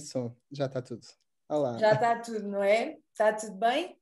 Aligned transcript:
som, 0.00 0.36
já 0.50 0.66
está 0.66 0.80
tudo. 0.80 1.06
Olá. 1.48 1.76
Já 1.78 1.92
está 1.92 2.18
tudo, 2.18 2.48
não 2.48 2.62
é? 2.62 2.98
Está 3.10 3.32
tudo 3.32 3.56
bem? 3.56 3.98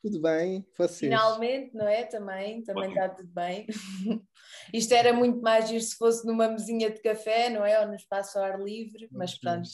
Tudo 0.00 0.20
bem, 0.20 0.66
vocês? 0.76 0.98
Finalmente, 0.98 1.74
não 1.74 1.88
é? 1.88 2.04
Também, 2.04 2.62
também 2.62 2.90
está 2.90 3.08
tudo 3.08 3.28
bem. 3.32 3.66
Isto 4.72 4.92
era 4.92 5.12
muito 5.12 5.40
mais 5.40 5.68
giro 5.68 5.82
se 5.82 5.96
fosse 5.96 6.26
numa 6.26 6.46
mesinha 6.48 6.90
de 6.90 7.00
café, 7.00 7.48
não 7.48 7.64
é? 7.64 7.80
Ou 7.80 7.88
no 7.88 7.94
espaço 7.94 8.38
ao 8.38 8.44
ar 8.44 8.60
livre, 8.60 9.08
mas 9.10 9.38
pronto. 9.38 9.70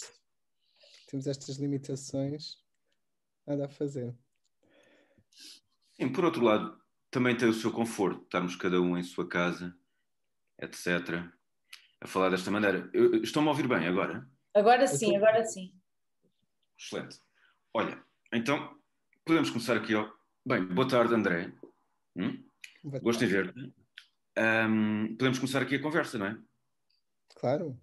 Temos 1.09 1.27
estas 1.27 1.57
limitações, 1.57 2.59
nada 3.45 3.67
a 3.67 3.69
fazer. 3.69 4.17
Sim, 5.93 6.13
por 6.13 6.25
outro 6.25 6.45
lado, 6.45 6.81
também 7.11 7.37
tem 7.37 7.49
o 7.49 7.53
seu 7.53 7.73
conforto, 7.73 8.23
estarmos 8.23 8.55
cada 8.55 8.81
um 8.81 8.97
em 8.97 9.03
sua 9.03 9.29
casa, 9.29 9.75
etc. 10.59 11.29
A 12.01 12.07
falar 12.07 12.31
desta 12.31 12.51
maneira. 12.51 12.89
Estão-me 13.23 13.49
a 13.49 13.51
ouvir 13.51 13.67
bem 13.67 13.87
agora? 13.87 14.27
Agora 14.55 14.87
sim, 14.87 15.17
agora 15.17 15.45
sim. 15.45 15.73
Excelente. 16.79 17.21
Olha, 17.73 18.03
então 18.33 18.77
podemos 19.25 19.51
começar 19.51 19.77
aqui. 19.77 19.95
Ó. 19.95 20.11
Bem, 20.45 20.67
boa 20.67 20.89
tarde, 20.89 21.15
André. 21.15 21.53
Hum? 22.17 22.45
Gosto 23.03 23.21
de 23.21 23.27
ver-te. 23.27 23.73
Um, 24.37 25.15
podemos 25.17 25.39
começar 25.39 25.63
aqui 25.63 25.77
a 25.77 25.83
conversa, 25.83 26.19
não 26.19 26.27
é? 26.27 26.39
Claro. 27.37 27.79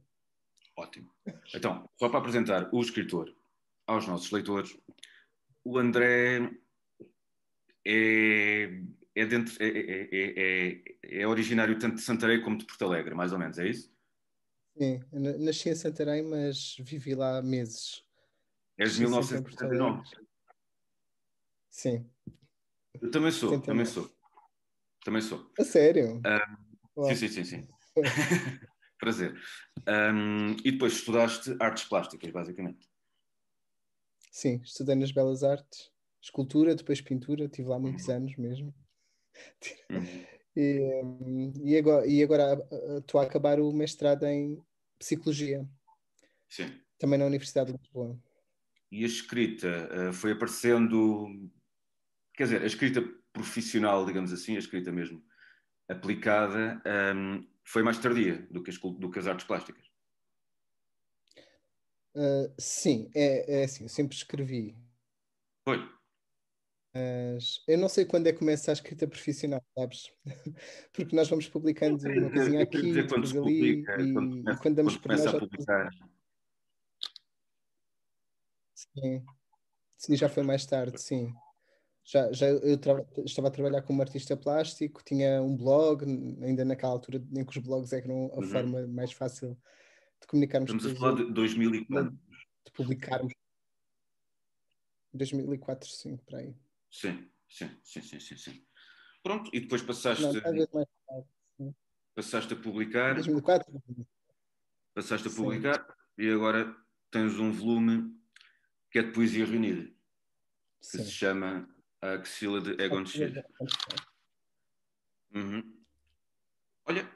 Ótimo. 0.76 1.12
Então, 1.56 1.90
só 1.98 2.10
para 2.10 2.20
apresentar 2.20 2.70
o 2.74 2.82
escritor 2.82 3.34
aos 3.86 4.06
nossos 4.06 4.30
leitores, 4.32 4.78
o 5.64 5.78
André 5.78 6.52
é, 7.86 8.82
é, 9.16 9.26
dentro, 9.26 9.56
é, 9.64 9.68
é, 9.68 10.10
é, 10.12 11.22
é 11.22 11.28
originário 11.28 11.80
tanto 11.80 11.96
de 11.96 12.02
Santarém 12.02 12.42
como 12.42 12.58
de 12.58 12.66
Porto 12.66 12.86
Alegre, 12.86 13.16
mais 13.16 13.32
ou 13.32 13.40
menos, 13.40 13.58
é 13.58 13.68
isso? 13.68 13.97
Sim, 14.78 15.02
nasci 15.12 15.70
em 15.70 15.76
Santarém, 15.76 16.22
mas 16.22 16.76
vivi 16.80 17.16
lá 17.16 17.42
meses. 17.42 18.04
És 18.78 18.94
de 18.94 19.02
1979? 19.02 20.04
Sim. 21.68 22.08
Eu 23.02 23.10
também 23.10 23.32
sou, 23.32 23.50
79. 23.50 23.66
também 23.66 23.86
sou. 23.86 24.18
Também 25.04 25.22
sou. 25.22 25.52
A 25.58 25.64
sério? 25.64 26.22
Uh, 26.96 27.06
sim, 27.08 27.16
sim, 27.16 27.28
sim, 27.28 27.44
sim. 27.44 27.68
Prazer. 29.00 29.36
Um, 29.88 30.52
e 30.64 30.72
depois 30.72 30.94
estudaste 30.94 31.56
artes 31.60 31.86
plásticas, 31.86 32.32
basicamente. 32.32 32.88
Sim, 34.32 34.62
estudei 34.64 34.96
nas 34.96 35.12
Belas 35.12 35.44
Artes, 35.44 35.92
escultura, 36.22 36.76
depois 36.76 37.02
pintura, 37.02 37.46
estive 37.46 37.68
lá 37.68 37.80
muitos 37.80 38.08
uhum. 38.08 38.16
anos 38.16 38.36
mesmo. 38.38 38.76
Uhum. 39.90 40.26
E, 40.60 40.82
e, 41.64 41.78
agora, 41.78 42.08
e 42.08 42.24
agora 42.24 42.68
estou 42.98 43.22
a 43.22 43.24
acabar 43.26 43.60
o 43.60 43.72
mestrado 43.72 44.26
em 44.26 44.60
Psicologia. 45.00 45.68
Sim. 46.50 46.80
Também 46.98 47.20
na 47.20 47.26
Universidade 47.26 47.72
de 47.72 47.78
Lisboa. 47.78 48.18
E 48.92 49.04
a 49.04 49.08
escrita 49.08 49.90
uh, 50.10 50.14
foi 50.14 50.32
aparecendo, 50.32 51.28
quer 52.34 52.44
dizer, 52.46 52.62
a 52.62 52.66
escrita 52.66 53.02
profissional, 53.34 54.06
digamos 54.06 54.32
assim, 54.34 54.56
a 54.56 54.60
escrita 54.60 54.92
mesmo 54.92 55.24
aplicada, 55.90 56.82
ehm, 56.86 57.48
foi 57.64 57.84
mais 57.84 57.98
tardia 57.98 58.46
do 58.52 58.62
que, 58.64 58.70
as, 58.70 58.78
do 58.78 59.10
que 59.10 59.20
as 59.20 59.28
artes 59.28 59.46
plásticas. 59.46 59.86
Uh, 62.16 62.52
sim, 62.58 63.12
é, 63.16 63.62
é 63.62 63.64
assim, 63.64 63.84
eu 63.84 63.90
sempre 63.90 64.16
escrevi. 64.16 64.76
Foi. 65.64 65.78
Mas 66.98 67.64
eu 67.68 67.78
não 67.78 67.88
sei 67.88 68.06
quando 68.06 68.26
é 68.26 68.34
que 68.34 68.40
começa 68.40 68.72
a 68.72 68.74
escrita 68.74 69.08
profissional, 69.08 69.64
sabes? 69.78 70.12
Porque 70.92 71.16
nós 71.16 71.30
vamos 71.30 71.48
publicando 71.48 72.04
uma 72.04 72.32
coisinha 72.32 72.64
aqui, 72.64 72.92
depois 72.92 73.32
ali, 73.32 73.40
publica, 73.40 74.02
e, 74.02 74.14
quando, 74.14 74.30
começa, 74.30 74.58
e 74.58 74.62
quando 74.62 74.76
damos 74.76 74.98
por 74.98 75.12
nós. 75.12 75.28
A 75.28 75.40
publicar. 75.40 75.92
Sim. 78.74 79.24
sim, 79.96 80.16
já 80.16 80.28
foi 80.28 80.42
mais 80.42 80.66
tarde, 80.66 81.00
sim. 81.00 81.32
Já, 82.04 82.32
já 82.32 82.48
eu 82.48 82.80
estava 83.26 83.48
a 83.50 83.52
trabalhar 83.52 83.84
como 83.84 84.02
artista 84.02 84.36
plástico, 84.36 85.04
tinha 85.04 85.42
um 85.42 85.56
blog, 85.56 86.04
ainda 86.42 86.66
naquela 86.66 86.94
altura 86.94 87.24
em 87.36 87.46
que 87.46 87.60
os 87.60 87.64
blogs 87.64 87.94
eram 87.94 88.32
a 88.34 88.38
uhum. 88.38 88.44
forma 88.44 88.88
mais 88.88 89.12
fácil 89.12 89.56
de 90.20 90.28
comunicarmos. 90.28 90.72
Estamos 90.72 90.96
a 90.96 91.00
falar 91.00 91.16
de 91.16 91.32
2000 91.32 91.76
e 91.76 91.86
De, 91.86 92.10
de 92.10 92.72
publicarmos. 92.74 93.34
2004, 95.14 95.90
sim, 95.90 96.18
para 96.18 96.40
aí. 96.40 96.56
Sim, 96.92 97.30
sim, 97.48 97.70
sim, 97.84 98.02
sim, 98.02 98.20
sim, 98.20 98.38
sim. 98.38 98.68
Pronto, 99.22 99.50
e 99.54 99.60
depois 99.60 99.82
passaste. 99.82 100.24
Não, 100.24 100.32
mais 100.32 100.44
tarde, 100.44 100.68
passaste 102.16 102.54
a 102.54 102.58
publicar. 102.58 103.16
2004. 103.16 103.84
Passaste 104.94 105.28
a 105.28 105.32
publicar 105.32 105.86
sim. 105.86 106.24
e 106.24 106.32
agora 106.32 106.76
tens 107.12 107.40
um 107.40 107.52
volume 107.52 108.18
que 108.90 109.00
é 109.00 109.04
de 109.04 109.12
poesia 109.12 109.46
reunida, 109.46 109.84
que 109.84 110.88
sim. 110.88 111.04
se 111.04 111.12
chama 111.12 111.70
A 112.02 112.14
Axila 112.14 112.62
de 112.62 112.82
Egon 112.82 113.06
Schiele. 113.06 113.44
Uhum. 115.34 115.84
Olha, 116.86 117.08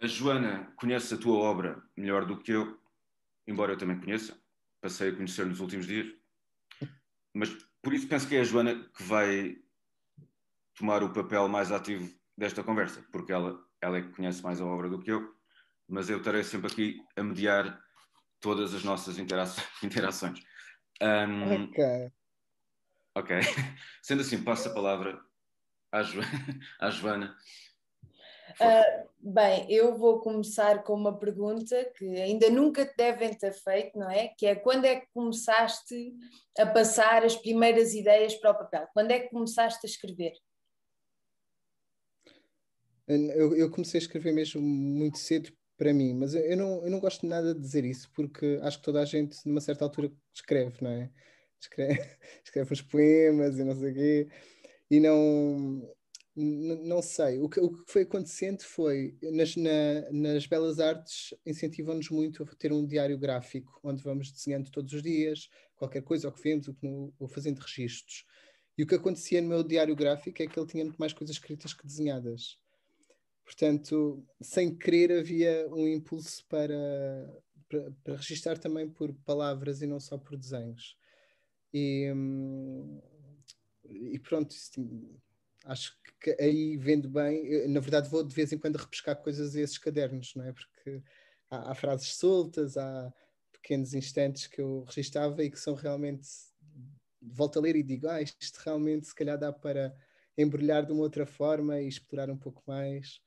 a 0.00 0.06
Joana 0.06 0.72
conhece 0.76 1.12
a 1.12 1.18
tua 1.18 1.36
obra 1.36 1.82
melhor 1.96 2.24
do 2.24 2.38
que 2.38 2.52
eu, 2.52 2.80
embora 3.46 3.72
eu 3.72 3.78
também 3.78 4.00
conheça. 4.00 4.40
Passei 4.80 5.10
a 5.10 5.14
conhecer 5.14 5.44
nos 5.44 5.60
últimos 5.60 5.86
dias. 5.86 6.17
Mas 7.38 7.50
por 7.80 7.94
isso 7.94 8.08
penso 8.08 8.26
que 8.26 8.34
é 8.34 8.40
a 8.40 8.44
Joana 8.44 8.74
que 8.74 9.02
vai 9.04 9.56
tomar 10.74 11.04
o 11.04 11.12
papel 11.12 11.48
mais 11.48 11.70
ativo 11.70 12.12
desta 12.36 12.64
conversa, 12.64 13.00
porque 13.12 13.32
ela, 13.32 13.64
ela 13.80 13.98
é 13.98 14.02
que 14.02 14.12
conhece 14.12 14.42
mais 14.42 14.60
a 14.60 14.66
obra 14.66 14.88
do 14.88 14.98
que 15.00 15.12
eu, 15.12 15.32
mas 15.86 16.10
eu 16.10 16.18
estarei 16.18 16.42
sempre 16.42 16.66
aqui 16.66 17.00
a 17.16 17.22
mediar 17.22 17.80
todas 18.40 18.74
as 18.74 18.82
nossas 18.82 19.18
interações. 19.82 20.40
Um, 21.00 21.64
ok. 21.64 22.12
Ok. 23.14 23.36
Sendo 24.02 24.22
assim, 24.22 24.42
passo 24.42 24.68
a 24.68 24.74
palavra 24.74 25.24
à, 25.92 26.02
jo 26.02 26.20
à 26.80 26.90
Joana 26.90 27.36
Uh, 28.60 29.08
bem, 29.20 29.70
eu 29.70 29.96
vou 29.96 30.20
começar 30.20 30.82
com 30.82 30.94
uma 30.94 31.16
pergunta 31.16 31.84
que 31.96 32.04
ainda 32.20 32.50
nunca 32.50 32.84
te 32.84 32.96
devem 32.96 33.32
ter 33.32 33.52
feito, 33.52 33.96
não 33.96 34.10
é? 34.10 34.28
Que 34.36 34.46
é 34.46 34.54
quando 34.56 34.84
é 34.84 35.00
que 35.00 35.06
começaste 35.14 36.14
a 36.58 36.66
passar 36.66 37.24
as 37.24 37.36
primeiras 37.36 37.94
ideias 37.94 38.34
para 38.34 38.50
o 38.50 38.58
papel? 38.58 38.88
Quando 38.92 39.12
é 39.12 39.20
que 39.20 39.30
começaste 39.30 39.80
a 39.84 39.88
escrever? 39.88 40.32
Eu, 43.06 43.56
eu 43.56 43.70
comecei 43.70 43.98
a 43.98 44.02
escrever 44.02 44.32
mesmo 44.32 44.60
muito 44.60 45.18
cedo 45.18 45.50
para 45.76 45.94
mim, 45.94 46.12
mas 46.14 46.34
eu 46.34 46.56
não, 46.56 46.84
eu 46.84 46.90
não 46.90 46.98
gosto 46.98 47.24
nada 47.26 47.54
de 47.54 47.60
dizer 47.60 47.84
isso, 47.84 48.10
porque 48.14 48.58
acho 48.62 48.78
que 48.78 48.84
toda 48.84 49.00
a 49.00 49.04
gente, 49.04 49.38
numa 49.46 49.60
certa 49.60 49.84
altura, 49.84 50.12
escreve, 50.34 50.82
não 50.82 50.90
é? 50.90 51.10
Escreve, 51.60 51.94
escreve 52.44 52.72
uns 52.72 52.82
poemas 52.82 53.56
e 53.58 53.64
não 53.64 53.76
sei 53.76 53.92
o 53.92 53.94
quê, 53.94 54.28
e 54.90 55.00
não 55.00 55.88
não 56.40 57.02
sei. 57.02 57.40
O 57.40 57.48
que, 57.48 57.58
o 57.58 57.70
que 57.70 57.90
foi 57.90 58.02
acontecendo 58.02 58.62
foi, 58.62 59.16
nas, 59.22 59.56
na, 59.56 60.10
nas 60.12 60.46
belas 60.46 60.78
artes, 60.78 61.34
incentivam-nos 61.44 62.10
muito 62.10 62.44
a 62.44 62.46
ter 62.54 62.72
um 62.72 62.86
diário 62.86 63.18
gráfico, 63.18 63.80
onde 63.82 64.02
vamos 64.02 64.30
desenhando 64.30 64.70
todos 64.70 64.92
os 64.92 65.02
dias, 65.02 65.48
qualquer 65.74 66.02
coisa, 66.02 66.30
que 66.30 66.40
vemos, 66.40 66.66
que 66.66 66.86
no, 66.86 67.12
ou 67.18 67.26
fazendo 67.26 67.58
registros. 67.58 68.24
E 68.76 68.84
o 68.84 68.86
que 68.86 68.94
acontecia 68.94 69.42
no 69.42 69.48
meu 69.48 69.64
diário 69.64 69.96
gráfico 69.96 70.40
é 70.40 70.46
que 70.46 70.58
ele 70.58 70.68
tinha 70.68 70.84
muito 70.84 70.98
mais 70.98 71.12
coisas 71.12 71.34
escritas 71.34 71.74
que 71.74 71.84
desenhadas. 71.84 72.56
Portanto, 73.44 74.24
sem 74.40 74.76
querer, 74.76 75.10
havia 75.10 75.66
um 75.72 75.88
impulso 75.88 76.44
para, 76.48 76.76
para, 77.68 77.90
para 78.04 78.16
registrar 78.16 78.58
também 78.58 78.88
por 78.88 79.12
palavras 79.24 79.82
e 79.82 79.86
não 79.86 79.98
só 79.98 80.16
por 80.16 80.36
desenhos. 80.36 80.96
E, 81.74 82.12
hum, 82.14 83.00
e 83.84 84.18
pronto, 84.20 84.52
isso 84.52 84.70
acho 85.64 85.96
que 86.20 86.36
aí 86.40 86.76
vendo 86.76 87.08
bem, 87.08 87.68
na 87.68 87.80
verdade 87.80 88.08
vou 88.08 88.24
de 88.24 88.34
vez 88.34 88.52
em 88.52 88.58
quando 88.58 88.76
repescar 88.76 89.16
coisas 89.16 89.54
a 89.54 89.60
esses 89.60 89.78
cadernos, 89.78 90.34
não 90.34 90.44
é? 90.44 90.52
Porque 90.52 91.02
há, 91.50 91.70
há, 91.70 91.74
frases 91.74 92.14
soltas, 92.14 92.76
há 92.76 93.12
pequenos 93.52 93.94
instantes 93.94 94.46
que 94.46 94.60
eu 94.60 94.84
registava 94.84 95.42
e 95.44 95.50
que 95.50 95.58
são 95.58 95.74
realmente 95.74 96.28
volto 97.20 97.58
a 97.58 97.62
ler 97.62 97.76
e 97.76 97.82
digo, 97.82 98.08
ah, 98.08 98.22
isto 98.22 98.58
realmente 98.64 99.06
se 99.06 99.14
calhar 99.14 99.38
dá 99.38 99.52
para 99.52 99.94
embrulhar 100.36 100.86
de 100.86 100.92
uma 100.92 101.02
outra 101.02 101.26
forma 101.26 101.80
e 101.80 101.88
explorar 101.88 102.30
um 102.30 102.36
pouco 102.36 102.62
mais 102.66 103.20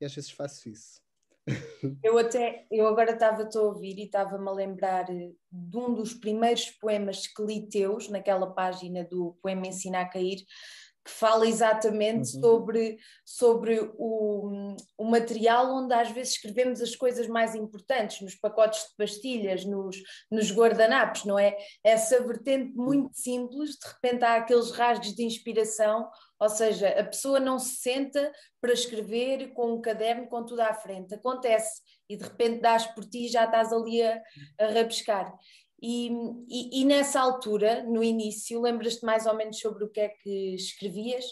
e 0.00 0.04
às 0.04 0.14
vezes 0.14 0.30
faço 0.30 0.68
isso. 0.68 1.00
Eu 2.04 2.16
até, 2.18 2.66
eu 2.70 2.86
agora 2.86 3.12
estava 3.12 3.42
a 3.52 3.60
ouvir 3.60 3.98
e 3.98 4.04
estava-me 4.04 4.48
a 4.48 4.52
lembrar 4.52 5.06
de 5.06 5.76
um 5.76 5.92
dos 5.92 6.14
primeiros 6.14 6.70
poemas 6.70 7.26
que 7.26 7.42
li 7.42 7.68
teus, 7.68 8.08
naquela 8.08 8.46
página 8.54 9.04
do 9.04 9.36
Poema 9.42 9.66
Ensina 9.66 10.00
a 10.00 10.08
Cair, 10.08 10.38
que 11.04 11.10
fala 11.10 11.46
exatamente 11.46 12.36
uhum. 12.36 12.40
sobre, 12.40 12.98
sobre 13.24 13.90
o, 13.98 14.76
o 14.96 15.04
material 15.04 15.74
onde 15.74 15.92
às 15.92 16.10
vezes 16.10 16.34
escrevemos 16.34 16.80
as 16.80 16.94
coisas 16.94 17.26
mais 17.26 17.54
importantes, 17.54 18.20
nos 18.20 18.34
pacotes 18.36 18.82
de 18.82 18.96
pastilhas, 18.96 19.64
nos, 19.64 19.96
nos 20.30 20.52
guardanapos, 20.52 21.24
não 21.24 21.38
é? 21.38 21.56
Essa 21.82 22.22
vertente 22.22 22.72
muito 22.76 23.16
simples, 23.16 23.70
de 23.70 23.88
repente 23.88 24.24
há 24.24 24.36
aqueles 24.36 24.70
rasgos 24.70 25.14
de 25.14 25.24
inspiração, 25.24 26.08
ou 26.38 26.48
seja, 26.48 26.88
a 26.88 27.04
pessoa 27.04 27.40
não 27.40 27.58
se 27.58 27.76
senta 27.76 28.32
para 28.60 28.72
escrever 28.72 29.52
com 29.54 29.74
um 29.74 29.80
caderno 29.80 30.28
com 30.28 30.44
tudo 30.44 30.60
à 30.60 30.72
frente, 30.72 31.14
acontece, 31.14 31.80
e 32.08 32.16
de 32.16 32.24
repente 32.24 32.60
dás 32.60 32.86
por 32.86 33.04
ti 33.04 33.26
e 33.26 33.28
já 33.28 33.44
estás 33.44 33.72
ali 33.72 34.02
a, 34.02 34.20
a 34.60 34.66
rabiscar. 34.66 35.32
E, 35.84 36.06
e, 36.48 36.80
e, 36.80 36.84
nessa 36.84 37.20
altura, 37.20 37.82
no 37.82 38.04
início, 38.04 38.60
lembras-te 38.60 39.04
mais 39.04 39.26
ou 39.26 39.36
menos 39.36 39.58
sobre 39.58 39.82
o 39.82 39.88
que 39.88 39.98
é 39.98 40.08
que 40.10 40.54
escrevias? 40.54 41.24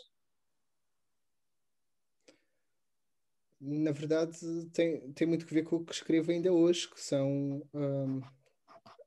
Na 3.60 3.92
verdade, 3.92 4.36
tem, 4.72 5.12
tem 5.12 5.28
muito 5.28 5.46
que 5.46 5.54
ver 5.54 5.62
com 5.62 5.76
o 5.76 5.84
que 5.84 5.94
escrevo 5.94 6.32
ainda 6.32 6.52
hoje, 6.52 6.90
que 6.90 7.00
são 7.00 7.62
um, 7.72 8.20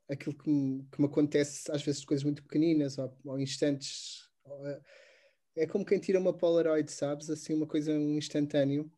aquilo 0.08 0.34
que 0.34 0.48
me, 0.48 0.82
que 0.90 0.98
me, 0.98 1.08
acontece 1.08 1.70
às 1.70 1.82
vezes 1.82 2.06
coisas 2.06 2.24
muito 2.24 2.42
pequeninas 2.42 2.96
ou, 2.96 3.14
ou 3.26 3.38
instantes. 3.38 4.30
Ou, 4.44 4.66
é 5.56 5.66
como 5.66 5.84
quem 5.84 5.98
tira 5.98 6.18
uma 6.18 6.32
Polaroid, 6.32 6.90
sabes? 6.90 7.28
Assim, 7.28 7.52
uma 7.52 7.66
coisa, 7.66 7.92
um 7.92 8.16
instantâneo, 8.16 8.90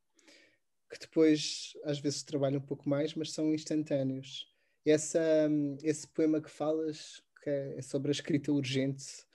que 0.93 1.01
depois 1.01 1.73
às 1.83 1.99
vezes 1.99 2.23
trabalha 2.23 2.59
um 2.59 2.65
pouco 2.65 2.89
mais, 2.89 3.15
mas 3.15 3.33
são 3.33 3.53
instantâneos 3.53 4.56
essa, 4.91 5.49
esse 5.83 6.07
poema 6.09 6.41
que 6.41 6.51
falas, 6.51 7.23
que 7.43 7.51
é 7.51 7.83
sobre 7.83 8.11
a 8.11 8.13
escrita 8.13 8.53
urgente, 8.53 9.27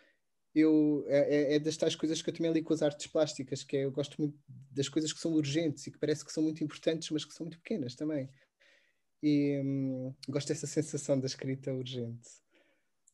eu, 0.53 1.05
é, 1.07 1.53
é, 1.53 1.55
é 1.55 1.59
das 1.59 1.77
tais 1.77 1.95
coisas 1.95 2.21
que 2.21 2.29
eu 2.29 2.33
também 2.33 2.51
li 2.51 2.61
com 2.61 2.73
as 2.73 2.81
artes 2.81 3.07
plásticas, 3.07 3.63
que 3.63 3.77
é, 3.77 3.85
eu 3.85 3.91
gosto 3.91 4.19
muito 4.19 4.37
das 4.69 4.89
coisas 4.89 5.13
que 5.13 5.19
são 5.19 5.31
urgentes 5.33 5.87
e 5.87 5.91
que 5.91 5.97
parece 5.97 6.25
que 6.25 6.31
são 6.31 6.43
muito 6.43 6.63
importantes, 6.63 7.09
mas 7.09 7.23
que 7.23 7.33
são 7.33 7.45
muito 7.45 7.59
pequenas 7.59 7.95
também. 7.95 8.29
E 9.23 9.61
hum, 9.63 10.13
gosto 10.27 10.49
dessa 10.49 10.67
sensação 10.67 11.19
da 11.19 11.27
escrita 11.27 11.71
urgente. 11.71 12.29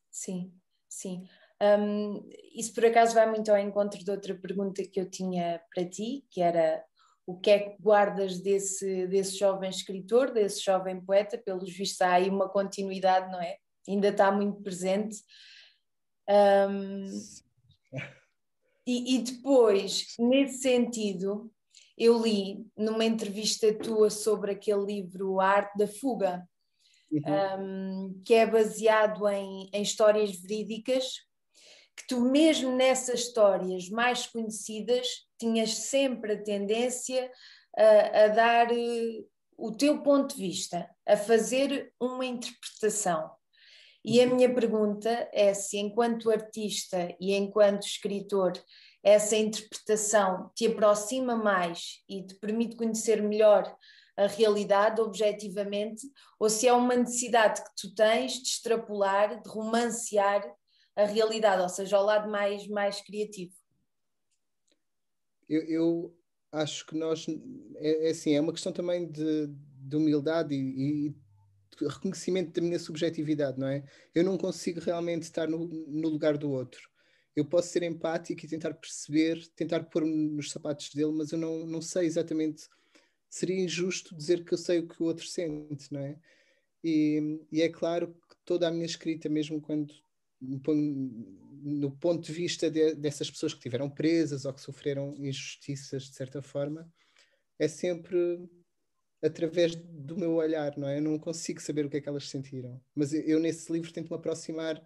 Sim, 0.10 0.52
sim. 0.90 1.28
Um, 1.62 2.28
isso 2.56 2.74
por 2.74 2.86
acaso 2.86 3.14
vai 3.14 3.30
muito 3.30 3.52
ao 3.52 3.58
encontro 3.58 4.04
de 4.04 4.10
outra 4.10 4.36
pergunta 4.36 4.84
que 4.84 5.00
eu 5.00 5.10
tinha 5.10 5.62
para 5.74 5.88
ti, 5.88 6.26
que 6.30 6.42
era 6.42 6.84
o 7.28 7.38
que 7.38 7.52
é 7.52 7.60
que 7.60 7.82
guardas 7.82 8.40
desse, 8.40 9.06
desse 9.08 9.38
jovem 9.38 9.70
escritor, 9.70 10.32
desse 10.32 10.64
jovem 10.64 11.02
poeta, 11.02 11.38
pelos 11.38 11.70
vistos 11.70 12.02
há 12.02 12.14
aí 12.14 12.30
uma 12.30 12.48
continuidade, 12.48 13.30
não 13.30 13.42
é? 13.42 13.58
Ainda 13.86 14.08
está 14.08 14.32
muito 14.32 14.62
presente. 14.64 15.18
Um, 16.30 17.10
e, 18.88 19.16
e, 19.16 19.20
depois, 19.20 20.16
nesse 20.18 20.60
sentido, 20.60 21.52
eu 21.98 22.18
li 22.18 22.66
numa 22.78 23.04
entrevista 23.04 23.74
tua 23.74 24.10
sobre 24.10 24.54
aquele 24.54 24.86
livro 24.86 25.42
A 25.42 25.48
Arte 25.48 25.78
da 25.78 25.88
Fuga, 25.88 26.48
uhum. 27.12 27.60
um, 27.60 28.22
que 28.24 28.36
é 28.36 28.46
baseado 28.46 29.28
em, 29.28 29.70
em 29.74 29.82
histórias 29.82 30.32
verídicas, 30.32 31.28
que 31.94 32.08
tu 32.08 32.22
mesmo 32.22 32.74
nessas 32.74 33.20
histórias 33.20 33.90
mais 33.90 34.26
conhecidas 34.28 35.27
tinhas 35.38 35.74
sempre 35.76 36.34
a 36.34 36.44
tendência 36.44 37.32
a, 37.78 38.24
a 38.24 38.28
dar 38.30 38.72
uh, 38.72 39.28
o 39.58 39.72
teu 39.72 40.02
ponto 40.02 40.36
de 40.36 40.42
vista, 40.42 40.90
a 41.06 41.18
fazer 41.18 41.92
uma 42.00 42.26
interpretação. 42.26 43.32
E 44.06 44.22
a 44.22 44.28
minha 44.28 44.54
pergunta 44.54 45.28
é 45.34 45.54
se, 45.54 45.78
enquanto 45.78 46.32
artista 46.32 47.14
e 47.20 47.34
enquanto 47.34 47.86
escritor, 47.86 48.54
essa 49.04 49.36
interpretação 49.36 50.52
te 50.56 50.68
aproxima 50.68 51.36
mais 51.36 52.02
e 52.08 52.26
te 52.26 52.36
permite 52.36 52.76
conhecer 52.76 53.22
melhor 53.22 53.76
a 54.16 54.28
realidade 54.28 55.00
objetivamente, 55.00 56.02
ou 56.40 56.50
se 56.50 56.68
é 56.68 56.74
uma 56.74 56.96
necessidade 56.96 57.62
que 57.64 57.70
tu 57.76 57.94
tens 57.94 58.34
de 58.34 58.50
extrapolar, 58.50 59.42
de 59.42 59.50
romancear 59.50 60.44
a 60.96 61.06
realidade, 61.06 61.62
ou 61.62 61.70
seja, 61.70 61.98
ao 61.98 62.04
lado 62.04 62.30
mais, 62.30 62.68
mais 62.68 63.00
criativo 63.02 63.54
eu, 65.50 65.64
eu 65.64 66.18
acho 66.52 66.86
que 66.86 66.96
nós 66.96 67.26
é, 67.76 68.08
é, 68.08 68.10
assim, 68.10 68.34
é 68.36 68.42
uma 68.42 68.54
questão 68.54 68.72
também 68.72 69.08
de, 69.10 69.48
de 69.48 69.96
humildade 69.96 70.56
e, 70.56 71.08
e 71.08 71.16
reconhecimento 71.80 72.54
da 72.54 72.62
minha 72.62 72.80
subjetividade, 72.80 73.60
não 73.60 73.68
é? 73.68 73.84
Eu 74.14 74.24
não 74.24 74.38
consigo 74.38 74.80
realmente 74.80 75.24
estar 75.24 75.48
no, 75.48 75.68
no 75.68 76.10
lugar 76.10 76.38
do 76.38 76.50
outro. 76.50 76.90
Eu 77.36 77.46
posso 77.46 77.70
ser 77.70 77.84
empático 77.84 78.44
e 78.44 78.50
tentar 78.50 78.74
perceber, 78.74 79.48
tentar 79.56 79.84
pôr-me 79.84 80.30
nos 80.30 80.50
sapatos 80.50 80.94
dele, 80.94 81.12
mas 81.12 81.32
eu 81.32 81.38
não, 81.38 81.68
não 81.68 81.82
sei 81.82 82.08
exatamente. 82.08 82.68
Seria 83.30 83.64
injusto 83.64 84.16
dizer 84.16 84.44
que 84.44 84.54
eu 84.54 84.58
sei 84.58 84.80
o 84.80 84.88
que 84.88 85.02
o 85.02 85.06
outro 85.06 85.28
sente, 85.28 85.94
não 85.94 86.00
é? 86.00 86.18
E, 86.84 87.40
e 87.52 87.62
é 87.62 87.70
claro 87.70 88.16
que 88.28 88.36
toda 88.44 88.68
a 88.68 88.72
minha 88.72 88.86
escrita, 88.86 89.30
mesmo 89.30 89.62
quando 89.62 89.94
no 90.40 91.92
ponto 91.92 92.26
de 92.26 92.32
vista 92.32 92.70
de, 92.70 92.96
dessas 92.96 93.30
pessoas 93.30 93.54
que 93.54 93.60
tiveram 93.60 93.90
presas 93.90 94.46
ou 94.46 94.54
que 94.54 94.62
sofreram 94.62 95.16
injustiças 95.18 96.04
de 96.04 96.16
certa 96.16 96.42
forma, 96.42 96.92
é 97.58 97.68
sempre 97.68 98.48
através 99.22 99.76
do 99.76 100.16
meu 100.16 100.36
olhar, 100.36 100.78
não 100.78 100.88
é? 100.88 101.00
Eu 101.00 101.02
não 101.02 101.18
consigo 101.18 101.60
saber 101.60 101.86
o 101.86 101.90
que 101.90 101.98
é 101.98 102.02
que 102.02 102.10
elas 102.10 102.30
sentiram. 102.30 102.80
Mas 102.94 103.14
eu, 103.14 103.40
nesse 103.40 103.72
livro 103.72 103.92
tento 103.92 104.10
me 104.10 104.16
aproximar 104.16 104.82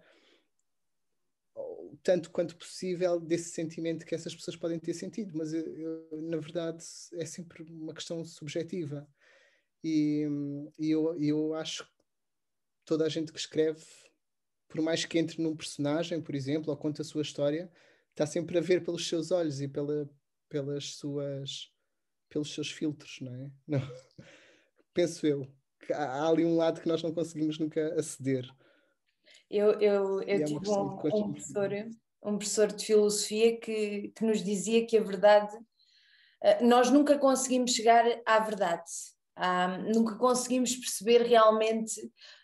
tanto 2.02 2.30
quanto 2.30 2.56
possível 2.56 3.20
desse 3.20 3.50
sentimento 3.50 4.06
que 4.06 4.14
essas 4.14 4.34
pessoas 4.34 4.56
podem 4.56 4.78
ter 4.78 4.94
sentido, 4.94 5.36
mas 5.36 5.52
eu, 5.52 5.62
eu, 5.76 6.22
na 6.22 6.38
verdade 6.38 6.82
é 7.14 7.24
sempre 7.24 7.62
uma 7.70 7.94
questão 7.94 8.24
subjetiva. 8.24 9.06
E, 9.84 10.26
e 10.78 10.90
eu, 10.90 11.20
eu 11.20 11.54
acho 11.54 11.84
que 11.84 11.90
toda 12.84 13.04
a 13.04 13.08
gente 13.08 13.32
que 13.32 13.38
escreve 13.38 13.84
por 14.72 14.80
mais 14.80 15.04
que 15.04 15.18
entre 15.18 15.40
num 15.42 15.54
personagem, 15.54 16.18
por 16.18 16.34
exemplo, 16.34 16.70
ou 16.70 16.76
conte 16.76 17.02
a 17.02 17.04
sua 17.04 17.20
história, 17.20 17.70
está 18.10 18.24
sempre 18.24 18.56
a 18.56 18.60
ver 18.62 18.82
pelos 18.82 19.06
seus 19.06 19.30
olhos 19.30 19.60
e 19.60 19.68
pela, 19.68 20.08
pelas 20.48 20.94
suas 20.94 21.70
pelos 22.30 22.54
seus 22.54 22.70
filtros, 22.70 23.18
não 23.20 23.34
é? 23.34 23.50
Não. 23.68 23.80
Penso 24.94 25.26
eu. 25.26 25.46
Que 25.86 25.92
há 25.92 26.26
ali 26.26 26.44
um 26.44 26.56
lado 26.56 26.80
que 26.80 26.88
nós 26.88 27.02
não 27.02 27.12
conseguimos 27.12 27.58
nunca 27.58 27.94
aceder. 27.98 28.48
Eu, 29.50 29.72
eu, 29.72 30.22
eu 30.22 30.36
é 30.40 30.44
tive 30.44 30.68
um, 30.70 30.82
um, 30.82 30.96
professor, 30.96 31.70
um 32.22 32.38
professor 32.38 32.72
de 32.72 32.86
filosofia 32.86 33.58
que, 33.58 34.12
que 34.14 34.24
nos 34.24 34.42
dizia 34.42 34.86
que 34.86 34.96
a 34.96 35.02
verdade, 35.02 35.54
eh, 36.42 36.64
nós 36.64 36.90
nunca 36.90 37.18
conseguimos 37.18 37.72
chegar 37.72 38.04
à 38.24 38.38
verdade. 38.38 38.90
Ah, 39.34 39.78
nunca 39.78 40.16
conseguimos 40.16 40.76
perceber 40.76 41.22
realmente 41.22 42.00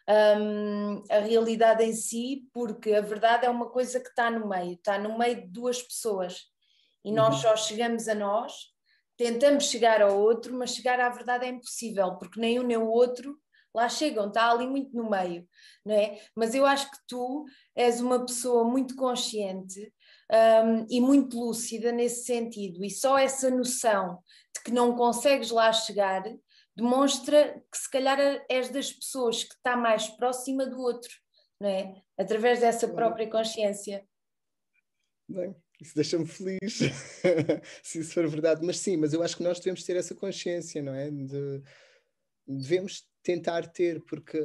um, 0.08 1.02
a 1.11 1.19
realidade 1.19 1.85
em 1.85 1.93
si, 1.93 2.49
porque 2.52 2.94
a 2.94 3.00
verdade 3.00 3.44
é 3.44 3.50
uma 3.50 3.69
coisa 3.69 4.00
que 4.00 4.08
está 4.08 4.31
no 4.31 4.49
meio, 4.49 4.73
está 4.73 4.99
no 4.99 5.19
meio 5.19 5.43
de 5.43 5.49
duas 5.49 5.82
pessoas 5.82 6.46
e 7.05 7.12
nós 7.12 7.37
uhum. 7.37 7.43
só 7.43 7.56
chegamos 7.56 8.08
a 8.08 8.14
nós, 8.14 8.52
tentamos 9.17 9.64
chegar 9.64 10.00
ao 10.00 10.19
outro, 10.19 10.56
mas 10.56 10.75
chegar 10.75 10.99
à 11.00 11.08
verdade 11.08 11.44
é 11.44 11.49
impossível, 11.49 12.17
porque 12.17 12.40
nem 12.40 12.58
um 12.58 12.62
nem 12.62 12.76
o 12.76 12.88
outro 12.88 13.38
lá 13.75 13.88
chegam, 13.88 14.29
está 14.29 14.50
ali 14.50 14.67
muito 14.67 14.96
no 14.96 15.11
meio, 15.11 15.46
não 15.84 15.94
é? 15.94 16.19
Mas 16.34 16.55
eu 16.55 16.64
acho 16.64 16.91
que 16.91 16.99
tu 17.06 17.44
és 17.77 18.01
uma 18.01 18.24
pessoa 18.24 18.65
muito 18.65 18.96
consciente 18.96 19.93
um, 20.32 20.86
e 20.89 21.01
muito 21.01 21.39
lúcida 21.39 21.93
nesse 21.93 22.24
sentido, 22.24 22.84
e 22.84 22.91
só 22.91 23.19
essa 23.19 23.51
noção 23.51 24.19
de 24.55 24.62
que 24.65 24.72
não 24.72 24.96
consegues 24.96 25.51
lá 25.51 25.72
chegar 25.72 26.22
demonstra 26.79 27.61
que 27.70 27.77
se 27.77 27.91
calhar 27.91 28.19
és 28.49 28.70
das 28.70 28.93
pessoas 28.93 29.43
que 29.43 29.55
está 29.55 29.77
mais 29.77 30.08
próxima 30.08 30.65
do 30.65 30.79
outro, 30.79 31.13
não 31.61 31.69
é? 31.69 32.03
Através 32.17 32.61
dessa 32.61 32.87
própria 32.87 33.29
consciência. 33.29 34.06
Bem, 35.29 35.55
isso 35.81 35.94
deixa-me 35.94 36.27
feliz, 36.27 36.79
se 37.82 37.99
isso 37.99 38.15
for 38.15 38.29
verdade. 38.29 38.65
Mas 38.65 38.79
sim, 38.79 38.97
mas 38.97 39.13
eu 39.13 39.23
acho 39.23 39.37
que 39.37 39.43
nós 39.43 39.58
devemos 39.58 39.82
ter 39.82 39.97
essa 39.97 40.15
consciência, 40.15 40.81
não 40.81 40.94
é? 40.94 41.11
De, 41.11 41.63
devemos 42.47 43.06
tentar 43.25 43.67
ter, 43.67 44.01
porque 44.05 44.41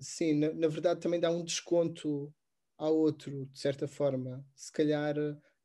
sim, 0.00 0.34
na, 0.34 0.52
na, 0.52 0.68
verdade 0.68 1.00
também 1.00 1.20
dá 1.20 1.30
um 1.30 1.44
desconto 1.44 2.34
ao 2.76 2.96
outro, 2.96 3.46
de 3.46 3.58
certa 3.58 3.86
forma. 3.86 4.44
Se 4.56 4.72
calhar 4.72 5.16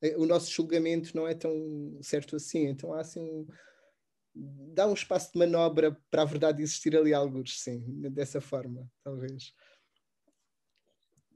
eh, 0.01 0.15
o 0.17 0.25
nosso 0.25 0.51
julgamento 0.51 1.15
não 1.15 1.27
é 1.27 1.33
tão 1.33 1.97
certo 2.01 2.35
assim, 2.35 2.67
então 2.67 2.93
há 2.93 3.01
assim 3.01 3.21
um 3.21 3.47
dá 4.35 4.85
um 4.85 4.93
espaço 4.93 5.31
de 5.31 5.39
manobra 5.39 5.97
para 6.11 6.23
a 6.23 6.25
verdade 6.25 6.61
existir 6.61 6.95
ali 6.95 7.13
alguns, 7.13 7.61
sim, 7.61 7.81
dessa 8.11 8.41
forma, 8.41 8.85
talvez. 9.03 9.53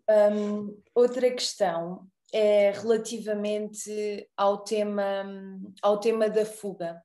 Um, 0.10 0.82
outra 0.94 1.32
questão 1.32 2.08
é 2.34 2.72
relativamente 2.72 4.30
ao 4.36 4.64
tema, 4.64 5.24
ao 5.82 6.00
tema 6.00 6.30
da 6.30 6.46
fuga, 6.46 7.02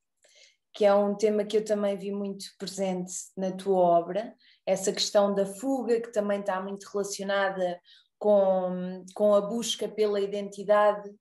que 0.72 0.84
é 0.84 0.92
um 0.92 1.14
tema 1.14 1.44
que 1.44 1.56
eu 1.56 1.64
também 1.64 1.96
vi 1.96 2.10
muito 2.10 2.46
presente 2.58 3.12
na 3.36 3.52
tua 3.52 3.78
obra, 3.78 4.34
essa 4.66 4.92
questão 4.92 5.34
da 5.34 5.46
fuga, 5.46 6.00
que 6.00 6.12
também 6.12 6.40
está 6.40 6.60
muito 6.60 6.84
relacionada 6.84 7.80
com, 8.18 9.04
com 9.14 9.34
a 9.34 9.40
busca 9.40 9.86
pela 9.88 10.20
identidade 10.20 11.14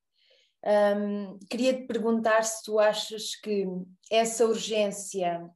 Um, 0.66 1.38
queria 1.50 1.74
te 1.74 1.86
perguntar 1.86 2.44
se 2.44 2.64
tu 2.64 2.80
achas 2.80 3.36
que 3.36 3.66
essa 4.10 4.46
urgência 4.46 5.50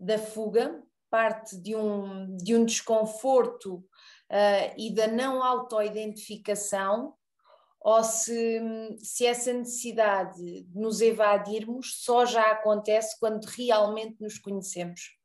da 0.00 0.18
fuga 0.18 0.82
parte 1.10 1.56
de 1.56 1.76
um, 1.76 2.34
de 2.36 2.56
um 2.56 2.64
desconforto 2.64 3.76
uh, 3.76 4.74
e 4.76 4.94
da 4.94 5.06
não 5.06 5.42
autoidentificação 5.42 7.14
ou 7.80 8.02
se, 8.02 8.60
se 8.98 9.26
essa 9.26 9.52
necessidade 9.52 10.62
de 10.62 10.78
nos 10.78 11.00
evadirmos 11.00 12.02
só 12.02 12.26
já 12.26 12.50
acontece 12.50 13.18
quando 13.20 13.44
realmente 13.44 14.20
nos 14.20 14.38
conhecemos. 14.38 15.17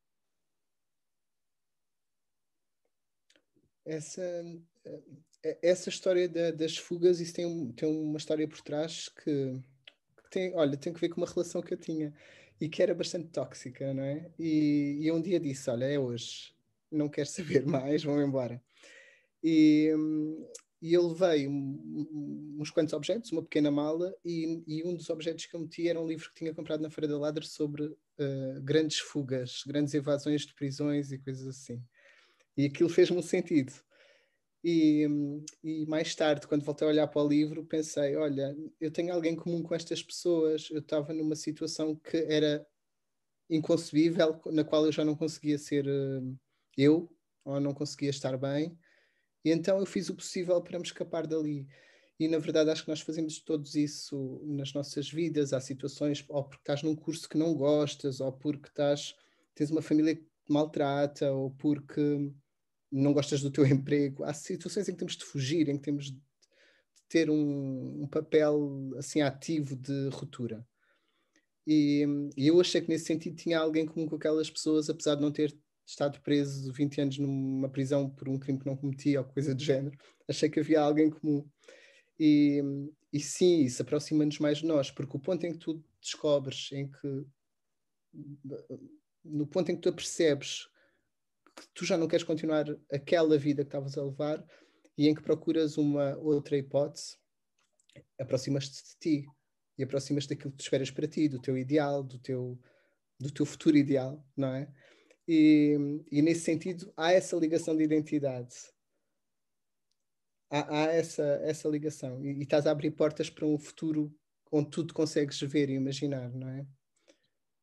Essa, 3.86 4.22
eh, 5.44 5.58
essa 5.62 5.90
história 5.90 6.28
da, 6.28 6.52
das 6.52 6.78
fugas, 6.78 7.20
isso 7.20 7.34
tem, 7.34 7.72
tem 7.74 7.90
uma 7.90 8.18
história 8.18 8.48
por 8.48 8.62
trás 8.62 9.10
que, 9.10 9.54
que, 10.24 10.30
tem, 10.32 10.56
olha, 10.56 10.78
tem 10.78 10.94
que 10.94 11.02
ver 11.02 11.10
com 11.10 11.22
uma 11.22 11.28
relação 11.28 11.62
que 11.62 11.74
eu 11.74 11.78
tinha 11.78 12.14
e 12.60 12.70
que 12.70 12.82
era 12.82 12.94
bastante 12.96 13.28
tóxica, 13.28 13.94
não 13.94 14.04
é? 14.04 14.32
E, 14.40 15.00
e 15.02 15.12
um 15.12 15.22
dia 15.22 15.40
disse: 15.40 15.70
Olha, 15.70 15.86
é 15.86 16.00
hoje, 16.00 16.54
não 16.92 17.10
quero 17.10 17.28
saber 17.28 17.66
mais, 17.68 18.04
vão 18.04 18.22
embora. 18.22 18.62
E, 19.44 19.92
e 20.82 20.94
eu 20.94 21.08
levei 21.08 21.48
uns 21.50 22.70
quantos 22.72 22.94
objetos, 22.94 23.32
uma 23.32 23.44
pequena 23.44 23.70
mala, 23.70 24.16
e, 24.24 24.64
e, 24.68 24.84
um 24.84 24.96
dos 24.96 25.10
objetos 25.10 25.46
que 25.46 25.56
eu 25.56 25.60
meti 25.60 25.88
era 25.88 26.00
um 26.00 26.08
livro 26.08 26.30
que 26.30 26.36
tinha 26.36 26.54
comprado 26.54 26.82
na 26.82 26.90
Feira 26.90 27.08
da 27.08 27.18
Ladra 27.18 27.44
sobre 27.44 27.84
uh, 27.84 28.62
grandes 28.62 29.00
fugas, 29.00 29.64
grandes 29.68 29.94
evasões 29.94 30.46
de 30.46 30.54
prisões 30.54 31.12
e 31.12 31.20
coisas 31.20 31.48
assim. 31.48 31.84
E 32.58 32.66
aquilo 32.66 32.90
fez-me 32.90 33.18
um 33.18 33.22
sentido. 33.22 33.74
E, 34.64 35.06
e, 35.62 35.86
mais 35.88 36.16
tarde, 36.16 36.48
quando 36.48 36.64
voltei 36.64 36.88
a 36.88 36.92
olhar 36.92 37.08
para 37.08 37.22
o 37.22 37.28
livro, 37.28 37.66
pensei: 37.66 38.16
olha, 38.16 38.56
eu 38.80 38.90
tenho 38.92 39.14
alguém 39.14 39.36
comum 39.36 39.62
com 39.62 39.76
estas 39.76 40.02
pessoas. 40.02 40.70
Eu 40.72 40.80
estava 40.80 41.14
numa 41.14 41.36
situação 41.36 41.96
que 41.96 42.18
era 42.18 42.66
inconcebível, 43.50 44.40
na 44.52 44.64
qual 44.64 44.86
eu 44.86 44.92
já 44.92 45.04
não 45.04 45.16
conseguia 45.16 45.58
ser 45.58 45.86
uh, 45.88 46.40
eu, 46.78 47.12
ou 47.44 47.60
não 47.60 47.74
conseguia 47.74 48.10
estar 48.10 48.38
bem. 48.38 48.78
E 49.44 49.52
então 49.52 49.80
eu 49.80 49.86
fiz 49.86 50.10
o 50.10 50.16
possível 50.16 50.62
para 50.62 50.80
me 50.80 50.86
escapar 50.86 51.28
dali. 51.28 51.68
E 52.20 52.28
na 52.28 52.38
verdade 52.38 52.70
acho 52.70 52.84
que 52.84 52.90
nós 52.90 53.02
fazemos 53.02 53.40
todos 53.40 53.76
isso 53.76 54.42
nas 54.46 54.74
nossas 54.74 55.10
vidas. 55.10 55.52
Há 55.52 55.60
situações, 55.60 56.24
ou 56.30 56.44
porque 56.44 56.62
estás 56.62 56.84
num 56.84 56.96
curso 56.96 57.28
que 57.28 57.38
não 57.38 57.54
gostas, 57.54 58.22
ou 58.22 58.32
porque 58.32 58.70
estás, 58.70 59.16
tens 59.54 59.72
uma 59.72 59.82
família 59.82 60.16
que 60.16 60.24
te 60.24 60.54
maltrata, 60.54 61.34
ou 61.34 61.52
porque 61.52 62.32
não 62.94 63.14
gostas 63.14 63.42
do 63.42 63.52
teu 63.52 63.66
emprego. 63.68 64.24
Há 64.24 64.34
situações 64.34 64.88
em 64.88 64.94
que 64.94 65.00
temos 65.00 65.18
de 65.18 65.26
fugir, 65.26 65.68
em 65.68 65.78
que 65.78 65.84
temos 65.84 66.12
de 66.12 66.22
ter 67.10 67.30
um, 67.30 68.04
um 68.04 68.08
papel 68.08 68.92
assim 68.98 69.22
ativo 69.22 69.76
de 69.76 70.10
ruptura. 70.10 70.66
E, 71.66 72.06
e, 72.36 72.48
eu 72.48 72.60
achei 72.60 72.82
que 72.82 72.90
nesse 72.90 73.06
sentido 73.06 73.36
tinha 73.36 73.60
alguém 73.60 73.86
comum 73.86 74.06
com 74.06 74.16
aquelas 74.16 74.50
pessoas, 74.50 74.90
apesar 74.90 75.16
de 75.16 75.22
não 75.22 75.32
ter 75.32 75.56
estado 75.86 76.20
preso 76.22 76.72
20 76.74 77.02
anos 77.02 77.18
numa 77.18 77.70
prisão 77.70 78.10
por 78.10 78.28
um 78.28 78.38
crime 78.38 78.60
que 78.60 78.66
não 78.66 78.76
cometia 78.76 79.22
ou 79.22 79.26
coisa 79.26 79.56
do 79.56 79.64
género. 79.64 79.98
Achei 80.28 80.50
que 80.50 80.60
havia 80.60 80.82
alguém 80.82 81.10
comum. 81.10 81.48
E, 82.20 82.62
e 83.12 83.20
sim, 83.20 83.62
isso 83.62 83.82
aproxima-nos 83.82 84.40
mais 84.40 84.58
de 84.60 84.66
nós, 84.66 84.92
porque 84.92 85.16
o 85.16 85.20
ponto 85.20 85.46
em 85.46 85.54
que 85.54 85.60
tu 85.60 85.84
descobres, 86.02 86.70
em 86.72 86.90
que 86.90 87.26
no 89.24 89.48
ponto 89.48 89.72
em 89.72 89.76
que 89.76 89.82
tu 89.82 89.94
percebes 89.94 90.68
que 91.56 91.68
tu 91.74 91.86
já 91.86 91.98
não 91.98 92.08
queres 92.08 92.26
continuar 92.26 92.66
aquela 92.92 93.38
vida 93.38 93.64
que 93.64 93.70
estavas 93.70 93.98
a 93.98 94.04
levar 94.04 94.44
e 94.98 95.08
em 95.08 95.16
que 95.16 95.22
procuras 95.22 95.78
uma 95.78 96.16
outra 96.18 96.58
hipótese, 96.58 97.18
aproximas-te 98.20 98.84
de 98.84 99.00
ti 99.00 99.28
e 99.78 99.84
aproximas-te 99.84 100.30
daquilo 100.30 100.52
que 100.52 100.58
tu 100.58 100.62
esperas 100.62 100.92
para 100.92 101.08
ti, 101.08 101.28
do 101.28 101.42
teu 101.42 101.58
ideal, 101.58 102.04
do 102.04 102.20
teu, 102.20 102.60
do 103.20 103.32
teu 103.32 103.46
futuro 103.46 103.78
ideal, 103.78 104.24
não 104.36 104.50
é? 104.50 104.72
E, 105.28 105.78
e 106.12 106.22
nesse 106.22 106.42
sentido 106.42 106.92
há 106.98 107.12
essa 107.12 107.36
ligação 107.36 107.76
de 107.76 107.84
identidade. 107.84 108.56
Há, 110.50 110.82
há 110.82 110.86
essa, 110.92 111.24
essa 111.44 111.68
ligação 111.68 112.24
e, 112.24 112.34
e, 112.34 112.44
estás 112.44 112.68
a 112.68 112.72
abrir 112.72 112.92
portas 112.92 113.30
para 113.30 113.46
um 113.46 113.58
futuro 113.58 114.14
onde 114.52 114.70
tu 114.70 114.86
te 114.86 114.94
consegues 114.94 115.40
ver 115.42 115.70
e 115.70 115.74
imaginar, 115.74 116.30
não 116.32 116.48
é? 116.50 116.66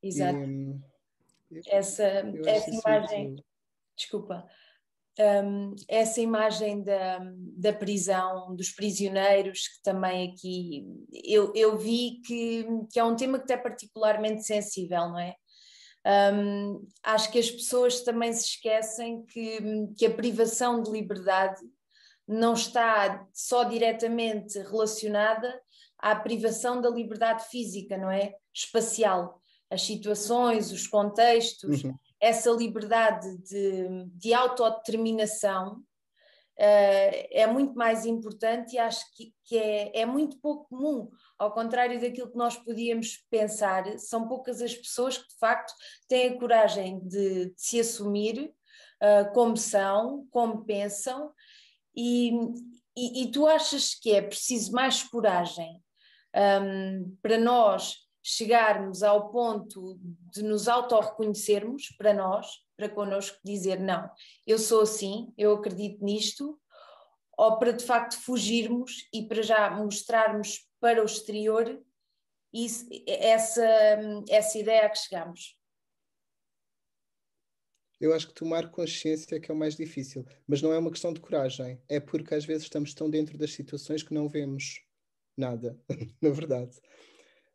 Exato. 0.03 0.39
E, 0.39 0.81
essa 1.69 2.05
essa 2.05 2.71
imagem, 2.71 3.27
muito 3.29 3.50
desculpa, 4.01 4.47
um, 5.19 5.75
essa 5.89 6.21
imagem 6.21 6.83
da, 6.83 7.21
da 7.57 7.73
prisão, 7.73 8.55
dos 8.55 8.71
prisioneiros, 8.71 9.69
que 9.69 9.83
também 9.83 10.33
aqui 10.33 10.87
eu, 11.25 11.53
eu 11.55 11.77
vi 11.77 12.21
que, 12.27 12.67
que 12.91 12.99
é 12.99 13.05
um 13.05 13.17
tema 13.17 13.39
que 13.39 13.53
é 13.53 13.57
particularmente 13.57 14.43
sensível, 14.43 15.09
não 15.09 15.19
é? 15.19 15.35
Um, 16.33 16.87
acho 17.03 17.31
que 17.31 17.39
as 17.39 17.51
pessoas 17.51 18.01
também 18.01 18.33
se 18.33 18.47
esquecem 18.47 19.23
que, 19.27 19.59
que 19.99 20.07
a 20.07 20.15
privação 20.15 20.83
de 20.83 20.91
liberdade 20.91 21.61
não 22.27 22.55
está 22.55 23.27
só 23.35 23.65
diretamente 23.65 24.59
relacionada 24.61 25.61
à 25.99 26.17
privação 26.17 26.81
da 26.81 26.89
liberdade 26.89 27.45
física, 27.51 27.99
não 27.99 28.11
é? 28.11 28.33
Espacial. 28.55 29.43
As 29.69 29.83
situações, 29.83 30.73
os 30.73 30.87
contextos, 30.87 31.85
uhum 31.85 31.95
essa 32.21 32.51
liberdade 32.51 33.39
de, 33.39 34.05
de 34.13 34.35
autodeterminação 34.35 35.77
uh, 35.79 37.27
é 37.31 37.47
muito 37.47 37.75
mais 37.75 38.05
importante 38.05 38.75
e 38.75 38.79
acho 38.79 39.05
que, 39.15 39.33
que 39.45 39.57
é, 39.57 40.01
é, 40.01 40.07
muito 40.07 40.39
pouco 40.39 40.69
comum. 40.69 41.09
Ao 41.39 41.53
contrário 41.53 42.01
daquilo 42.01 42.31
que 42.31 42.37
nós 42.37 42.57
podíamos 42.57 43.25
pensar, 43.31 43.99
são 43.99 44.29
poucas 44.29 44.61
as 44.61 44.75
pessoas 44.75 45.17
que 45.17 45.29
de 45.29 45.39
facto 45.39 45.73
têm 46.07 46.29
a 46.29 46.39
coragem 46.39 47.01
de, 47.01 47.47
de 47.47 47.55
se 47.57 47.81
assumir 47.81 48.53
uh, 49.03 49.33
como 49.33 49.57
são, 49.57 50.27
como 50.31 50.65
pensam, 50.65 51.33
e, 51.97 52.33
e, 52.97 53.23
e, 53.23 53.31
tu 53.33 53.47
achas 53.47 53.95
que 53.95 54.13
é 54.13 54.23
preciso 54.23 54.71
mais 54.71 55.03
coragem 55.03 55.83
um, 56.63 57.17
para 57.21 57.37
nós 57.37 57.97
chegarmos 58.23 59.03
ao 59.03 59.31
ponto 59.31 59.99
de 60.33 60.43
nos 60.43 60.69
auto-reconhecermos 60.69 61.89
para 61.97 62.13
nós, 62.13 62.47
para 62.77 62.89
connosco, 62.89 63.39
dizer 63.45 63.81
não, 63.81 64.11
eu 64.47 64.59
sou 64.59 64.83
assim, 64.83 65.33
eu 65.37 65.55
acredito 65.55 66.05
nisto, 66.05 66.61
ou 67.37 67.59
para 67.59 67.73
de 67.73 67.85
facto 67.85 68.21
fugirmos 68.21 69.09
e 69.13 69.27
para 69.27 69.43
já 69.43 69.71
mostrarmos 69.71 70.69
para 70.79 71.03
o 71.03 71.07
exterior 71.07 71.83
isso, 72.53 72.87
essa, 73.07 73.65
essa 74.29 74.59
ideia 74.59 74.87
a 74.87 74.91
que 74.91 74.99
chegamos. 74.99 75.57
Eu 78.01 78.15
acho 78.15 78.29
que 78.29 78.35
tomar 78.35 78.71
consciência 78.71 79.37
é 79.37 79.41
que 79.41 79.51
é 79.51 79.55
o 79.55 79.57
mais 79.57 79.77
difícil, 79.77 80.27
mas 80.47 80.63
não 80.63 80.73
é 80.73 80.79
uma 80.79 80.91
questão 80.91 81.13
de 81.13 81.21
coragem, 81.21 81.81
é 81.87 82.01
porque 82.01 82.35
às 82.35 82.47
vezes 82.47 82.63
estamos 82.63 82.95
tão 82.95 83.11
dentro 83.11 83.37
das 83.37 83.53
situações 83.53 84.03
que 84.03 84.15
não 84.15 84.27
vemos 84.27 84.83
nada, 85.37 85.79
na 86.21 86.31
verdade. 86.31 86.81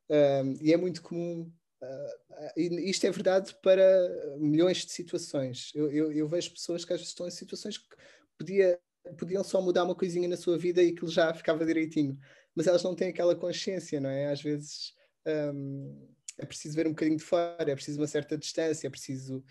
Um, 0.10 0.58
e 0.62 0.74
é 0.74 0.78
muito 0.78 1.02
comum. 1.02 1.52
Uh, 1.82 2.60
isto 2.60 3.06
é 3.06 3.12
verdade 3.12 3.56
para 3.62 4.38
milhões 4.38 4.86
de 4.86 4.92
situações. 4.92 5.72
Eu, 5.76 5.92
eu, 5.92 6.12
eu, 6.12 6.28
vejo 6.28 6.52
pessoas 6.52 6.86
que 6.86 6.94
às 6.94 7.00
vezes 7.00 7.12
estão 7.12 7.28
em 7.28 7.32
situações 7.32 7.78
que 7.78 7.96
podia, 8.38 8.80
podiam 9.18 9.44
só 9.44 9.62
mudar 9.62 9.84
uma 9.84 9.96
coisinha 9.96 10.28
na 10.28 10.38
sua 10.38 10.58
vida 10.58 10.82
e 10.82 10.90
aquilo 10.90 11.10
já 11.10 11.34
ficava 11.34 11.66
direitinho, 11.66 12.18
mas 12.56 12.68
elas 12.68 12.84
não 12.84 12.96
têm 12.96 13.10
aquela 13.10 13.36
consciência, 13.36 14.00
não 14.00 14.10
é? 14.10 14.32
Às 14.32 14.42
vezes 14.42 14.94
um, 15.26 16.08
é 16.38 16.46
preciso 16.46 16.76
ver 16.76 16.88
um 16.88 16.92
bocadinho 16.92 17.18
de 17.18 17.24
fora, 17.24 17.72
é 17.72 17.76
preciso 17.76 18.00
uma 18.00 18.08
certa 18.08 18.38
distância, 18.38 18.88
é 18.88 18.90
preciso 18.90 19.44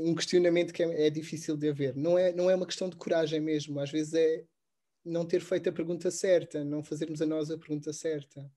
um 0.00 0.14
questionamento 0.14 0.72
que 0.72 0.82
é, 0.82 1.06
é 1.06 1.10
difícil 1.10 1.56
de 1.56 1.68
haver. 1.68 1.94
Não 1.94 2.18
é, 2.18 2.32
não 2.32 2.50
é 2.50 2.54
uma 2.54 2.66
questão 2.66 2.88
de 2.88 2.96
coragem 2.96 3.40
mesmo, 3.40 3.78
às 3.80 3.90
vezes 3.90 4.14
é 4.14 4.44
não 5.04 5.24
ter 5.24 5.40
feito 5.40 5.68
a 5.68 5.72
pergunta 5.72 6.10
certa, 6.10 6.64
não 6.64 6.82
fazermos 6.82 7.22
a 7.22 7.26
nós 7.26 7.50
a 7.50 7.58
pergunta 7.58 7.92
certa. 7.92 8.50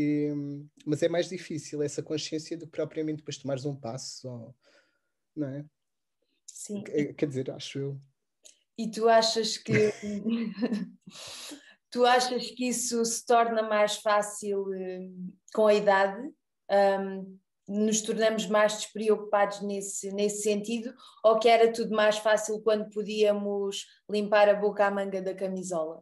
E, 0.00 0.32
mas 0.86 1.02
é 1.02 1.08
mais 1.08 1.28
difícil 1.28 1.82
essa 1.82 2.00
consciência 2.00 2.56
do 2.56 2.66
que 2.66 2.70
propriamente 2.70 3.16
depois 3.16 3.36
tomares 3.36 3.64
um 3.64 3.74
passo, 3.74 4.28
ou, 4.28 4.54
não 5.34 5.48
é? 5.48 5.64
Sim. 6.46 6.84
Quer 6.84 7.26
dizer, 7.26 7.50
acho 7.50 7.80
eu. 7.80 8.00
E 8.78 8.88
tu 8.88 9.08
achas 9.08 9.58
que 9.58 9.72
tu 11.90 12.06
achas 12.06 12.48
que 12.52 12.68
isso 12.68 13.04
se 13.04 13.26
torna 13.26 13.60
mais 13.64 13.96
fácil 13.96 14.68
um, 14.68 15.32
com 15.52 15.66
a 15.66 15.74
idade? 15.74 16.30
Um, 16.70 17.36
nos 17.66 18.00
tornamos 18.00 18.46
mais 18.46 18.74
despreocupados 18.74 19.62
nesse, 19.62 20.12
nesse 20.12 20.42
sentido? 20.42 20.94
Ou 21.24 21.40
que 21.40 21.48
era 21.48 21.72
tudo 21.72 21.90
mais 21.90 22.18
fácil 22.18 22.62
quando 22.62 22.88
podíamos 22.90 23.84
limpar 24.08 24.48
a 24.48 24.54
boca 24.54 24.86
à 24.86 24.92
manga 24.92 25.20
da 25.20 25.34
camisola? 25.34 26.00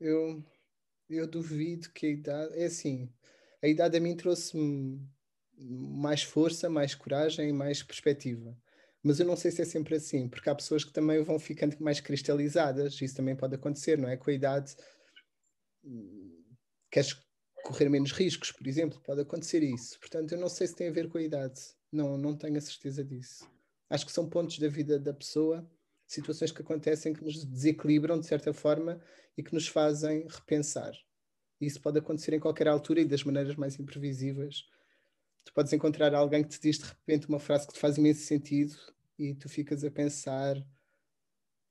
Eu, 0.00 0.44
eu 1.08 1.26
duvido 1.26 1.90
que 1.90 2.06
a 2.06 2.10
idade. 2.10 2.54
É 2.58 2.66
assim, 2.66 3.08
a 3.62 3.68
idade 3.68 3.96
a 3.96 4.00
mim 4.00 4.16
trouxe-me 4.16 5.00
mais 5.56 6.22
força, 6.22 6.68
mais 6.68 6.94
coragem 6.94 7.52
mais 7.52 7.82
perspectiva. 7.82 8.56
Mas 9.02 9.20
eu 9.20 9.26
não 9.26 9.36
sei 9.36 9.50
se 9.50 9.62
é 9.62 9.64
sempre 9.64 9.94
assim, 9.94 10.28
porque 10.28 10.50
há 10.50 10.54
pessoas 10.54 10.84
que 10.84 10.92
também 10.92 11.22
vão 11.22 11.38
ficando 11.38 11.76
mais 11.80 12.00
cristalizadas, 12.00 13.00
isso 13.00 13.14
também 13.14 13.36
pode 13.36 13.54
acontecer, 13.54 13.96
não 13.96 14.08
é? 14.08 14.16
Com 14.16 14.30
a 14.30 14.32
idade, 14.32 14.76
hum, 15.84 16.44
queres 16.90 17.16
correr 17.64 17.88
menos 17.88 18.12
riscos, 18.12 18.52
por 18.52 18.66
exemplo, 18.66 19.00
pode 19.00 19.20
acontecer 19.20 19.62
isso. 19.62 19.98
Portanto, 20.00 20.32
eu 20.32 20.38
não 20.38 20.48
sei 20.48 20.66
se 20.66 20.74
tem 20.74 20.88
a 20.88 20.92
ver 20.92 21.08
com 21.08 21.18
a 21.18 21.22
idade, 21.22 21.60
não, 21.92 22.18
não 22.18 22.36
tenho 22.36 22.56
a 22.58 22.60
certeza 22.60 23.04
disso. 23.04 23.48
Acho 23.90 24.04
que 24.06 24.12
são 24.12 24.28
pontos 24.28 24.58
da 24.58 24.68
vida 24.68 24.98
da 24.98 25.14
pessoa, 25.14 25.68
situações 26.08 26.50
que 26.50 26.62
acontecem 26.62 27.12
que 27.12 27.22
nos 27.22 27.44
desequilibram 27.44 28.18
de 28.18 28.26
certa 28.26 28.52
forma 28.52 29.00
e 29.36 29.42
que 29.42 29.52
nos 29.52 29.68
fazem 29.68 30.26
repensar. 30.26 30.92
Isso 31.60 31.80
pode 31.80 31.98
acontecer 31.98 32.32
em 32.32 32.40
qualquer 32.40 32.66
altura 32.66 33.00
e 33.00 33.04
das 33.04 33.22
maneiras 33.22 33.54
mais 33.56 33.78
imprevisíveis. 33.78 34.64
Tu 35.44 35.52
podes 35.52 35.72
encontrar 35.72 36.14
alguém 36.14 36.42
que 36.42 36.48
te 36.48 36.60
diz 36.60 36.78
de 36.78 36.86
repente 36.86 37.28
uma 37.28 37.38
frase 37.38 37.66
que 37.66 37.74
te 37.74 37.78
faz 37.78 37.98
imenso 37.98 38.22
sentido 38.22 38.74
e 39.18 39.34
tu 39.34 39.48
ficas 39.48 39.84
a 39.84 39.90
pensar 39.90 40.56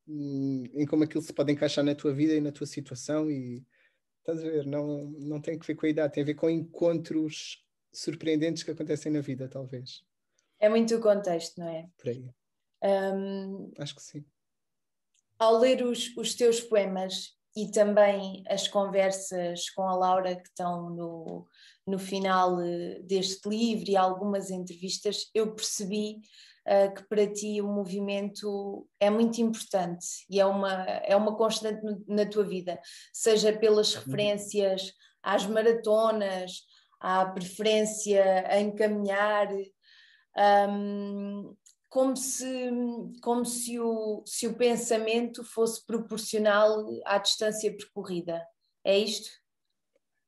hum, 0.08 0.65
em 0.74 0.86
como 0.86 1.03
aquilo 1.03 1.24
se 1.24 1.34
pode 1.34 1.51
encaixar 1.51 1.84
na 1.84 1.96
tua 1.96 2.13
vida 2.13 2.34
e 2.34 2.41
na 2.41 2.51
tua 2.51 2.67
situação 2.67 3.32
e 3.32 3.65
estás 4.20 4.39
a 4.39 4.44
ver, 4.44 4.65
não, 4.65 5.06
não 5.20 5.41
tem 5.41 5.58
que 5.58 5.65
ver 5.65 5.75
com 5.75 5.86
a 5.86 5.89
idade, 5.89 6.13
tem 6.13 6.24
a 6.24 6.25
ver 6.25 6.36
com 6.36 6.50
encontros 6.50 7.65
surpreendentes 7.91 8.62
que 8.62 8.72
acontecem 8.72 9.12
na 9.12 9.22
vida, 9.22 9.48
talvez. 9.48 10.03
É 10.60 10.70
muito 10.70 10.96
o 10.96 11.01
contexto, 11.01 11.60
não 11.60 11.67
é? 11.67 11.89
Por 11.98 12.10
aí. 12.10 12.29
Um, 12.84 13.72
Acho 13.79 13.96
que 13.96 14.01
sim. 14.01 14.25
Ao 15.39 15.57
ler 15.57 15.84
os, 15.84 16.15
os 16.17 16.34
teus 16.36 16.60
poemas 16.60 17.38
e 17.55 17.72
também 17.72 18.43
as 18.48 18.67
conversas 18.67 19.69
com 19.72 19.84
a 19.84 19.96
Laura 19.96 20.36
que 20.36 20.48
estão 20.48 20.89
no, 20.91 21.48
no 21.88 21.98
final 21.98 22.62
eh, 22.62 23.00
deste 23.01 23.50
livro 23.50 23.89
e 23.89 23.98
algumas 23.98 24.51
entrevistas, 24.51 25.29
eu 25.34 25.55
percebi 25.55 26.22
uh, 26.67 26.93
que 26.93 27.03
para 27.07 27.25
ti 27.25 27.60
o 27.60 27.67
movimento 27.67 28.88
é 29.00 29.10
muito 29.10 29.41
importante 29.41 30.05
e 30.29 30.39
é 30.39 30.46
uma, 30.46 30.84
é 30.84 31.15
uma 31.15 31.36
constante 31.36 31.84
no, 31.84 32.03
na 32.07 32.27
tua 32.27 32.43
vida, 32.43 32.79
seja 33.12 33.51
pelas 33.51 33.96
uhum. 33.96 34.01
referências 34.01 34.93
às 35.24 35.46
maratonas, 35.48 36.62
à 37.00 37.25
preferência 37.25 38.46
em 38.60 38.74
caminhar, 38.75 39.50
um, 40.69 41.55
como 41.89 42.15
se, 42.15 42.70
como 43.22 43.46
se, 43.46 43.79
o, 43.79 44.24
se 44.25 44.48
o 44.48 44.56
pensamento 44.56 45.44
fosse 45.44 45.86
proporcional 45.86 46.86
à 47.06 47.17
distância 47.17 47.72
percorrida. 47.75 48.46
É 48.84 48.98
isto? 48.98 49.29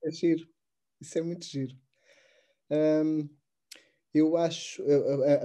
É 0.04 0.12
giro. 0.12 0.48
Isso 1.01 1.18
é 1.18 1.22
muito 1.22 1.46
giro. 1.46 1.75
Um, 2.70 3.30
eu 4.13 4.38
acho, 4.38 4.84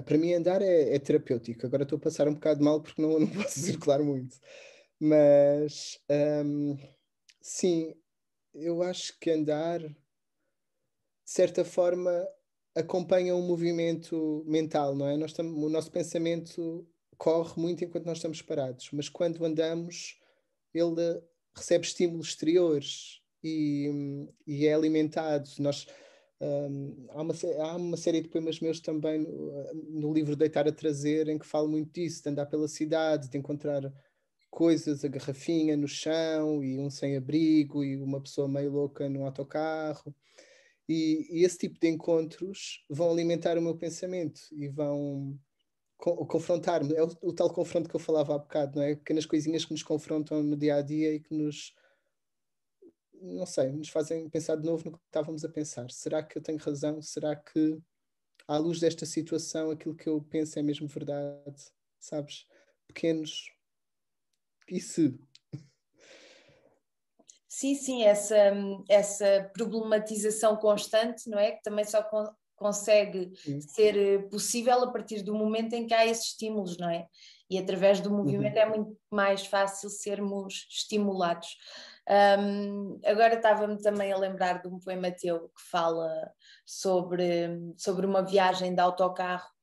para 0.05 0.19
mim 0.19 0.33
andar 0.35 0.63
é, 0.63 0.95
é, 0.95 0.99
terapêutico. 0.99 1.67
Agora 1.67 1.83
estou 1.83 1.99
a 1.99 2.01
passar 2.01 2.29
um 2.29 2.35
bocado 2.35 2.63
mal 2.63 2.81
porque 2.81 3.01
não, 3.01 3.19
não 3.21 3.29
posso 3.29 3.61
circular 3.61 4.03
muito. 4.03 4.37
Mas 4.99 5.99
um, 6.45 6.77
sim, 7.41 7.95
eu 8.55 8.83
acho 8.83 9.19
que 9.19 9.31
andar, 9.31 9.81
de 9.81 9.95
certa 11.25 11.65
forma, 11.65 12.27
acompanha 12.75 13.35
um 13.35 13.47
movimento 13.47 14.45
mental, 14.47 14.95
não 14.95 15.07
é? 15.07 15.17
Nós 15.17 15.37
o 15.39 15.69
nosso 15.69 15.91
pensamento 15.91 16.87
corre 17.17 17.61
muito 17.61 17.85
enquanto 17.85 18.07
nós 18.07 18.19
estamos 18.19 18.43
parados, 18.43 18.89
mas 18.93 19.09
quando 19.09 19.45
andamos, 19.45 20.21
ele 20.73 21.23
recebe 21.57 21.87
estímulos 21.87 22.29
exteriores 22.29 23.21
e, 23.43 24.27
e 24.47 24.67
é 24.67 24.75
alimentado. 24.75 25.49
Nós, 25.61 25.87
um, 26.41 27.07
há, 27.11 27.23
uma, 27.23 27.35
há 27.61 27.77
uma 27.77 27.97
série 27.97 28.21
de 28.21 28.29
poemas 28.29 28.59
meus 28.61 28.81
também 28.81 29.21
no, 29.21 29.75
no, 30.01 30.13
livro 30.13 30.35
Deitar 30.35 30.67
a 30.67 30.73
Trazer, 30.73 31.29
em 31.29 31.39
que 31.39 31.47
falo 31.47 31.69
muito 31.69 31.93
disso, 31.93 32.23
de 32.23 32.31
andar 32.31 32.47
pela 32.47 32.67
cidade, 32.67 33.29
de 33.29 33.39
encontrar 33.39 33.93
coisas, 34.51 35.05
a 35.05 35.09
garrafinha 35.09 35.77
no 35.77 35.89
chão 35.89 36.63
e 36.63 36.79
um 36.79 36.91
sem-abrigo 36.91 37.85
e 37.85 37.97
uma 37.97 38.21
pessoa 38.21 38.49
meio 38.49 38.71
louca 38.71 39.09
no 39.09 39.25
autocarro. 39.25 40.15
E, 40.89 41.27
e, 41.31 41.45
esse 41.45 41.59
tipo 41.59 41.81
de 41.81 41.89
encontros 41.89 42.85
vão 42.91 43.11
alimentar 43.11 43.57
o 43.57 43.63
meu 43.63 43.77
pensamento 43.77 44.41
e 44.53 44.69
vão 44.69 45.39
co 45.97 46.27
confrontar-me. 46.27 46.95
É 46.95 47.03
o, 47.03 47.11
o, 47.23 47.33
tal 47.33 47.51
confronto 47.53 47.89
que 47.89 47.97
eu 47.97 48.01
falava 48.01 48.35
há 48.35 48.39
bocado, 48.39 48.77
não 48.77 48.83
é? 48.83 48.95
Pequenas 48.95 49.27
coisinhas 49.27 49.65
que 49.65 49.73
nos 49.73 49.83
confrontam 49.83 50.43
no 50.43 50.57
dia 50.57 50.77
a 50.77 50.83
dia 50.83 51.15
e 51.15 51.21
que 51.21 51.35
nos, 51.35 51.75
não 53.15 53.47
sei, 53.47 53.73
nos 53.73 53.89
fazem 53.89 54.29
pensar 54.29 54.57
de 54.57 54.65
novo 54.67 54.85
no 54.91 54.99
que 54.99 55.05
estávamos 55.07 55.45
a 55.45 55.49
pensar. 55.49 55.91
Será 55.91 56.23
que 56.23 56.37
eu 56.37 56.43
tenho 56.43 56.59
razão? 56.59 57.01
Será 57.01 57.35
que, 57.35 57.79
à 58.47 58.59
luz 58.59 58.81
desta 58.81 59.07
situação, 59.07 59.71
aquilo 59.71 59.97
que 59.97 60.09
eu 60.09 60.21
penso 60.23 60.59
é 60.59 60.63
mesmo 60.63 60.87
verdade? 60.87 61.73
Sabes? 61.99 62.47
Pequenos. 62.87 63.51
E 64.69 64.81
se? 64.81 65.19
Sim, 67.57 67.77
sim, 67.77 68.03
essa, 68.03 68.53
essa 68.89 69.49
problematização 69.55 70.57
constante, 70.57 71.31
não 71.31 71.39
é? 71.39 71.53
Que 71.53 71.63
também 71.63 71.85
só 71.85 72.03
con 72.03 72.27
consegue 72.57 73.33
sim. 73.37 73.61
ser 73.61 73.97
eh, 73.97 74.19
possível 74.29 74.83
a 74.83 74.91
partir 74.91 75.23
do 75.23 75.35
momento 75.35 75.73
em 75.75 75.87
que 75.87 75.95
há 75.95 76.05
esses 76.05 76.27
estímulos, 76.29 76.79
não 76.79 76.89
é? 76.89 77.07
E 77.49 77.57
através 77.57 78.01
do 78.01 78.11
movimento 78.11 78.57
uhum. 78.57 78.63
é 78.63 78.67
muito 78.67 78.99
mais 79.11 79.47
fácil 79.47 79.89
sermos 79.89 80.67
estimulados. 80.69 81.57
Um, 82.39 82.99
agora 83.05 83.35
estava-me 83.35 83.81
também 83.81 84.13
a 84.13 84.17
lembrar 84.17 84.61
de 84.61 84.69
um 84.69 84.79
poema 84.81 85.13
teu 85.13 85.49
que 85.49 85.63
fala 85.71 86.11
sobre, 86.67 87.51
sobre 87.77 88.05
uma 88.05 88.23
viagem 88.23 88.75
de 88.75 88.81
autocarro 88.81 89.54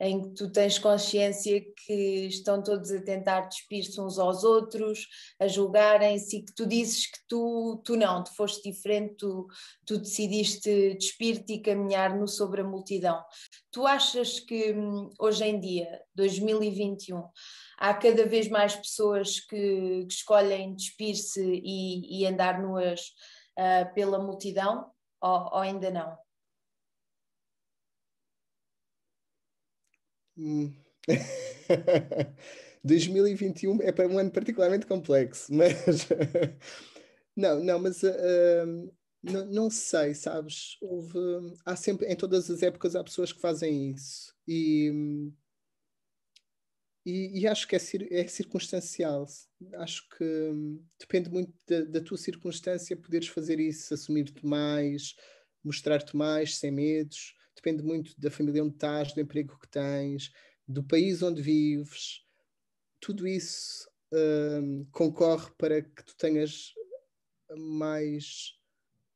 em 0.00 0.20
que 0.22 0.34
tu 0.34 0.50
tens 0.50 0.78
consciência 0.78 1.64
que 1.86 2.26
estão 2.26 2.62
todos 2.62 2.90
a 2.90 3.00
tentar 3.00 3.42
despir-se 3.42 4.00
uns 4.00 4.18
aos 4.18 4.42
outros, 4.42 5.06
a 5.38 5.46
julgarem-se 5.46 6.36
e 6.36 6.42
que 6.44 6.52
tu 6.54 6.66
dizes 6.66 7.06
que 7.06 7.18
tu, 7.28 7.80
tu 7.84 7.96
não, 7.96 8.24
tu 8.24 8.34
foste 8.34 8.68
diferente, 8.70 9.14
tu, 9.16 9.46
tu 9.86 9.98
decidiste 9.98 10.94
despir-te 10.94 11.54
e 11.54 11.62
caminhar 11.62 12.16
no 12.16 12.26
sobre 12.26 12.62
a 12.62 12.64
multidão. 12.64 13.22
Tu 13.70 13.86
achas 13.86 14.40
que 14.40 14.72
hum, 14.72 15.10
hoje 15.18 15.44
em 15.44 15.60
dia, 15.60 16.00
2021, 16.14 17.22
há 17.78 17.94
cada 17.94 18.26
vez 18.26 18.48
mais 18.48 18.74
pessoas 18.74 19.40
que, 19.40 20.06
que 20.06 20.12
escolhem 20.12 20.74
despir-se 20.74 21.40
e, 21.42 22.20
e, 22.20 22.26
andar 22.26 22.60
nuas 22.60 23.00
uh, 23.58 23.94
pela 23.94 24.18
multidão 24.18 24.90
ou, 25.20 25.40
ou 25.52 25.58
ainda 25.58 25.90
não? 25.90 26.23
2021 32.84 33.82
é 33.82 33.92
para 33.92 34.08
um 34.08 34.18
ano 34.18 34.30
particularmente 34.30 34.86
complexo, 34.86 35.52
mas 35.52 36.08
não, 37.36 37.62
não, 37.62 37.78
mas 37.78 38.02
uh, 38.02 38.92
não, 39.22 39.46
não, 39.46 39.70
sei, 39.70 40.14
sabes? 40.14 40.76
Houve, 40.82 41.18
há 41.64 41.76
sempre, 41.76 42.06
em 42.06 42.16
todas 42.16 42.50
as 42.50 42.62
épocas, 42.62 42.94
há 42.94 43.02
pessoas 43.02 43.32
que 43.32 43.40
fazem 43.40 43.92
isso 43.92 44.34
e, 44.46 44.92
e, 47.06 47.40
e 47.40 47.46
acho 47.46 47.66
que 47.66 47.76
é, 47.76 47.80
é, 48.10 48.26
circunstancial. 48.26 49.26
Acho 49.74 50.06
que 50.10 50.24
hum, 50.24 50.84
depende 50.98 51.30
muito 51.30 51.54
da, 51.66 51.84
da 51.84 52.00
tua 52.00 52.18
circunstância 52.18 52.96
poderes 52.96 53.28
fazer 53.28 53.58
isso, 53.60 53.94
assumir-te 53.94 54.44
mais, 54.44 55.14
mostrar-te 55.64 56.16
mais, 56.16 56.58
sem 56.58 56.70
medos 56.70 57.34
depende 57.54 57.82
muito 57.82 58.18
da 58.20 58.30
família 58.30 58.64
onde 58.64 58.74
estás, 58.74 59.12
do 59.12 59.20
emprego 59.20 59.58
que 59.58 59.68
tens, 59.68 60.32
do 60.66 60.82
país 60.82 61.22
onde 61.22 61.42
vives. 61.42 62.24
Tudo 63.00 63.26
isso 63.26 63.88
um, 64.12 64.86
concorre 64.90 65.50
para 65.58 65.82
que 65.82 66.04
tu 66.04 66.16
tenhas 66.16 66.72
mais 67.56 68.58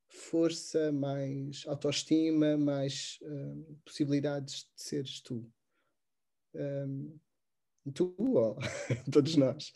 força, 0.09 0.93
mais 0.93 1.65
autoestima, 1.67 2.57
mais 2.57 3.19
um, 3.23 3.77
possibilidades 3.85 4.71
de 4.75 4.83
seres 4.83 5.21
tu. 5.21 5.51
Um, 6.55 7.19
tu 7.95 8.15
ou 8.19 8.57
todos 9.13 9.37
nós. 9.37 9.73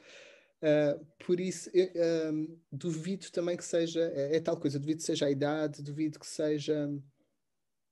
Uh, 0.63 1.05
por 1.25 1.41
isso, 1.41 1.71
eu, 1.75 2.33
um, 2.33 2.61
duvido 2.71 3.31
também 3.33 3.57
que 3.57 3.65
seja, 3.65 4.01
é, 4.15 4.37
é, 4.37 4.41
tal 4.41 4.57
coisa, 4.57 4.79
duvido 4.79 4.99
que 4.99 5.07
seja 5.07 5.27
a 5.27 5.31
idade, 5.31 5.83
duvido 5.83 6.21
que 6.21 6.27
seja 6.27 6.89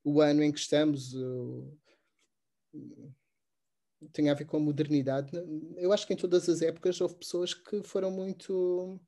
o 0.05 0.21
ano 0.21 0.43
em 0.43 0.53
que 0.53 0.59
estamos 0.59 1.15
uh, 1.15 1.79
tem 4.13 4.31
a 4.31 4.35
ver 4.35 4.47
com 4.47 4.57
a 4.57 4.61
modernidade. 4.61 5.31
Eu 5.77 5.93
acho 5.93 6.07
que 6.07 6.15
em 6.15 6.17
todas 6.17 6.49
as 6.49 6.63
épocas 6.63 7.01
houve 7.01 7.17
pessoas 7.17 7.53
que 7.53 7.83
foram 7.83 8.11
muito 8.11 9.01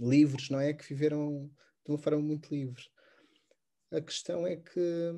livres, 0.00 0.50
não 0.50 0.60
é? 0.60 0.72
Que 0.72 0.86
viveram 0.86 1.50
de 1.84 1.92
uma 1.92 1.98
forma 1.98 2.20
muito 2.20 2.54
livre. 2.54 2.84
A 3.90 4.00
questão 4.00 4.46
é 4.46 4.56
que 4.56 5.12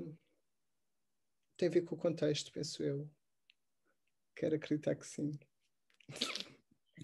tem 1.57 1.69
a 1.69 1.71
ver 1.71 1.83
com 1.83 1.95
o 1.95 1.99
contexto, 1.99 2.53
penso 2.53 2.83
eu. 2.83 3.09
Quero 4.35 4.57
acreditar 4.57 4.95
que 4.95 5.07
sim. 5.07 5.39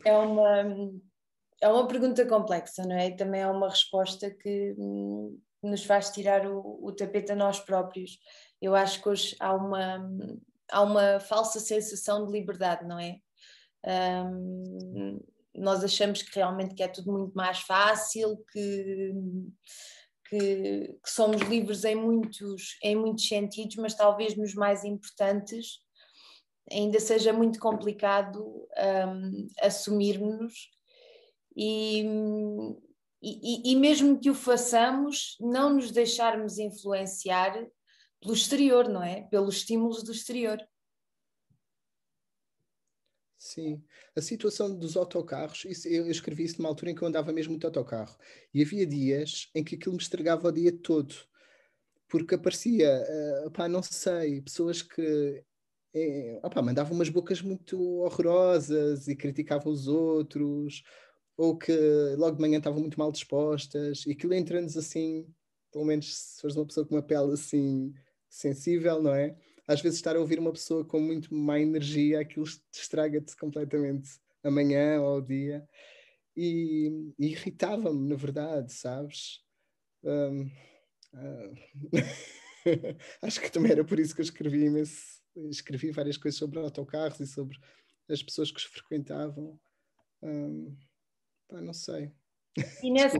É 0.04 0.12
uma, 0.12 0.62
é 1.60 1.68
uma 1.68 1.88
pergunta 1.88 2.26
complexa, 2.26 2.82
não 2.84 2.96
é? 2.96 3.10
Também 3.10 3.40
é 3.40 3.46
uma 3.46 3.70
resposta 3.70 4.30
que 4.30 4.74
hum, 4.78 5.40
nos 5.62 5.84
faz 5.84 6.10
tirar 6.10 6.46
o, 6.46 6.78
o 6.82 6.92
tapete 6.92 7.32
a 7.32 7.36
nós 7.36 7.60
próprios. 7.60 8.18
Eu 8.60 8.74
acho 8.74 9.02
que 9.02 9.08
hoje 9.08 9.36
há 9.38 9.54
uma, 9.54 10.10
há 10.70 10.82
uma 10.82 11.20
falsa 11.20 11.60
sensação 11.60 12.26
de 12.26 12.32
liberdade, 12.32 12.86
não 12.86 12.98
é? 12.98 13.18
Um, 13.84 15.20
nós 15.54 15.84
achamos 15.84 16.22
que 16.22 16.34
realmente 16.34 16.74
que 16.74 16.82
é 16.82 16.88
tudo 16.88 17.12
muito 17.12 17.34
mais 17.34 17.60
fácil, 17.60 18.42
que, 18.50 19.12
que, 20.28 20.98
que, 21.02 21.10
somos 21.10 21.42
livres 21.42 21.84
em 21.84 21.94
muitos, 21.94 22.78
em 22.82 22.96
muitos 22.96 23.28
sentidos, 23.28 23.76
mas 23.76 23.94
talvez 23.94 24.36
nos 24.36 24.54
mais 24.54 24.84
importantes 24.84 25.80
ainda 26.70 26.98
seja 27.00 27.32
muito 27.32 27.58
complicado 27.58 28.66
um, 29.08 29.46
assumirmos 29.60 30.70
e, 31.56 32.04
e, 33.22 33.72
e 33.72 33.76
mesmo 33.76 34.18
que 34.18 34.30
o 34.30 34.34
façamos, 34.34 35.36
não 35.40 35.74
nos 35.74 35.90
deixarmos 35.90 36.58
influenciar 36.58 37.66
pelo 38.20 38.34
exterior, 38.34 38.88
não 38.88 39.02
é? 39.02 39.22
Pelos 39.22 39.56
estímulos 39.56 40.02
do 40.02 40.12
exterior. 40.12 40.58
Sim, 43.38 43.82
a 44.16 44.20
situação 44.20 44.76
dos 44.76 44.96
autocarros, 44.96 45.64
isso, 45.64 45.88
eu, 45.88 46.08
escrevi 46.08 46.44
isso 46.44 46.58
numa 46.58 46.68
altura 46.68 46.92
em 46.92 46.94
que 46.94 47.02
eu 47.02 47.08
andava 47.08 47.32
mesmo 47.32 47.50
muito 47.50 47.66
autocarro 47.66 48.16
e 48.54 48.62
havia 48.62 48.86
dias 48.86 49.50
em 49.52 49.64
que 49.64 49.74
aquilo 49.74 49.96
me 49.96 50.00
estragava 50.00 50.46
o 50.46 50.52
dia 50.52 50.70
todo, 50.70 51.12
porque 52.08 52.36
aparecia, 52.36 53.04
uh, 53.44 53.50
pá, 53.50 53.68
não 53.68 53.82
sei, 53.82 54.40
pessoas 54.42 54.80
que 54.80 55.44
é, 55.94 56.40
opá, 56.42 56.62
mandavam 56.62 56.94
umas 56.94 57.08
bocas 57.08 57.42
muito 57.42 57.80
horrorosas 58.00 59.08
e 59.08 59.16
criticavam 59.16 59.72
os 59.72 59.88
outros, 59.88 60.82
ou 61.36 61.56
que 61.56 61.72
logo 62.16 62.36
de 62.36 62.42
manhã 62.42 62.58
estavam 62.58 62.80
muito 62.80 62.98
mal 62.98 63.12
dispostas, 63.12 64.04
e 64.06 64.12
aquilo 64.12 64.34
entra-nos 64.34 64.76
assim, 64.76 65.26
pelo 65.72 65.84
menos 65.84 66.14
se 66.14 66.40
fores 66.40 66.56
uma 66.56 66.66
pessoa 66.66 66.86
com 66.86 66.94
uma 66.94 67.02
pele 67.02 67.32
assim 67.32 67.92
sensível, 68.28 69.02
não 69.02 69.14
é? 69.14 69.36
às 69.66 69.80
vezes 69.80 69.98
estar 69.98 70.16
a 70.16 70.20
ouvir 70.20 70.38
uma 70.38 70.52
pessoa 70.52 70.84
com 70.84 71.00
muito 71.00 71.34
má 71.34 71.58
energia, 71.58 72.20
aquilo 72.20 72.46
estraga-te 72.72 73.36
completamente 73.36 74.10
amanhã 74.42 75.00
ou 75.00 75.06
ao 75.06 75.20
dia. 75.20 75.66
E, 76.36 77.12
e 77.18 77.26
irritava-me, 77.28 78.08
na 78.08 78.16
verdade, 78.16 78.72
sabes? 78.72 79.40
Um, 80.02 80.50
uh, 81.14 81.54
acho 83.22 83.40
que 83.40 83.50
também 83.50 83.72
era 83.72 83.84
por 83.84 83.98
isso 83.98 84.14
que 84.14 84.20
eu 84.20 84.24
escrevi 84.24 84.64
imenso, 84.64 85.20
escrevi 85.50 85.90
várias 85.90 86.16
coisas 86.16 86.38
sobre 86.38 86.58
autocarros 86.58 87.20
e 87.20 87.26
sobre 87.26 87.58
as 88.08 88.22
pessoas 88.22 88.50
que 88.50 88.58
os 88.58 88.64
frequentavam. 88.64 89.58
Um, 90.22 90.76
não 91.60 91.72
sei. 91.72 92.12
E 92.82 92.90
nessa... 92.90 93.18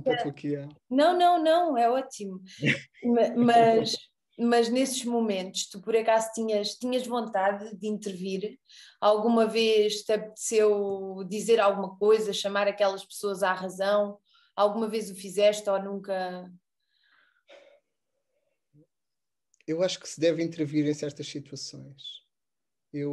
Não, 0.91 1.19
não, 1.19 1.43
não, 1.43 1.77
é 1.77 1.91
ótimo. 1.91 2.41
Mas 3.37 3.97
mas 4.39 4.69
nesses 4.69 5.05
momentos 5.05 5.69
tu 5.69 5.81
por 5.81 5.95
acaso 5.95 6.31
tinhas, 6.35 6.75
tinhas 6.75 7.07
vontade 7.07 7.77
de 7.77 7.87
intervir? 7.87 8.59
Alguma 9.01 9.47
vez 9.47 10.03
te 10.03 10.13
apeteceu 10.13 11.25
dizer 11.29 11.61
alguma 11.61 11.97
coisa, 11.97 12.33
chamar 12.33 12.67
aquelas 12.67 13.05
pessoas 13.05 13.43
à 13.43 13.53
razão? 13.53 14.19
Alguma 14.57 14.89
vez 14.89 15.11
o 15.11 15.15
fizeste 15.15 15.69
ou 15.69 15.81
nunca? 15.83 16.51
Eu 19.67 19.83
acho 19.83 20.01
que 20.01 20.09
se 20.09 20.21
deve 20.21 20.43
intervir 20.43 20.87
em 20.87 20.95
certas 20.95 21.29
situações. 21.29 22.23
Eu, 22.93 23.13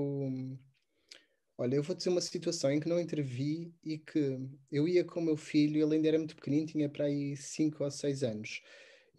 olha, 1.60 1.76
eu 1.76 1.84
vou 1.84 1.96
dizer 1.96 2.10
uma 2.10 2.22
situação 2.22 2.72
em 2.72 2.80
que 2.80 2.90
não 2.90 3.00
intervi 3.00 3.74
e 3.84 3.98
que 3.98 4.40
eu 4.72 4.88
ia 4.88 5.04
com 5.04 5.20
o 5.20 5.24
meu 5.24 5.38
filho, 5.38 5.82
ele 5.84 5.96
ainda 5.96 6.08
era 6.08 6.18
muito 6.18 6.36
pequenino, 6.36 6.68
tinha 6.68 6.90
para 6.90 7.06
aí 7.06 7.36
5 7.36 7.84
ou 7.84 7.92
6 7.92 8.24
anos 8.24 8.62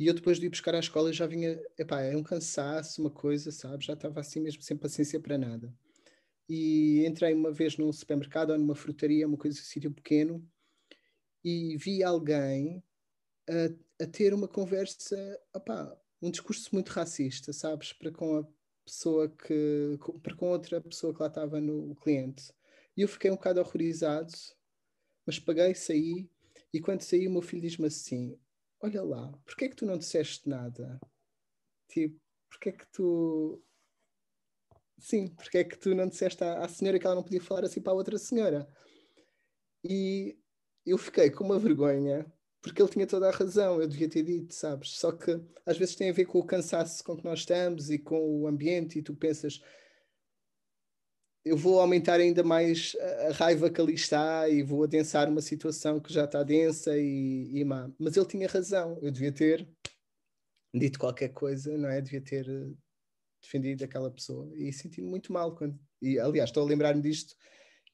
e 0.01 0.07
eu 0.07 0.15
depois 0.15 0.41
de 0.41 0.47
ir 0.47 0.49
buscar 0.49 0.75
à 0.75 0.79
escola 0.79 1.13
já 1.13 1.27
vinha, 1.27 1.63
epá, 1.79 2.01
é 2.01 2.17
um 2.17 2.23
cansaço, 2.23 3.03
uma 3.03 3.11
coisa, 3.11 3.53
sabe? 3.53 3.85
Já 3.85 3.93
estava 3.93 4.19
assim 4.19 4.41
mesmo, 4.41 4.63
sem 4.63 4.75
paciência 4.75 5.21
para 5.21 5.37
nada. 5.37 5.71
E 6.49 7.05
entrei 7.07 7.35
uma 7.35 7.53
vez 7.53 7.77
num 7.77 7.93
supermercado 7.93 8.49
ou 8.49 8.59
numa 8.59 8.75
frutaria, 8.75 9.29
uma 9.29 9.37
coisa, 9.37 9.61
um 9.61 9.63
sítio 9.63 9.91
pequeno, 9.93 10.43
e 11.45 11.77
vi 11.77 12.03
alguém 12.03 12.83
a, 13.47 14.05
a 14.05 14.07
ter 14.07 14.33
uma 14.33 14.49
conversa, 14.49 15.39
epá, 15.55 15.95
um 16.23 16.31
discurso 16.31 16.71
muito 16.73 16.89
racista, 16.89 17.53
sabes? 17.53 17.93
Para 17.93 18.11
com 18.11 18.39
a 18.39 18.47
pessoa 18.91 19.29
que, 19.29 19.99
para 20.23 20.35
com 20.35 20.51
outra 20.51 20.81
pessoa 20.81 21.15
que 21.15 21.21
lá 21.21 21.29
estava 21.29 21.61
no 21.61 21.95
cliente. 21.95 22.53
E 22.97 23.03
eu 23.03 23.09
fiquei 23.09 23.31
um 23.31 23.37
bocado 23.37 23.61
horrorizado, 23.61 24.33
mas 25.25 25.39
paguei, 25.39 25.75
saí, 25.75 26.29
e 26.73 26.81
quando 26.81 27.03
saí 27.03 27.27
o 27.29 27.31
meu 27.31 27.43
filho 27.43 27.63
diz-me 27.63 27.87
assim, 27.87 28.37
olha 28.81 29.03
lá, 29.03 29.33
porquê 29.47 29.67
é 29.67 29.69
que 29.69 29.77
tu 29.77 29.87
não 29.87 29.97
disseste 29.97 30.49
nada? 30.49 31.01
Tipo, 31.89 32.21
porquê 32.49 32.71
é 32.71 32.73
que 32.73 32.87
tu. 32.93 33.63
Sim, 34.99 35.29
porquê 35.29 35.59
é 35.59 35.65
que 35.65 35.79
tu 35.79 35.95
não 35.95 36.09
disseste 36.09 36.43
à, 36.45 36.65
à 36.65 36.69
senhora 36.69 36.99
que 36.99 37.07
ela 37.07 37.15
não 37.15 37.23
podia 37.23 37.41
falar 37.41 37.65
assim 37.65 37.81
para 37.81 37.93
a 37.93 37.97
outra 37.97 38.19
senhora? 38.19 38.69
E 39.85 40.37
eu 40.85 40.99
fiquei 40.99 41.31
com 41.31 41.45
uma 41.45 41.59
vergonha, 41.59 42.31
porque 42.63 42.83
ele 42.83 42.91
tinha 42.91 43.07
toda 43.07 43.29
a 43.29 43.33
razão, 43.33 43.81
eu 43.81 43.89
devia 43.89 44.09
ter 44.09 44.23
dito, 44.23 44.55
sabes? 44.55 44.99
Só 44.99 45.13
que 45.13 45.41
às 45.65 45.79
vezes 45.79 45.95
tem 45.95 46.11
a 46.11 46.13
ver 46.13 46.27
com 46.27 46.39
o 46.39 46.47
cansaço 46.47 47.03
com 47.03 47.17
que 47.17 47.25
nós 47.25 47.41
estamos 47.41 47.91
e 47.91 47.99
com 47.99 48.43
o 48.43 48.47
ambiente, 48.47 48.99
e 48.99 49.03
tu 49.03 49.15
pensas, 49.15 49.63
eu 51.45 51.57
vou 51.57 51.81
aumentar 51.81 52.21
ainda 52.21 52.43
mais 52.43 52.95
a 53.29 53.33
raiva 53.33 53.71
que 53.71 53.81
ali 53.81 53.95
está 53.95 54.49
e 54.49 54.63
vou 54.63 54.85
adensar 54.85 55.29
uma 55.29 55.41
situação 55.41 55.99
que 55.99 56.13
já 56.13 56.25
está 56.25 56.43
densa 56.43 56.97
e, 56.99 57.51
e 57.53 57.65
má. 57.65 57.91
Mas 57.99 58.17
ele 58.17 58.27
tinha 58.27 58.47
razão, 58.47 58.99
eu 59.01 59.11
devia 59.11 59.33
ter 59.33 59.67
dito 60.75 60.99
qualquer 60.99 61.31
coisa, 61.31 61.77
não 61.79 61.89
é? 61.89 62.01
Devia 62.01 62.21
ter 62.21 62.47
eh, 62.49 62.75
defendido 63.43 63.85
aquela 63.85 64.11
pessoa 64.11 64.53
e 64.55 64.73
senti-me 64.73 65.09
muito 65.09 65.33
mal. 65.33 65.55
Quando... 65.55 65.79
E, 66.03 66.19
aliás, 66.19 66.51
estou 66.51 66.63
a 66.63 66.67
lembrar-me 66.67 67.01
disto 67.01 67.35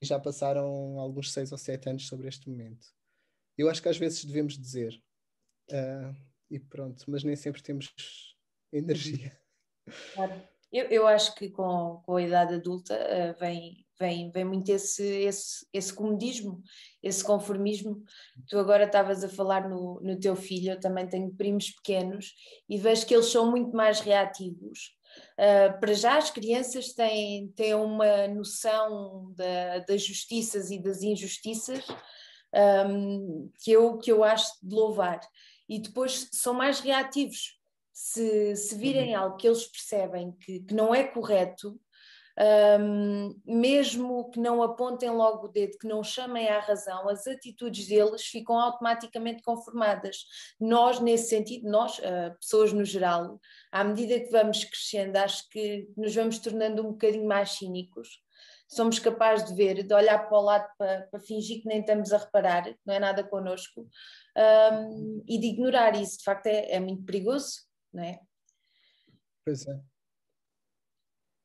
e 0.01 0.05
já 0.05 0.19
passaram 0.19 0.99
alguns 0.99 1.31
seis 1.31 1.51
ou 1.51 1.57
sete 1.57 1.89
anos 1.89 2.05
sobre 2.07 2.27
este 2.27 2.49
momento. 2.49 2.96
Eu 3.57 3.69
acho 3.69 3.81
que 3.81 3.89
às 3.89 3.97
vezes 3.97 4.23
devemos 4.23 4.57
dizer 4.57 5.01
uh, 5.71 6.15
e 6.49 6.59
pronto, 6.59 7.03
mas 7.07 7.23
nem 7.23 7.35
sempre 7.35 7.61
temos 7.61 7.93
energia. 8.71 9.37
Eu, 10.71 10.85
eu 10.85 11.07
acho 11.07 11.33
que 11.35 11.49
com, 11.49 12.01
com 12.05 12.15
a 12.17 12.21
idade 12.21 12.55
adulta 12.55 12.93
uh, 12.93 13.39
vem, 13.39 13.85
vem, 13.97 14.29
vem 14.31 14.45
muito 14.45 14.69
esse, 14.69 15.03
esse, 15.03 15.65
esse 15.73 15.93
comodismo, 15.93 16.61
esse 17.01 17.23
conformismo. 17.23 18.03
Tu 18.47 18.59
agora 18.59 18.83
estavas 18.83 19.23
a 19.23 19.29
falar 19.29 19.69
no, 19.69 19.99
no 20.01 20.19
teu 20.19 20.35
filho, 20.35 20.73
eu 20.73 20.79
também 20.79 21.07
tenho 21.07 21.33
primos 21.33 21.71
pequenos 21.71 22.33
e 22.69 22.77
vejo 22.77 23.05
que 23.05 23.13
eles 23.13 23.27
são 23.27 23.49
muito 23.49 23.75
mais 23.75 24.01
reativos. 24.01 24.95
Uh, 25.33 25.79
para 25.79 25.93
já 25.93 26.17
as 26.17 26.29
crianças 26.29 26.93
têm, 26.93 27.47
têm 27.55 27.73
uma 27.73 28.27
noção 28.27 29.33
da, 29.35 29.79
das 29.79 30.03
justiças 30.03 30.69
e 30.69 30.79
das 30.79 31.01
injustiças 31.01 31.83
um, 32.57 33.51
que, 33.59 33.71
eu, 33.71 33.97
que 33.97 34.11
eu 34.11 34.23
acho 34.23 34.53
de 34.61 34.73
louvar. 34.73 35.19
E 35.69 35.79
depois 35.79 36.29
são 36.31 36.53
mais 36.53 36.79
reativos, 36.79 37.57
se, 37.93 38.55
se 38.55 38.75
virem 38.75 39.15
uhum. 39.15 39.23
algo 39.23 39.37
que 39.37 39.47
eles 39.47 39.65
percebem 39.67 40.31
que, 40.31 40.59
que 40.61 40.73
não 40.73 40.93
é 40.93 41.03
correto, 41.03 41.79
um, 42.79 43.35
mesmo 43.43 44.29
que 44.29 44.39
não 44.39 44.61
apontem 44.61 45.09
logo 45.09 45.47
o 45.47 45.51
dedo, 45.51 45.77
que 45.79 45.87
não 45.87 46.03
chamem 46.03 46.47
à 46.47 46.59
razão, 46.59 47.09
as 47.09 47.25
atitudes 47.25 47.87
deles 47.87 48.21
ficam 48.25 48.59
automaticamente 48.59 49.41
conformadas. 49.41 50.25
Nós, 50.59 50.99
nesse 50.99 51.29
sentido, 51.29 51.67
nós, 51.67 51.97
uh, 51.97 52.37
pessoas 52.39 52.71
no 52.71 52.85
geral, 52.85 53.39
à 53.71 53.83
medida 53.83 54.19
que 54.19 54.29
vamos 54.29 54.63
crescendo, 54.63 55.17
acho 55.17 55.49
que 55.49 55.89
nos 55.97 56.13
vamos 56.13 56.37
tornando 56.37 56.85
um 56.85 56.91
bocadinho 56.91 57.25
mais 57.25 57.51
cínicos. 57.53 58.21
Somos 58.67 58.99
capazes 58.99 59.47
de 59.47 59.55
ver, 59.55 59.83
de 59.83 59.93
olhar 59.93 60.27
para 60.27 60.37
o 60.37 60.41
lado 60.41 60.69
para, 60.77 61.03
para 61.03 61.19
fingir 61.19 61.61
que 61.61 61.67
nem 61.67 61.79
estamos 61.79 62.11
a 62.11 62.17
reparar, 62.17 62.65
não 62.85 62.93
é 62.93 62.99
nada 62.99 63.23
connosco, 63.23 63.87
um, 64.37 65.23
e 65.27 65.39
de 65.39 65.47
ignorar 65.47 65.95
isso. 65.95 66.17
De 66.17 66.23
facto, 66.23 66.47
é, 66.47 66.71
é 66.73 66.79
muito 66.79 67.05
perigoso 67.05 67.67
não 67.93 68.03
é? 68.03 68.19
Pois 69.45 69.65
é. 69.67 69.79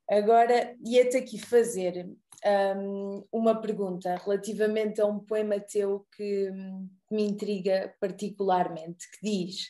Agora, 0.09 0.75
ia-te 0.85 1.17
aqui 1.17 1.39
fazer 1.39 2.05
um, 2.77 3.25
uma 3.31 3.59
pergunta 3.59 4.15
relativamente 4.17 5.01
a 5.01 5.05
um 5.05 5.19
poema 5.19 5.59
teu 5.59 6.05
que, 6.15 6.51
que 7.07 7.15
me 7.15 7.23
intriga 7.23 7.95
particularmente, 7.99 9.09
que 9.11 9.25
diz 9.25 9.67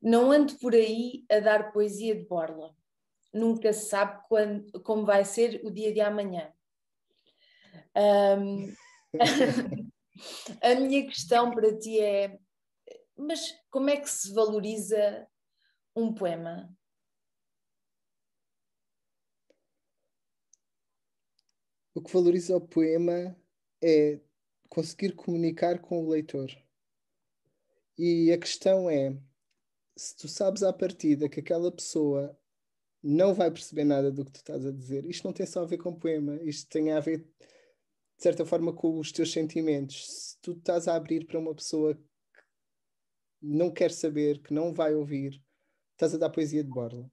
não 0.00 0.30
ando 0.30 0.56
por 0.58 0.74
aí 0.74 1.24
a 1.30 1.40
dar 1.40 1.72
poesia 1.72 2.14
de 2.14 2.26
borla. 2.26 2.76
Nunca 3.32 3.72
se 3.72 3.88
sabe 3.88 4.22
quando, 4.28 4.70
como 4.82 5.04
vai 5.04 5.24
ser 5.24 5.60
o 5.64 5.70
dia 5.70 5.92
de 5.92 6.00
amanhã. 6.00 6.52
Um, 7.96 8.74
a 10.62 10.74
minha 10.74 11.06
questão 11.06 11.50
para 11.50 11.76
ti 11.78 12.00
é: 12.00 12.38
mas 13.16 13.40
como 13.70 13.90
é 13.90 13.96
que 13.96 14.08
se 14.08 14.32
valoriza 14.32 15.26
um 15.94 16.14
poema? 16.14 16.74
O 21.94 22.02
que 22.02 22.12
valoriza 22.12 22.56
o 22.56 22.60
poema 22.60 23.36
é 23.82 24.20
conseguir 24.68 25.12
comunicar 25.12 25.80
com 25.80 26.04
o 26.04 26.10
leitor. 26.10 26.50
E 27.98 28.30
a 28.32 28.38
questão 28.38 28.90
é: 28.90 29.16
se 29.96 30.16
tu 30.16 30.28
sabes 30.28 30.62
à 30.62 30.72
partida 30.72 31.28
que 31.28 31.40
aquela 31.40 31.72
pessoa 31.72 32.38
não 33.06 33.32
vai 33.32 33.50
perceber 33.50 33.84
nada 33.84 34.10
do 34.10 34.24
que 34.24 34.32
tu 34.32 34.36
estás 34.36 34.66
a 34.66 34.72
dizer. 34.72 35.04
Isto 35.06 35.24
não 35.24 35.32
tem 35.32 35.46
só 35.46 35.62
a 35.62 35.66
ver 35.66 35.78
com 35.78 35.94
poema, 35.94 36.34
isto 36.42 36.68
tem 36.68 36.92
a 36.92 37.00
ver, 37.00 37.24
de 38.16 38.22
certa 38.22 38.46
forma, 38.46 38.72
com 38.72 38.98
os 38.98 39.12
teus 39.12 39.32
sentimentos. 39.32 40.06
Se 40.06 40.40
tu 40.40 40.52
estás 40.52 40.88
a 40.88 40.96
abrir 40.96 41.26
para 41.26 41.38
uma 41.38 41.54
pessoa 41.54 41.94
que 41.94 42.02
não 43.42 43.70
quer 43.70 43.90
saber, 43.90 44.42
que 44.42 44.54
não 44.54 44.72
vai 44.72 44.94
ouvir, 44.94 45.42
estás 45.92 46.14
a 46.14 46.18
dar 46.18 46.30
poesia 46.30 46.64
de 46.64 46.70
borla. 46.70 47.10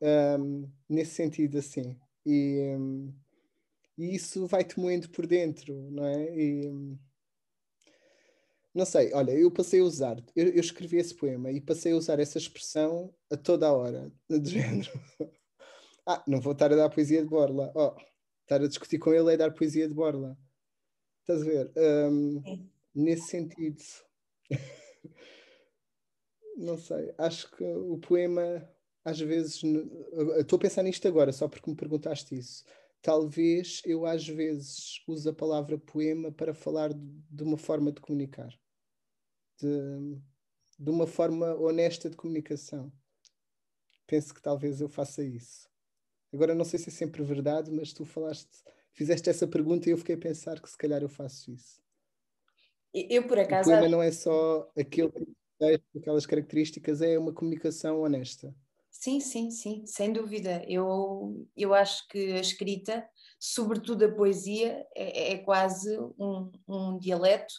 Um, 0.00 0.70
nesse 0.88 1.14
sentido, 1.14 1.58
assim. 1.58 1.98
E, 2.26 2.74
um, 2.78 3.14
e 3.98 4.14
isso 4.14 4.46
vai-te 4.46 4.78
moendo 4.80 5.10
por 5.10 5.26
dentro, 5.26 5.74
não 5.90 6.06
é? 6.06 6.36
E, 6.36 6.68
um, 6.68 6.98
não 8.74 8.84
sei, 8.84 9.12
olha, 9.14 9.30
eu 9.30 9.50
passei 9.52 9.80
a 9.80 9.84
usar, 9.84 10.16
eu, 10.34 10.48
eu, 10.48 10.60
escrevi 10.60 10.96
esse 10.96 11.14
poema 11.14 11.52
e 11.52 11.60
passei 11.60 11.92
a 11.92 11.96
usar 11.96 12.18
essa 12.18 12.38
expressão 12.38 13.14
a 13.30 13.36
toda 13.36 13.68
a 13.68 13.72
hora, 13.72 14.12
de 14.28 14.50
género. 14.50 14.90
ah, 16.04 16.24
não 16.26 16.40
vou 16.40 16.54
estar 16.54 16.72
a 16.72 16.76
dar 16.76 16.90
poesia 16.90 17.22
de 17.22 17.28
borla. 17.28 17.70
Oh, 17.74 17.94
estar 18.44 18.62
a 18.62 18.68
discutir 18.68 18.98
com 18.98 19.12
ele 19.12 19.32
é 19.32 19.36
dar 19.36 19.52
poesia 19.52 19.88
de 19.88 19.94
borla. 19.94 20.38
Estás 21.20 21.42
a 21.42 21.44
ver? 21.44 21.72
Um, 21.76 22.68
nesse 22.94 23.28
sentido. 23.28 23.82
não 26.56 26.78
sei, 26.78 27.12
acho 27.18 27.50
que 27.56 27.64
o 27.64 27.98
poema, 27.98 28.68
às 29.04 29.18
vezes, 29.18 29.60
estou 30.38 30.56
a 30.56 30.60
pensar 30.60 30.82
nisto 30.82 31.08
agora, 31.08 31.32
só 31.32 31.48
porque 31.48 31.68
me 31.68 31.76
perguntaste 31.76 32.36
isso. 32.36 32.64
Talvez 33.02 33.82
eu, 33.84 34.06
às 34.06 34.26
vezes, 34.26 35.02
use 35.08 35.28
a 35.28 35.32
palavra 35.32 35.78
poema 35.78 36.30
para 36.30 36.54
falar 36.54 36.92
de 36.94 37.42
uma 37.42 37.58
forma 37.58 37.90
de 37.90 38.00
comunicar 38.00 38.54
de, 39.60 40.20
de 40.78 40.90
uma 40.90 41.06
forma 41.06 41.54
honesta 41.54 42.10
de 42.10 42.16
comunicação. 42.16 42.92
Penso 44.06 44.34
que 44.34 44.42
talvez 44.42 44.80
eu 44.80 44.88
faça 44.88 45.24
isso. 45.24 45.68
Agora 46.34 46.52
não 46.52 46.64
sei 46.64 46.80
se 46.80 46.88
é 46.88 46.92
sempre 46.92 47.22
verdade, 47.22 47.70
mas 47.70 47.92
tu 47.92 48.04
falaste, 48.04 48.50
fizeste 48.92 49.30
essa 49.30 49.46
pergunta 49.46 49.88
e 49.88 49.92
eu 49.92 49.98
fiquei 49.98 50.16
a 50.16 50.18
pensar 50.18 50.60
que 50.60 50.68
se 50.68 50.76
calhar 50.76 51.00
eu 51.00 51.08
faço 51.08 51.52
isso. 51.52 51.80
Eu 52.92 53.26
por 53.28 53.38
acaso. 53.38 53.70
O 53.70 53.72
problema 53.72 53.96
não 53.96 54.02
é 54.02 54.10
só 54.10 54.68
aquele 54.76 55.12
aquelas 55.96 56.26
características, 56.26 57.00
é 57.00 57.16
uma 57.16 57.32
comunicação 57.32 58.00
honesta. 58.00 58.52
Sim, 58.90 59.20
sim, 59.20 59.50
sim, 59.50 59.86
sem 59.86 60.12
dúvida. 60.12 60.64
Eu, 60.66 61.46
eu 61.56 61.72
acho 61.72 62.06
que 62.08 62.32
a 62.32 62.40
escrita, 62.40 63.08
sobretudo 63.38 64.04
a 64.04 64.12
poesia, 64.12 64.84
é, 64.94 65.34
é 65.34 65.38
quase 65.38 65.96
um, 66.18 66.50
um 66.68 66.98
dialeto, 66.98 67.54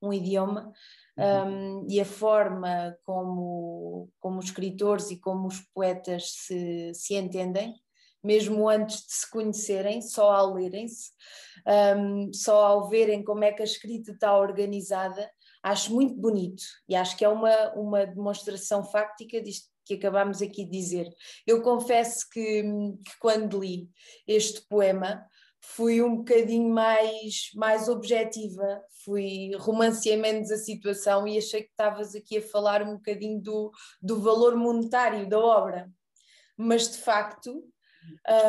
um 0.00 0.12
idioma 0.12 0.72
um, 1.16 1.86
e 1.88 2.00
a 2.00 2.04
forma 2.04 2.96
como, 3.02 4.10
como 4.18 4.38
os 4.38 4.46
escritores 4.46 5.10
e 5.10 5.18
como 5.18 5.46
os 5.46 5.60
poetas 5.74 6.30
se, 6.30 6.92
se 6.94 7.14
entendem, 7.14 7.74
mesmo 8.24 8.68
antes 8.68 9.06
de 9.06 9.12
se 9.12 9.30
conhecerem, 9.30 10.00
só 10.00 10.32
ao 10.32 10.54
lerem-se, 10.54 11.10
um, 11.96 12.32
só 12.32 12.64
ao 12.66 12.88
verem 12.88 13.22
como 13.22 13.44
é 13.44 13.52
que 13.52 13.62
a 13.62 13.66
escrita 13.66 14.12
está 14.12 14.36
organizada, 14.36 15.30
acho 15.62 15.94
muito 15.94 16.14
bonito 16.14 16.62
e 16.88 16.94
acho 16.96 17.16
que 17.16 17.24
é 17.24 17.28
uma, 17.28 17.72
uma 17.74 18.06
demonstração 18.06 18.84
fáctica 18.84 19.40
disto 19.40 19.68
que 19.84 19.94
acabámos 19.94 20.40
aqui 20.40 20.64
de 20.64 20.70
dizer. 20.70 21.08
Eu 21.46 21.62
confesso 21.62 22.26
que, 22.30 22.62
que 22.62 23.18
quando 23.20 23.60
li 23.60 23.88
este 24.26 24.62
poema, 24.66 25.26
fui 25.60 26.02
um 26.02 26.16
bocadinho 26.16 26.68
mais, 26.68 27.50
mais 27.54 27.88
objetiva, 27.88 28.82
fui 29.04 29.52
romanciei 29.56 30.16
menos 30.16 30.50
a 30.50 30.58
situação 30.58 31.26
e 31.26 31.38
achei 31.38 31.62
que 31.62 31.70
estavas 31.70 32.14
aqui 32.14 32.38
a 32.38 32.42
falar 32.42 32.82
um 32.82 32.94
bocadinho 32.94 33.40
do, 33.40 33.70
do 34.00 34.20
valor 34.20 34.56
monetário 34.56 35.28
da 35.28 35.38
obra. 35.38 35.90
Mas 36.56 36.90
de 36.90 36.98
facto. 36.98 37.64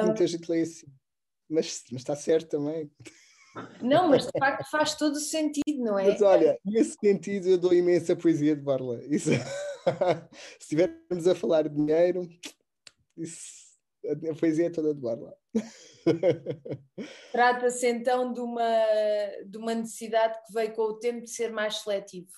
Muita 0.03 0.23
um... 0.23 0.27
gente 0.27 0.49
lê 0.49 0.61
assim, 0.61 0.87
mas, 1.49 1.83
mas 1.91 2.01
está 2.01 2.15
certo 2.15 2.49
também. 2.49 2.91
Não, 3.81 4.09
mas 4.09 4.25
de 4.25 4.31
facto 4.37 4.69
faz 4.69 4.95
todo 4.95 5.15
o 5.15 5.19
sentido, 5.19 5.81
não 5.83 5.97
é? 5.97 6.09
Mas 6.09 6.21
olha, 6.21 6.59
nesse 6.65 6.97
sentido 6.99 7.47
eu 7.47 7.57
dou 7.57 7.73
imensa 7.73 8.15
poesia 8.15 8.55
de 8.55 8.61
Barla. 8.61 9.01
Isso, 9.05 9.29
se 10.59 10.59
estivermos 10.59 11.27
a 11.27 11.35
falar 11.35 11.69
de 11.69 11.75
dinheiro, 11.75 12.27
isso, 13.17 13.65
a 14.05 14.35
poesia 14.35 14.67
é 14.67 14.69
toda 14.69 14.93
de 14.93 14.99
Barla. 14.99 15.37
Trata-se 17.31 17.87
então 17.87 18.33
de 18.33 18.41
uma, 18.41 18.85
de 19.45 19.57
uma 19.57 19.73
necessidade 19.73 20.37
que 20.45 20.53
veio 20.53 20.73
com 20.73 20.81
o 20.81 20.99
tempo 20.99 21.21
de 21.21 21.29
ser 21.29 21.51
mais 21.51 21.77
seletivo. 21.77 22.31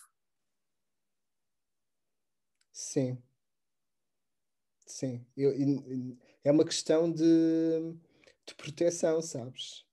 Sim. 2.71 3.17
Sim. 4.85 5.25
Eu, 5.35 5.51
é 6.47 6.51
uma 6.51 6.65
questão 6.65 7.11
de, 7.11 7.23
de 8.45 8.55
proteção, 8.55 9.21
sabes? 9.21 9.85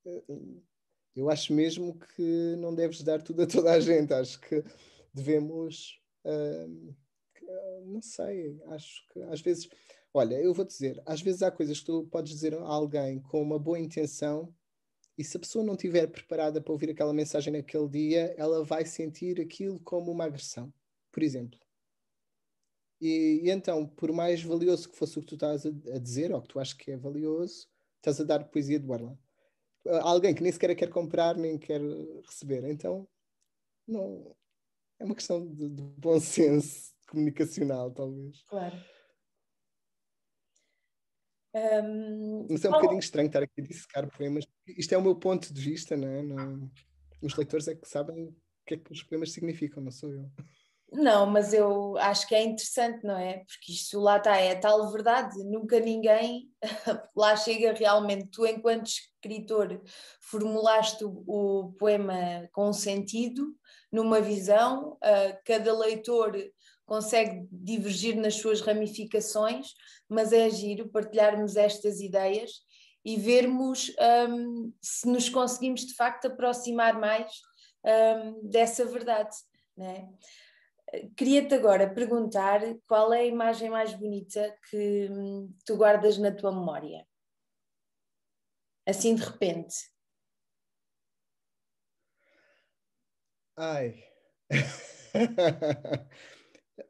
Eu 1.14 1.30
acho 1.30 1.52
mesmo 1.52 1.98
que 1.98 2.56
não 2.58 2.74
deves 2.74 3.02
dar 3.02 3.22
tudo 3.22 3.42
a 3.42 3.46
toda 3.46 3.72
a 3.72 3.80
gente. 3.80 4.12
Acho 4.12 4.40
que 4.40 4.62
devemos. 5.12 6.00
Uh, 6.24 6.94
não 7.86 8.00
sei, 8.00 8.58
acho 8.68 9.06
que 9.12 9.20
às 9.24 9.40
vezes 9.40 9.68
Olha, 10.16 10.36
eu 10.40 10.54
vou 10.54 10.64
dizer, 10.64 11.02
às 11.04 11.20
vezes 11.20 11.42
há 11.42 11.50
coisas 11.50 11.80
que 11.80 11.86
tu 11.86 12.04
podes 12.04 12.32
dizer 12.32 12.54
a 12.54 12.60
alguém 12.60 13.18
com 13.18 13.42
uma 13.42 13.58
boa 13.58 13.80
intenção 13.80 14.54
e 15.18 15.24
se 15.24 15.36
a 15.36 15.40
pessoa 15.40 15.64
não 15.64 15.74
estiver 15.74 16.06
preparada 16.06 16.60
para 16.60 16.72
ouvir 16.72 16.90
aquela 16.90 17.12
mensagem 17.12 17.52
naquele 17.52 17.88
dia, 17.88 18.32
ela 18.38 18.64
vai 18.64 18.86
sentir 18.86 19.40
aquilo 19.40 19.80
como 19.80 20.12
uma 20.12 20.26
agressão, 20.26 20.72
por 21.10 21.20
exemplo. 21.20 21.58
E, 23.04 23.42
e 23.44 23.50
então, 23.50 23.86
por 23.86 24.10
mais 24.12 24.42
valioso 24.42 24.88
que 24.88 24.96
fosse 24.96 25.18
o 25.18 25.20
que 25.20 25.26
tu 25.26 25.34
estás 25.34 25.66
a, 25.66 25.68
a, 25.68 25.98
dizer, 25.98 26.32
ou 26.32 26.40
que 26.40 26.48
tu 26.48 26.58
achas 26.58 26.72
que 26.72 26.90
é 26.90 26.96
valioso, 26.96 27.68
estás 27.96 28.18
a 28.18 28.24
dar 28.24 28.44
poesia 28.44 28.80
de 28.80 28.86
borla. 28.86 29.18
Alguém 30.00 30.34
que 30.34 30.42
nem 30.42 30.50
sequer 30.50 30.74
quer 30.74 30.88
comprar, 30.88 31.36
nem 31.36 31.58
quer 31.58 31.82
receber. 32.26 32.64
Então, 32.64 33.06
não, 33.86 34.34
é 34.98 35.04
uma 35.04 35.14
questão 35.14 35.46
de, 35.46 35.68
de 35.68 35.82
bom 35.98 36.18
senso 36.18 36.94
comunicacional, 37.06 37.90
talvez. 37.90 38.42
Claro. 38.44 38.82
Um, 41.54 42.46
Mas 42.48 42.64
é 42.64 42.68
um 42.68 42.72
qual... 42.72 42.80
bocadinho 42.80 43.00
estranho 43.00 43.26
estar 43.26 43.42
aqui 43.42 43.60
a 43.60 43.64
dissecar 43.64 44.10
poemas. 44.16 44.46
Isto 44.66 44.94
é 44.94 44.96
o 44.98 45.02
meu 45.02 45.14
ponto 45.14 45.52
de 45.52 45.60
vista, 45.60 45.94
não 45.94 46.08
é? 46.08 46.22
Não... 46.22 46.70
Os 47.20 47.36
leitores 47.36 47.68
é 47.68 47.74
que 47.74 47.86
sabem 47.86 48.28
o 48.28 48.34
que 48.66 48.74
é 48.74 48.76
que 48.78 48.92
os 48.92 49.02
poemas 49.02 49.30
significam, 49.30 49.82
não 49.82 49.90
sou 49.90 50.10
eu. 50.10 50.32
Não, 50.94 51.26
mas 51.26 51.52
eu 51.52 51.96
acho 51.98 52.28
que 52.28 52.36
é 52.36 52.44
interessante, 52.44 53.04
não 53.04 53.16
é? 53.16 53.38
Porque 53.38 53.72
isto 53.72 53.98
lá 53.98 54.16
está, 54.16 54.36
é 54.36 54.54
tal 54.54 54.92
verdade, 54.92 55.42
nunca 55.44 55.80
ninguém 55.80 56.48
lá 57.16 57.34
chega 57.36 57.72
realmente. 57.72 58.28
Tu, 58.28 58.46
enquanto 58.46 58.86
escritor, 58.86 59.82
formulaste 60.20 61.04
o, 61.04 61.74
poema 61.80 62.48
com 62.52 62.68
um 62.68 62.72
sentido, 62.72 63.56
numa 63.90 64.20
visão, 64.20 64.92
uh, 64.92 65.36
cada 65.44 65.76
leitor 65.76 66.36
consegue 66.86 67.44
divergir 67.50 68.14
nas 68.16 68.36
suas 68.36 68.60
ramificações, 68.60 69.74
mas 70.08 70.32
é 70.32 70.48
giro 70.48 70.88
partilharmos 70.90 71.56
estas 71.56 72.00
ideias 72.00 72.52
e 73.04 73.16
vermos 73.16 73.92
um, 74.28 74.72
se 74.80 75.08
nos 75.08 75.28
conseguimos 75.28 75.80
de 75.86 75.94
facto 75.94 76.26
aproximar 76.26 76.98
mais 77.00 77.32
um, 77.84 78.48
dessa 78.48 78.84
verdade. 78.84 79.34
Né? 79.76 80.08
Queria-te 81.16 81.54
agora 81.54 81.92
perguntar 81.92 82.60
qual 82.86 83.12
é 83.12 83.20
a 83.20 83.26
imagem 83.26 83.70
mais 83.70 83.94
bonita 83.94 84.56
que 84.68 85.08
hum, 85.10 85.54
tu 85.64 85.76
guardas 85.76 86.18
na 86.18 86.32
tua 86.32 86.52
memória? 86.52 87.06
Assim 88.86 89.14
de 89.14 89.22
repente. 89.22 89.74
Ai. 93.56 94.04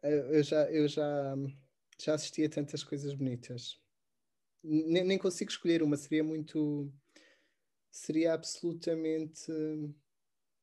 eu 0.02 0.42
já, 0.42 0.70
eu 0.70 0.88
já, 0.88 1.34
já 2.00 2.14
assisti 2.14 2.44
a 2.44 2.48
tantas 2.48 2.82
coisas 2.82 3.14
bonitas. 3.14 3.80
Nem, 4.62 5.04
nem 5.04 5.18
consigo 5.18 5.50
escolher 5.50 5.82
uma, 5.82 5.96
seria 5.96 6.24
muito. 6.24 6.90
Seria 7.90 8.34
absolutamente 8.34 9.52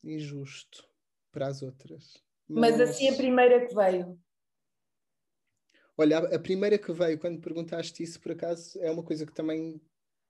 injusto 0.03 0.85
para 1.31 1.47
as 1.47 1.61
outras. 1.61 2.21
Mas, 2.53 2.77
Mas 2.77 2.89
assim 2.89 3.09
a 3.09 3.15
primeira 3.15 3.65
que 3.65 3.73
veio. 3.73 4.19
Olha, 5.97 6.17
a, 6.17 6.39
primeira 6.39 6.77
que 6.77 6.91
veio, 6.91 7.19
quando 7.19 7.39
perguntaste 7.39 8.01
isso, 8.01 8.19
por 8.19 8.31
acaso, 8.31 8.79
é 8.79 8.89
uma 8.89 9.03
coisa 9.03 9.25
que 9.25 9.33
também 9.33 9.79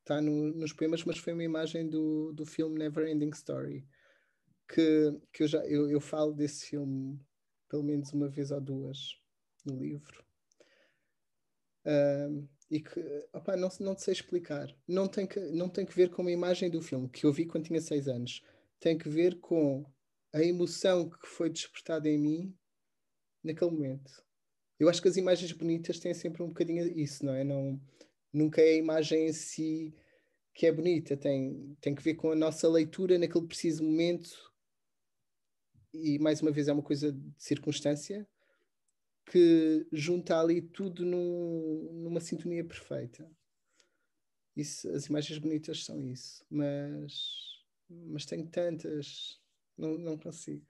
está 0.01 0.21
no, 0.21 0.53
nos 0.53 0.73
poemas, 0.73 1.03
mas 1.05 1.17
foi 1.17 1.33
uma 1.33 1.43
imagem 1.43 1.87
do, 1.87 2.33
do 2.33 2.45
filme 2.45 2.77
Never 2.77 3.07
Ending 3.07 3.29
Story. 3.29 3.87
Que, 4.67 5.17
que 5.33 5.43
eu 5.43 5.47
já 5.47 5.65
eu, 5.65 5.89
eu 5.89 5.99
falo 5.99 6.33
desse 6.33 6.67
filme 6.67 7.19
pelo 7.69 7.83
menos 7.83 8.11
uma 8.13 8.27
vez 8.27 8.51
ou 8.51 8.61
duas 8.61 9.17
no 9.65 9.77
livro. 9.77 10.23
Um, 11.85 12.47
e 12.69 12.79
que 12.81 13.01
opa, 13.33 13.55
não, 13.55 13.69
não 13.79 13.97
sei 13.97 14.13
explicar. 14.13 14.73
Não 14.87 15.07
tem, 15.07 15.25
que, 15.25 15.39
não 15.39 15.69
tem 15.69 15.85
que 15.85 15.95
ver 15.95 16.09
com 16.09 16.25
a 16.25 16.31
imagem 16.31 16.69
do 16.69 16.81
filme 16.81 17.09
que 17.09 17.25
eu 17.25 17.33
vi 17.33 17.45
quando 17.45 17.65
tinha 17.65 17.81
seis 17.81 18.07
anos. 18.07 18.43
Tem 18.79 18.97
que 18.97 19.09
ver 19.09 19.39
com 19.39 19.85
a 20.33 20.41
emoção 20.41 21.09
que 21.09 21.27
foi 21.27 21.49
despertada 21.49 22.07
em 22.09 22.17
mim 22.17 22.57
naquele 23.43 23.71
momento. 23.71 24.11
Eu 24.79 24.89
acho 24.89 25.01
que 25.01 25.07
as 25.07 25.17
imagens 25.17 25.51
bonitas 25.51 25.99
têm 25.99 26.13
sempre 26.13 26.41
um 26.41 26.47
bocadinho 26.47 26.87
isso, 26.97 27.25
não 27.25 27.33
é? 27.33 27.43
Não, 27.43 27.79
nunca 28.33 28.61
é 28.61 28.69
a 28.69 28.77
imagem 28.77 29.27
em 29.27 29.33
si 29.33 29.93
que 30.53 30.65
é 30.65 30.71
bonita, 30.71 31.15
tem, 31.15 31.75
tem 31.79 31.95
que 31.95 32.03
ver 32.03 32.15
com 32.15 32.31
a 32.31 32.35
nossa 32.35 32.67
leitura 32.67 33.17
naquele 33.17 33.47
preciso 33.47 33.83
momento. 33.83 34.29
E 35.93 36.19
mais 36.19 36.41
uma 36.41 36.51
vez 36.51 36.67
é 36.67 36.73
uma 36.73 36.83
coisa 36.83 37.11
de 37.11 37.33
circunstância 37.37 38.27
que 39.25 39.87
junta 39.91 40.39
ali 40.39 40.61
tudo 40.61 41.05
num, 41.05 41.89
numa 42.03 42.19
sintonia 42.19 42.65
perfeita. 42.65 43.29
Isso, 44.55 44.89
as 44.89 45.05
imagens 45.05 45.39
bonitas 45.39 45.85
são 45.85 46.01
isso, 46.03 46.45
mas, 46.49 47.63
mas 47.89 48.25
tenho 48.25 48.47
tantas, 48.47 49.40
não, 49.81 49.97
não 49.97 50.17
consigo. 50.17 50.65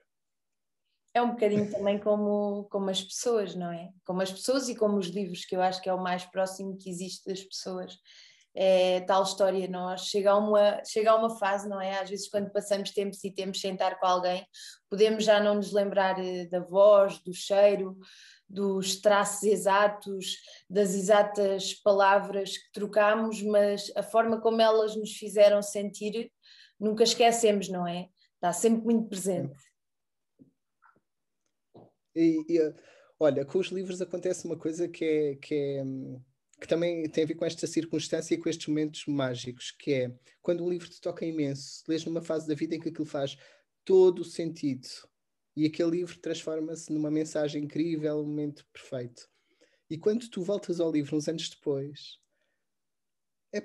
É 1.14 1.22
um 1.22 1.32
bocadinho 1.32 1.70
também 1.70 2.00
como, 2.00 2.66
como 2.72 2.90
as 2.90 3.04
pessoas, 3.04 3.54
não 3.54 3.72
é? 3.72 3.90
Como 4.06 4.22
as 4.22 4.32
pessoas 4.32 4.70
e 4.70 4.76
como 4.76 4.98
os 4.98 5.08
livros, 5.08 5.44
que 5.44 5.56
eu 5.56 5.62
acho 5.62 5.82
que 5.82 5.90
é 5.90 5.94
o 5.94 6.02
mais 6.02 6.24
próximo 6.26 6.78
que 6.78 6.90
existe 6.90 7.26
das 7.26 7.44
pessoas 7.44 7.98
é 8.54 9.00
tal 9.02 9.24
história, 9.24 9.68
nós 9.68 10.08
chega 10.08 10.32
a, 10.32 10.38
uma, 10.38 10.84
chega 10.84 11.12
a 11.12 11.16
uma 11.16 11.38
fase, 11.38 11.70
não 11.70 11.80
é? 11.80 12.00
Às 12.00 12.10
vezes 12.10 12.30
quando 12.30 12.52
passamos 12.52 12.92
tempos 12.92 13.24
e 13.24 13.32
tempos 13.32 13.62
sem 13.62 13.74
estar 13.74 13.98
com 14.00 14.06
alguém, 14.06 14.46
podemos 14.90 15.24
já 15.24 15.40
não 15.40 15.56
nos 15.56 15.72
lembrar 15.72 16.20
eh, 16.20 16.46
da 16.48 16.60
voz, 16.60 17.20
do 17.20 17.34
cheiro, 17.34 17.98
dos 18.50 19.00
traços 19.00 19.44
exatos, 19.44 20.36
das 20.70 20.94
exatas 20.94 21.74
palavras 21.76 22.58
que 22.58 22.72
trocamos, 22.74 23.42
mas 23.42 23.90
a 23.96 24.04
forma 24.04 24.42
como 24.42 24.62
elas 24.62 24.96
nos 24.98 25.12
fizeram 25.12 25.62
sentir, 25.62 26.30
nunca 26.78 27.04
esquecemos, 27.04 27.70
não 27.70 27.88
é? 27.88 28.10
Está 28.42 28.52
sempre 28.52 28.84
muito 28.86 29.08
presente. 29.08 29.56
E, 32.16 32.44
e 32.50 32.76
olha, 33.20 33.46
com 33.46 33.60
os 33.60 33.68
livros 33.68 34.02
acontece 34.02 34.46
uma 34.46 34.58
coisa 34.58 34.88
que 34.88 35.06
é, 35.06 35.36
que 35.36 35.54
é 35.54 35.84
hum, 35.84 36.20
que 36.60 36.68
também 36.68 37.08
tem 37.08 37.24
a 37.24 37.28
ver 37.28 37.36
com 37.36 37.46
esta 37.46 37.68
circunstância 37.68 38.34
e 38.34 38.38
com 38.38 38.50
estes 38.50 38.68
momentos 38.68 39.06
mágicos, 39.06 39.72
que 39.72 39.94
é 39.94 40.16
quando 40.42 40.64
um 40.66 40.70
livro 40.70 40.90
te 40.90 41.00
toca 41.00 41.24
imenso, 41.24 41.84
lês 41.88 42.04
numa 42.04 42.22
fase 42.22 42.48
da 42.48 42.56
vida 42.56 42.76
em 42.76 42.80
que 42.80 42.90
aquilo 42.90 43.06
faz 43.06 43.38
todo 43.86 44.20
o 44.20 44.26
sentido 44.26 44.88
e 45.56 45.68
aquele 45.68 45.92
livro 45.92 46.18
transforma-se 46.20 46.92
numa 46.92 47.12
mensagem 47.12 47.64
incrível, 47.64 48.22
um 48.22 48.26
momento 48.26 48.66
perfeito. 48.74 49.30
E 49.88 49.98
quando 49.98 50.30
tu 50.30 50.42
voltas 50.42 50.80
ao 50.80 50.92
livro 50.92 51.16
uns 51.16 51.28
anos 51.28 51.48
depois, 51.48 52.20
é 53.54 53.60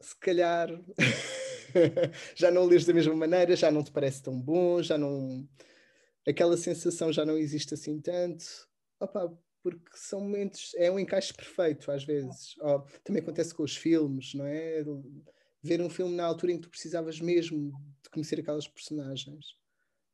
se 0.00 0.16
calhar 0.18 0.68
já 2.34 2.50
não 2.50 2.66
lês 2.66 2.84
da 2.84 2.92
mesma 2.92 3.14
maneira, 3.14 3.56
já 3.56 3.70
não 3.70 3.82
te 3.82 3.90
parece 3.90 4.22
tão 4.22 4.40
bom, 4.40 4.82
já 4.82 4.96
não. 4.98 5.48
aquela 6.26 6.56
sensação 6.56 7.12
já 7.12 7.24
não 7.24 7.36
existe 7.36 7.74
assim 7.74 8.00
tanto. 8.00 8.44
Opa, 9.00 9.32
porque 9.62 9.96
são 9.96 10.20
momentos, 10.20 10.72
é 10.76 10.90
um 10.90 10.98
encaixe 10.98 11.32
perfeito 11.32 11.90
às 11.90 12.04
vezes. 12.04 12.56
Oh, 12.60 12.80
também 13.04 13.22
acontece 13.22 13.54
com 13.54 13.62
os 13.62 13.76
filmes, 13.76 14.34
não 14.34 14.46
é? 14.46 14.84
Ver 15.62 15.80
um 15.80 15.90
filme 15.90 16.14
na 16.14 16.24
altura 16.24 16.52
em 16.52 16.56
que 16.56 16.62
tu 16.62 16.70
precisavas 16.70 17.20
mesmo 17.20 17.72
de 18.02 18.10
conhecer 18.10 18.40
aquelas 18.40 18.68
personagens 18.68 19.56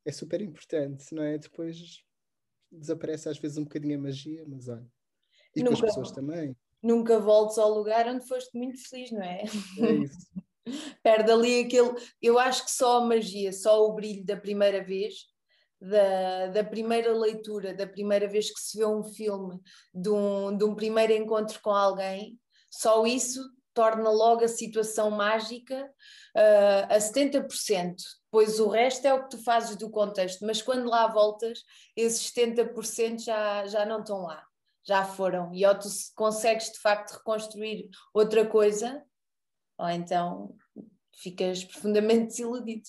é 0.05 0.13
super 0.13 0.41
importante, 0.41 1.15
não 1.15 1.23
é? 1.23 1.39
Depois 1.39 2.05
desaparece 2.71 3.29
às 3.29 3.39
vezes 3.39 3.57
um 3.57 3.65
bocadinho 3.65 3.99
a 3.99 4.03
magia, 4.03 4.45
mas 4.47 4.69
olha. 4.69 4.87
E 5.55 5.63
nunca, 5.63 5.69
com 5.69 5.75
as 5.75 5.81
pessoas 5.81 6.11
também. 6.11 6.57
Nunca 6.83 7.19
voltes 7.19 7.59
ao 7.59 7.73
lugar 7.73 8.07
onde 8.09 8.27
foste 8.27 8.57
muito 8.57 8.79
feliz, 8.89 9.11
não 9.11 9.23
é? 9.23 9.45
É 9.79 9.93
isso. 9.93 10.19
Perde 11.03 11.31
ali 11.31 11.65
aquele. 11.65 11.95
Eu 12.21 12.39
acho 12.39 12.65
que 12.65 12.71
só 12.71 12.99
a 12.99 13.05
magia, 13.05 13.53
só 13.53 13.87
o 13.87 13.95
brilho 13.95 14.25
da 14.25 14.37
primeira 14.37 14.83
vez 14.83 15.15
da, 15.81 16.47
da 16.49 16.65
primeira 16.65 17.13
leitura, 17.13 17.75
da 17.75 17.87
primeira 17.87 18.27
vez 18.27 18.51
que 18.51 18.61
se 18.61 18.79
vê 18.79 18.87
um 18.87 19.05
filme, 19.05 19.61
de 19.93 20.09
um, 20.09 20.57
de 20.57 20.65
um 20.65 20.75
primeiro 20.75 21.13
encontro 21.13 21.61
com 21.61 21.71
alguém, 21.71 22.39
só 22.71 23.05
isso 23.07 23.43
torna 23.75 24.09
logo 24.09 24.45
a 24.45 24.49
situação 24.49 25.11
mágica 25.11 25.85
uh, 26.37 26.95
a 26.95 26.97
70%. 26.97 27.97
Pois 28.31 28.61
o 28.61 28.69
resto 28.69 29.07
é 29.07 29.13
o 29.13 29.25
que 29.25 29.31
tu 29.31 29.45
fazes 29.45 29.77
do 29.77 29.91
contexto, 29.91 30.47
mas 30.47 30.63
quando 30.63 30.89
lá 30.89 31.07
voltas, 31.07 31.61
esses 31.97 32.33
70% 32.33 33.21
já, 33.21 33.67
já 33.67 33.85
não 33.85 34.01
estão 34.01 34.23
lá, 34.23 34.43
já 34.87 35.05
foram. 35.05 35.53
E 35.53 35.67
ou 35.67 35.75
tu 35.79 35.89
consegues 36.15 36.73
de 36.73 36.79
facto 36.79 37.13
reconstruir 37.13 37.91
outra 38.13 38.47
coisa, 38.47 39.03
ou 39.85 39.91
então 39.91 40.57
ficas 41.13 41.65
profundamente 41.65 42.27
desiludido. 42.29 42.83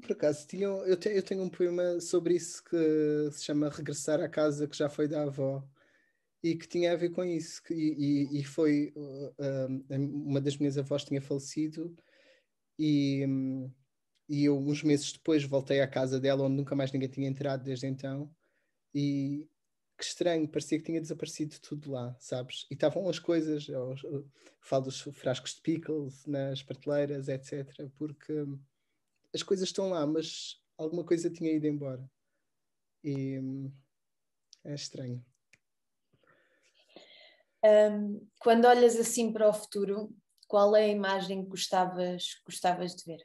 Por 0.00 0.12
acaso, 0.12 0.46
tinha, 0.46 0.66
eu, 0.66 0.96
tenho, 0.96 1.16
eu 1.16 1.22
tenho 1.22 1.42
um 1.42 1.50
poema 1.50 2.00
sobre 2.00 2.34
isso 2.34 2.64
que 2.64 3.30
se 3.32 3.44
chama 3.44 3.68
Regressar 3.68 4.20
à 4.20 4.28
Casa 4.28 4.66
que 4.66 4.76
já 4.76 4.88
foi 4.88 5.06
da 5.06 5.24
avó 5.24 5.62
e 6.42 6.56
que 6.56 6.66
tinha 6.66 6.92
a 6.92 6.96
ver 6.96 7.10
com 7.10 7.22
isso. 7.22 7.62
Que, 7.62 7.74
e, 7.74 8.40
e 8.40 8.44
foi 8.44 8.92
uh, 8.96 9.94
uma 9.98 10.40
das 10.40 10.56
minhas 10.56 10.78
avós 10.78 11.04
tinha 11.04 11.20
falecido 11.20 11.94
e, 12.78 13.26
e 14.28 14.44
eu, 14.44 14.58
uns 14.58 14.82
meses 14.82 15.12
depois, 15.12 15.44
voltei 15.44 15.80
à 15.80 15.86
casa 15.86 16.18
dela 16.18 16.44
onde 16.44 16.56
nunca 16.56 16.74
mais 16.74 16.90
ninguém 16.90 17.08
tinha 17.08 17.28
entrado 17.28 17.62
desde 17.62 17.86
então. 17.86 18.34
E 18.94 19.46
que 20.02 20.08
estranho, 20.08 20.48
parecia 20.48 20.78
que 20.78 20.84
tinha 20.84 21.00
desaparecido 21.00 21.60
tudo 21.60 21.92
lá, 21.92 22.16
sabes? 22.18 22.66
E 22.68 22.74
estavam 22.74 23.08
as 23.08 23.20
coisas, 23.20 23.68
eu, 23.68 23.94
eu 24.02 24.28
falo 24.60 24.86
dos 24.86 25.00
frascos 25.00 25.54
de 25.54 25.60
pickles 25.60 26.26
nas 26.26 26.60
prateleiras, 26.60 27.28
etc. 27.28 27.88
Porque 27.96 28.44
as 29.32 29.44
coisas 29.44 29.68
estão 29.68 29.90
lá, 29.90 30.04
mas 30.04 30.60
alguma 30.76 31.04
coisa 31.04 31.30
tinha 31.30 31.52
ido 31.52 31.68
embora. 31.68 32.04
E 33.04 33.38
hum, 33.38 33.72
é 34.64 34.74
estranho. 34.74 35.24
Um, 37.64 38.26
quando 38.40 38.64
olhas 38.64 38.96
assim 38.96 39.32
para 39.32 39.48
o 39.48 39.52
futuro, 39.52 40.12
qual 40.48 40.74
é 40.74 40.86
a 40.86 40.88
imagem 40.88 41.44
que 41.44 41.50
gostavas, 41.50 42.40
gostavas 42.44 42.96
de 42.96 43.04
ver? 43.04 43.24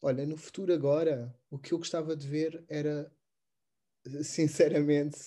Olha, 0.00 0.24
no 0.26 0.36
futuro 0.36 0.72
agora, 0.72 1.34
o 1.50 1.58
que 1.58 1.72
eu 1.72 1.78
gostava 1.78 2.16
de 2.16 2.26
ver 2.26 2.64
era, 2.68 3.10
sinceramente, 4.24 5.18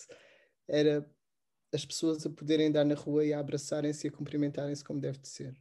era 0.67 1.09
as 1.73 1.85
pessoas 1.85 2.25
a 2.25 2.29
poderem 2.29 2.67
andar 2.67 2.85
na 2.85 2.95
rua 2.95 3.25
e 3.25 3.33
a 3.33 3.39
abraçarem-se 3.39 4.07
e 4.07 4.09
a 4.09 4.13
cumprimentarem-se 4.13 4.83
como 4.83 5.01
deve 5.01 5.19
de 5.19 5.27
ser 5.29 5.55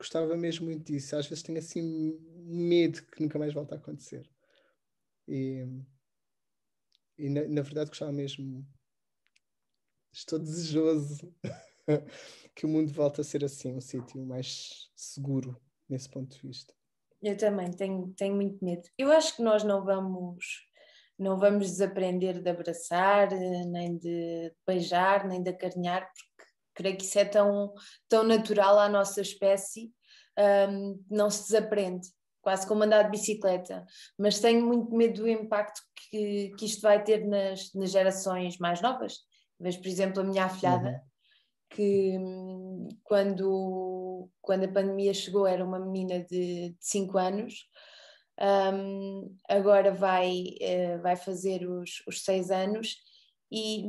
gostava 0.00 0.34
mesmo 0.36 0.64
muito 0.66 0.90
disso. 0.90 1.14
Às 1.14 1.26
vezes 1.26 1.42
tenho 1.44 1.58
assim 1.58 2.18
medo 2.46 3.02
que 3.02 3.22
nunca 3.22 3.38
mais 3.38 3.52
volte 3.52 3.74
a 3.74 3.76
acontecer. 3.76 4.28
E, 5.28 5.66
e 7.18 7.28
na, 7.28 7.46
na 7.46 7.62
verdade 7.62 7.90
gostava 7.90 8.10
mesmo. 8.10 8.66
Estou 10.12 10.38
desejoso 10.38 11.32
que 12.54 12.66
o 12.66 12.68
mundo 12.68 12.92
volte 12.92 13.20
a 13.20 13.24
ser 13.24 13.44
assim, 13.44 13.74
um 13.74 13.80
sítio 13.80 14.24
mais 14.24 14.90
seguro 14.94 15.60
nesse 15.88 16.08
ponto 16.08 16.36
de 16.36 16.46
vista. 16.46 16.74
Eu 17.22 17.36
também 17.36 17.70
tenho, 17.70 18.12
tenho 18.16 18.34
muito 18.34 18.64
medo. 18.64 18.82
Eu 18.96 19.12
acho 19.12 19.36
que 19.36 19.42
nós 19.42 19.62
não 19.62 19.84
vamos 19.84 20.70
não 21.20 21.36
vamos 21.36 21.66
desaprender 21.66 22.40
de 22.40 22.48
abraçar, 22.48 23.28
nem 23.30 23.98
de 23.98 24.50
beijar, 24.66 25.28
nem 25.28 25.42
de 25.42 25.50
acarinhar, 25.50 26.10
porque 26.10 26.50
creio 26.74 26.96
que 26.96 27.04
isso 27.04 27.18
é 27.18 27.26
tão, 27.26 27.74
tão 28.08 28.24
natural 28.24 28.78
à 28.78 28.88
nossa 28.88 29.20
espécie, 29.20 29.92
um, 30.70 31.04
não 31.10 31.28
se 31.28 31.42
desaprende, 31.42 32.08
quase 32.40 32.66
como 32.66 32.84
andar 32.84 33.02
de 33.02 33.10
bicicleta. 33.10 33.84
Mas 34.18 34.40
tenho 34.40 34.66
muito 34.66 34.96
medo 34.96 35.22
do 35.22 35.28
impacto 35.28 35.82
que, 35.94 36.54
que 36.58 36.64
isto 36.64 36.80
vai 36.80 37.04
ter 37.04 37.26
nas, 37.26 37.70
nas 37.74 37.90
gerações 37.90 38.56
mais 38.56 38.80
novas. 38.80 39.18
Vejo, 39.60 39.78
por 39.82 39.88
exemplo, 39.88 40.22
a 40.22 40.24
minha 40.24 40.46
afilhada, 40.46 40.88
uhum. 40.88 41.09
Que 41.70 42.18
quando, 43.04 44.28
quando 44.42 44.64
a 44.64 44.72
pandemia 44.72 45.14
chegou 45.14 45.46
era 45.46 45.64
uma 45.64 45.78
menina 45.78 46.20
de 46.24 46.74
5 46.80 47.18
anos. 47.18 47.68
Um, 48.40 49.36
agora 49.48 49.92
vai, 49.92 50.56
uh, 50.62 51.02
vai 51.02 51.14
fazer 51.14 51.68
os, 51.68 52.02
os 52.06 52.24
seis 52.24 52.50
anos 52.50 52.96
e 53.52 53.84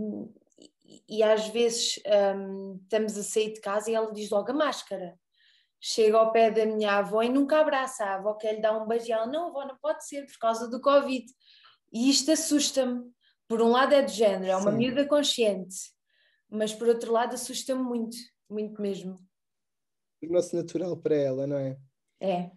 e, 1.08 1.24
às 1.24 1.48
vezes 1.48 2.00
um, 2.36 2.80
estamos 2.84 3.18
a 3.18 3.24
sair 3.24 3.54
de 3.54 3.62
casa 3.62 3.90
e 3.90 3.94
ela 3.94 4.12
diz 4.12 4.30
logo 4.30 4.52
a 4.52 4.54
máscara. 4.54 5.18
Chega 5.80 6.18
ao 6.18 6.32
pé 6.32 6.52
da 6.52 6.66
minha 6.66 6.98
avó 6.98 7.24
e 7.24 7.30
nunca 7.30 7.60
abraça 7.60 8.04
a 8.04 8.16
avó, 8.16 8.34
quer 8.36 8.56
lhe 8.56 8.62
dar 8.62 8.78
um 8.78 8.88
beijo 8.88 9.08
e 9.08 9.12
ela, 9.12 9.26
não, 9.26 9.48
avó, 9.48 9.66
não 9.66 9.78
pode 9.78 10.06
ser 10.06 10.26
por 10.26 10.38
causa 10.38 10.70
do 10.70 10.80
Covid. 10.82 11.26
E 11.92 12.10
isto 12.10 12.32
assusta-me. 12.32 13.02
Por 13.48 13.62
um 13.62 13.70
lado 13.70 13.94
é 13.94 14.02
de 14.02 14.14
género, 14.14 14.52
é 14.52 14.56
uma 14.56 14.72
Sim. 14.72 14.78
miúda 14.78 15.06
consciente, 15.06 15.76
mas 16.52 16.74
por 16.74 16.88
outro 16.88 17.12
lado 17.12 17.34
assusta-me 17.34 17.82
muito, 17.82 18.18
muito 18.50 18.82
mesmo. 18.82 19.16
Tornou-se 20.20 20.56
natural 20.56 20.98
para 20.98 21.16
ela, 21.16 21.48
não 21.48 21.58
é? 21.58 21.78
É. 22.20 22.52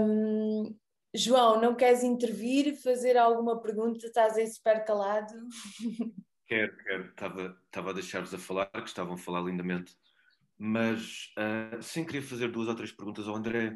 Um, 0.00 0.78
João, 1.14 1.60
não 1.60 1.74
queres 1.74 2.02
intervir, 2.02 2.80
fazer 2.80 3.16
alguma 3.16 3.60
pergunta? 3.60 4.06
Estás 4.06 4.36
aí 4.36 4.46
super 4.46 4.84
calado. 4.84 5.34
Quero, 6.44 6.76
quero. 6.84 7.08
Estava, 7.08 7.58
estava 7.64 7.90
a 7.90 7.92
deixar-vos 7.94 8.34
a 8.34 8.38
falar, 8.38 8.66
que 8.66 8.82
estavam 8.82 9.14
a 9.14 9.16
falar 9.16 9.40
lindamente. 9.40 9.96
Mas, 10.58 11.32
uh, 11.38 11.82
sim, 11.82 12.04
queria 12.04 12.20
fazer 12.20 12.48
duas 12.52 12.68
ou 12.68 12.74
três 12.74 12.92
perguntas 12.92 13.26
ao 13.26 13.36
André. 13.36 13.74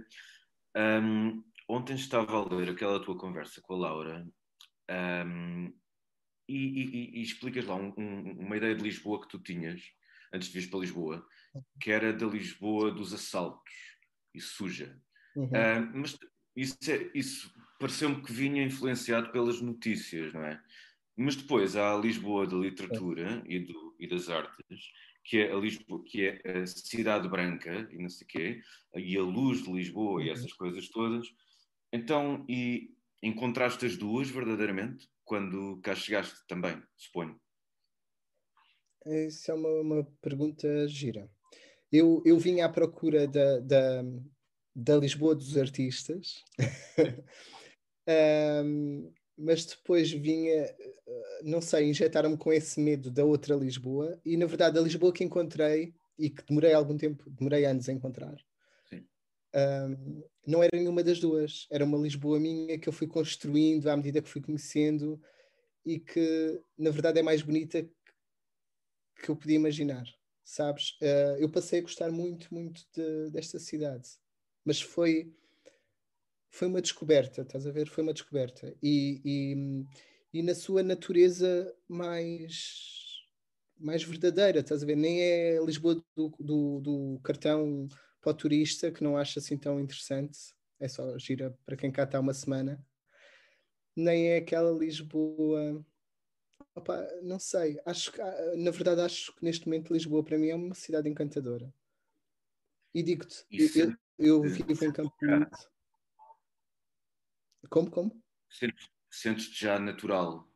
Um, 0.76 1.42
ontem 1.66 1.94
estava 1.94 2.36
a 2.36 2.54
ler 2.54 2.68
aquela 2.68 3.00
tua 3.00 3.16
conversa 3.16 3.62
com 3.62 3.72
a 3.72 3.78
Laura 3.78 4.28
um, 4.90 5.72
e, 6.48 6.56
e, 6.56 7.18
e, 7.18 7.22
explicas 7.22 7.64
lá 7.64 7.74
um, 7.74 7.92
um, 7.96 8.32
uma 8.38 8.56
ideia 8.56 8.74
de 8.74 8.82
Lisboa 8.82 9.20
que 9.20 9.28
tu 9.28 9.38
tinhas 9.38 9.82
antes 10.32 10.48
de 10.48 10.60
vir 10.60 10.70
para 10.70 10.80
Lisboa, 10.80 11.26
que 11.80 11.90
era 11.90 12.12
da 12.12 12.26
Lisboa 12.26 12.90
dos 12.90 13.12
assaltos 13.12 13.72
e 14.34 14.40
suja. 14.40 15.00
Uhum. 15.34 15.46
Uh, 15.46 15.90
mas 15.94 16.18
isso, 16.54 16.76
é, 16.88 17.10
isso 17.14 17.52
pareceu-me 17.78 18.22
que 18.22 18.32
vinha 18.32 18.62
influenciado 18.62 19.30
pelas 19.30 19.60
notícias, 19.60 20.32
não 20.32 20.44
é? 20.44 20.60
Mas 21.16 21.36
depois 21.36 21.76
há 21.76 21.94
a 21.94 21.98
Lisboa 21.98 22.46
da 22.46 22.56
literatura 22.56 23.42
e, 23.46 23.60
do, 23.60 23.96
e 23.98 24.06
das 24.06 24.28
artes, 24.28 24.92
que 25.24 25.38
é 25.38 25.52
a 25.52 25.56
Lisboa, 25.56 26.02
que 26.04 26.26
é 26.26 26.62
a 26.62 26.66
cidade 26.66 27.28
branca 27.28 27.88
e 27.90 27.98
não 27.98 28.08
sei 28.08 28.26
quê, 28.26 28.62
e 28.94 29.16
a 29.16 29.22
luz 29.22 29.62
de 29.62 29.72
Lisboa 29.72 30.22
e 30.22 30.26
uhum. 30.26 30.32
essas 30.32 30.52
coisas 30.52 30.88
todas. 30.88 31.26
Então, 31.92 32.44
e 32.48 32.94
encontraste 33.22 33.86
as 33.86 33.96
duas 33.96 34.28
verdadeiramente 34.28 35.08
quando 35.26 35.78
cá 35.82 35.94
chegaste 35.94 36.36
também, 36.48 36.80
suponho. 36.96 37.38
Isso 39.04 39.50
é 39.50 39.54
uma, 39.54 39.80
uma 39.80 40.04
pergunta 40.22 40.88
gira. 40.88 41.28
Eu, 41.92 42.22
eu 42.24 42.38
vim 42.38 42.60
à 42.60 42.68
procura 42.68 43.26
da, 43.26 43.60
da, 43.60 44.02
da 44.74 44.96
Lisboa 44.96 45.34
dos 45.34 45.56
artistas, 45.56 46.42
um, 48.64 49.12
mas 49.36 49.66
depois 49.66 50.10
vinha, 50.10 50.64
eh, 50.64 51.40
não 51.44 51.60
sei, 51.60 51.90
injetaram-me 51.90 52.36
com 52.36 52.52
esse 52.52 52.80
medo 52.80 53.10
da 53.10 53.24
outra 53.24 53.54
Lisboa, 53.54 54.18
e 54.24 54.36
na 54.36 54.46
verdade 54.46 54.78
a 54.78 54.82
Lisboa 54.82 55.12
que 55.12 55.22
encontrei 55.22 55.94
e 56.18 56.30
que 56.30 56.44
demorei 56.44 56.72
algum 56.72 56.96
tempo, 56.96 57.28
demorei 57.30 57.64
anos 57.64 57.88
a 57.88 57.92
encontrar, 57.92 58.36
um, 59.56 60.22
não 60.46 60.62
era 60.62 60.70
nenhuma 60.74 61.02
das 61.02 61.18
duas. 61.18 61.66
Era 61.70 61.84
uma 61.84 61.98
Lisboa 61.98 62.38
minha 62.38 62.78
que 62.78 62.88
eu 62.88 62.92
fui 62.92 63.06
construindo 63.06 63.88
à 63.88 63.96
medida 63.96 64.20
que 64.20 64.28
fui 64.28 64.40
conhecendo 64.40 65.20
e 65.84 65.98
que, 65.98 66.60
na 66.76 66.90
verdade, 66.90 67.18
é 67.18 67.22
mais 67.22 67.42
bonita 67.42 67.88
que 69.22 69.30
eu 69.30 69.36
podia 69.36 69.56
imaginar, 69.56 70.04
sabes? 70.44 70.90
Uh, 71.00 71.38
eu 71.38 71.50
passei 71.50 71.78
a 71.78 71.82
gostar 71.82 72.10
muito, 72.10 72.52
muito 72.52 72.82
de, 72.94 73.30
desta 73.30 73.58
cidade, 73.58 74.08
mas 74.64 74.80
foi 74.80 75.32
foi 76.48 76.68
uma 76.68 76.80
descoberta, 76.80 77.42
estás 77.42 77.66
a 77.66 77.70
ver? 77.70 77.86
Foi 77.86 78.02
uma 78.02 78.14
descoberta 78.14 78.74
e, 78.82 79.20
e, 79.24 80.38
e 80.38 80.42
na 80.42 80.54
sua 80.54 80.82
natureza 80.82 81.74
mais 81.86 83.04
mais 83.78 84.02
verdadeira, 84.02 84.60
estás 84.60 84.82
a 84.82 84.86
ver? 84.86 84.96
Nem 84.96 85.20
é 85.20 85.58
Lisboa 85.62 86.02
do, 86.16 86.34
do, 86.40 86.80
do 86.80 87.20
cartão 87.22 87.86
para 88.26 88.32
o 88.32 88.34
turista 88.34 88.90
que 88.90 89.04
não 89.04 89.16
acha 89.16 89.38
assim 89.38 89.56
tão 89.56 89.78
interessante, 89.78 90.36
é 90.80 90.88
só 90.88 91.16
gira 91.16 91.56
para 91.64 91.76
quem 91.76 91.92
cá 91.92 92.02
está 92.02 92.18
uma 92.18 92.34
semana, 92.34 92.84
nem 93.94 94.30
é 94.30 94.38
aquela 94.38 94.76
Lisboa. 94.76 95.86
Opa, 96.74 97.06
não 97.22 97.38
sei, 97.38 97.80
acho 97.86 98.10
que, 98.10 98.20
ah, 98.20 98.56
na 98.56 98.72
verdade, 98.72 99.00
acho 99.00 99.32
que 99.32 99.44
neste 99.44 99.66
momento 99.66 99.92
Lisboa 99.92 100.24
para 100.24 100.36
mim 100.38 100.48
é 100.48 100.56
uma 100.56 100.74
cidade 100.74 101.08
encantadora. 101.08 101.72
E 102.92 103.00
digo-te, 103.00 103.46
eu, 103.48 103.94
eu, 104.18 104.42
vivo 104.42 104.84
em 104.84 104.92
Campo 104.92 105.14
Bonito. 105.22 105.70
Como, 107.70 107.90
como? 107.92 108.22
Sentes-te 109.08 109.60
já 109.60 109.78
natural? 109.78 110.50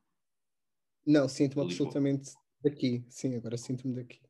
Não, 1.06 1.28
sinto-me 1.28 1.62
absolutamente 1.62 2.32
daqui. 2.60 3.04
Sim, 3.08 3.36
agora 3.36 3.56
sinto-me 3.56 3.94
daqui. 3.94 4.20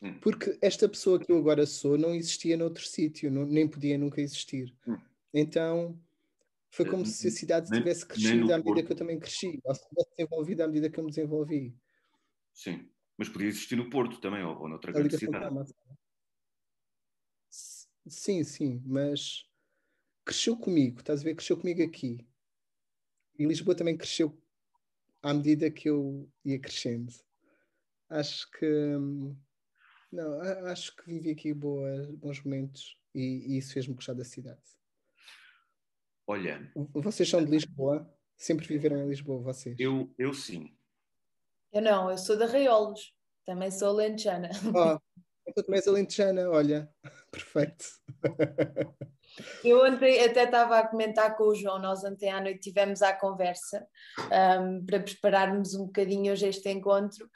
Hum. 0.00 0.18
Porque 0.20 0.58
esta 0.62 0.88
pessoa 0.88 1.18
que 1.18 1.30
eu 1.30 1.38
agora 1.38 1.66
sou 1.66 1.98
não 1.98 2.14
existia 2.14 2.56
noutro 2.56 2.84
sítio, 2.84 3.30
nem 3.30 3.68
podia 3.68 3.98
nunca 3.98 4.20
existir. 4.20 4.74
Hum. 4.86 4.96
Então 5.34 5.98
foi 6.70 6.86
como 6.86 7.04
se 7.04 7.28
a 7.28 7.30
cidade 7.30 7.70
tivesse 7.72 8.06
crescido 8.06 8.52
à 8.52 8.58
medida 8.58 8.74
Porto. 8.74 8.86
que 8.86 8.92
eu 8.92 8.96
também 8.96 9.18
cresci, 9.18 9.60
ou 9.64 9.74
se 9.74 9.88
tivesse 9.88 10.10
desenvolvido 10.16 10.60
à 10.62 10.66
medida 10.66 10.90
que 10.90 11.00
eu 11.00 11.04
me 11.04 11.10
desenvolvi. 11.10 11.74
Sim, 12.52 12.88
mas 13.16 13.28
podia 13.28 13.48
existir 13.48 13.76
no 13.76 13.90
Porto 13.90 14.20
também, 14.20 14.42
ou, 14.44 14.56
ou 14.60 14.68
noutra 14.68 14.92
grande 14.92 15.16
cidade. 15.16 15.72
Sim, 18.06 18.42
sim, 18.44 18.82
mas 18.86 19.44
cresceu 20.24 20.56
comigo, 20.56 21.00
estás 21.00 21.20
a 21.20 21.24
ver? 21.24 21.34
Cresceu 21.34 21.56
comigo 21.56 21.82
aqui. 21.82 22.26
E 23.38 23.46
Lisboa 23.46 23.76
também 23.76 23.96
cresceu 23.96 24.36
à 25.22 25.34
medida 25.34 25.70
que 25.70 25.88
eu 25.88 26.30
ia 26.44 26.58
crescendo. 26.60 27.12
Acho 28.08 28.50
que 28.52 28.66
hum, 28.66 29.36
não, 30.10 30.40
acho 30.66 30.94
que 30.96 31.06
vivi 31.06 31.30
aqui 31.30 31.52
boa, 31.52 32.08
bons 32.12 32.42
momentos 32.42 32.98
e, 33.14 33.54
e 33.54 33.58
isso 33.58 33.72
fez-me 33.72 33.94
gostar 33.94 34.14
da 34.14 34.24
cidade. 34.24 34.60
Olha. 36.26 36.70
Vocês 36.94 37.28
são 37.28 37.44
de 37.44 37.50
Lisboa? 37.50 38.08
Sempre 38.36 38.66
viveram 38.66 38.98
em 38.98 39.08
Lisboa, 39.08 39.40
vocês? 39.40 39.76
Eu, 39.78 40.14
eu 40.18 40.32
sim. 40.32 40.76
Eu 41.72 41.82
não, 41.82 42.10
eu 42.10 42.18
sou 42.18 42.36
de 42.36 42.44
Arraiolos. 42.44 43.14
Também 43.44 43.70
sou 43.70 43.88
alentejana. 43.88 44.50
Oh, 44.74 44.98
então 45.48 45.64
também 45.64 45.78
és 45.78 45.88
alentejana, 45.88 46.50
olha. 46.50 46.90
Perfeito. 47.32 47.84
Eu 49.64 49.84
ontem 49.84 50.20
até 50.22 50.44
estava 50.44 50.78
a 50.78 50.86
comentar 50.86 51.36
com 51.36 51.44
o 51.44 51.54
João, 51.54 51.78
nós 51.78 52.04
ontem 52.04 52.30
à 52.30 52.40
noite 52.40 52.60
tivemos 52.60 53.02
a 53.02 53.12
conversa 53.12 53.86
um, 54.60 54.84
para 54.84 55.00
prepararmos 55.00 55.74
um 55.74 55.86
bocadinho 55.86 56.32
hoje 56.32 56.48
este 56.48 56.68
encontro 56.70 57.28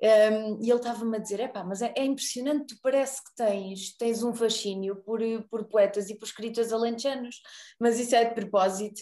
um, 0.00 0.62
e 0.62 0.70
ele 0.70 0.78
estava-me 0.78 1.16
a 1.16 1.20
dizer: 1.20 1.40
Epá, 1.40 1.64
mas 1.64 1.82
é, 1.82 1.92
é, 1.96 2.04
impressionante, 2.04 2.74
tu 2.74 2.80
parece 2.80 3.22
que 3.22 3.34
tens, 3.34 3.96
tens 3.96 4.22
um 4.22 4.32
fascínio 4.32 4.96
por, 5.02 5.20
por 5.50 5.64
poetas 5.64 6.08
e 6.08 6.16
por 6.16 6.26
escritores 6.26 6.72
alentejanos, 6.72 7.40
mas 7.80 7.98
isso 7.98 8.14
é 8.14 8.24
de 8.24 8.34
propósito. 8.34 9.00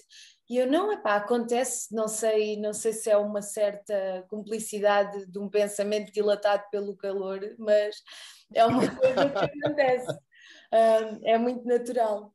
E 0.49 0.57
eu 0.57 0.71
não, 0.71 0.93
epá, 0.93 1.17
acontece, 1.17 1.95
não 1.95 2.09
sei, 2.09 2.57
não 2.57 2.73
sei 2.73 2.93
se 2.93 3.11
é 3.11 3.17
uma 3.17 3.43
certa 3.43 4.25
cumplicidade 4.29 5.27
de 5.27 5.39
um 5.39 5.51
pensamento 5.51 6.11
dilatado 6.13 6.63
pelo 6.71 6.97
calor, 6.97 7.41
mas 7.59 7.97
é 8.55 8.65
uma 8.65 8.79
coisa 8.97 9.29
que 9.29 9.65
acontece. 9.65 10.19
Um, 10.73 11.29
é 11.29 11.37
muito 11.37 11.65
natural. 11.67 12.33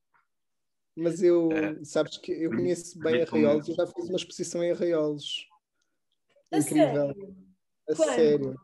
Mas 0.95 1.23
eu, 1.23 1.49
é. 1.51 1.83
sabes 1.83 2.17
que 2.17 2.31
eu 2.31 2.51
conheço 2.51 2.99
bem 2.99 3.23
Arraiolos, 3.23 3.69
eu 3.69 3.75
já 3.75 3.87
fiz 3.87 4.09
uma 4.09 4.17
exposição 4.17 4.61
em 4.61 4.71
Arraiolos. 4.71 5.47
Incrível. 6.51 7.07
Sério? 7.07 7.50
A 7.91 7.95
Quando? 7.95 8.15
sério. 8.15 8.55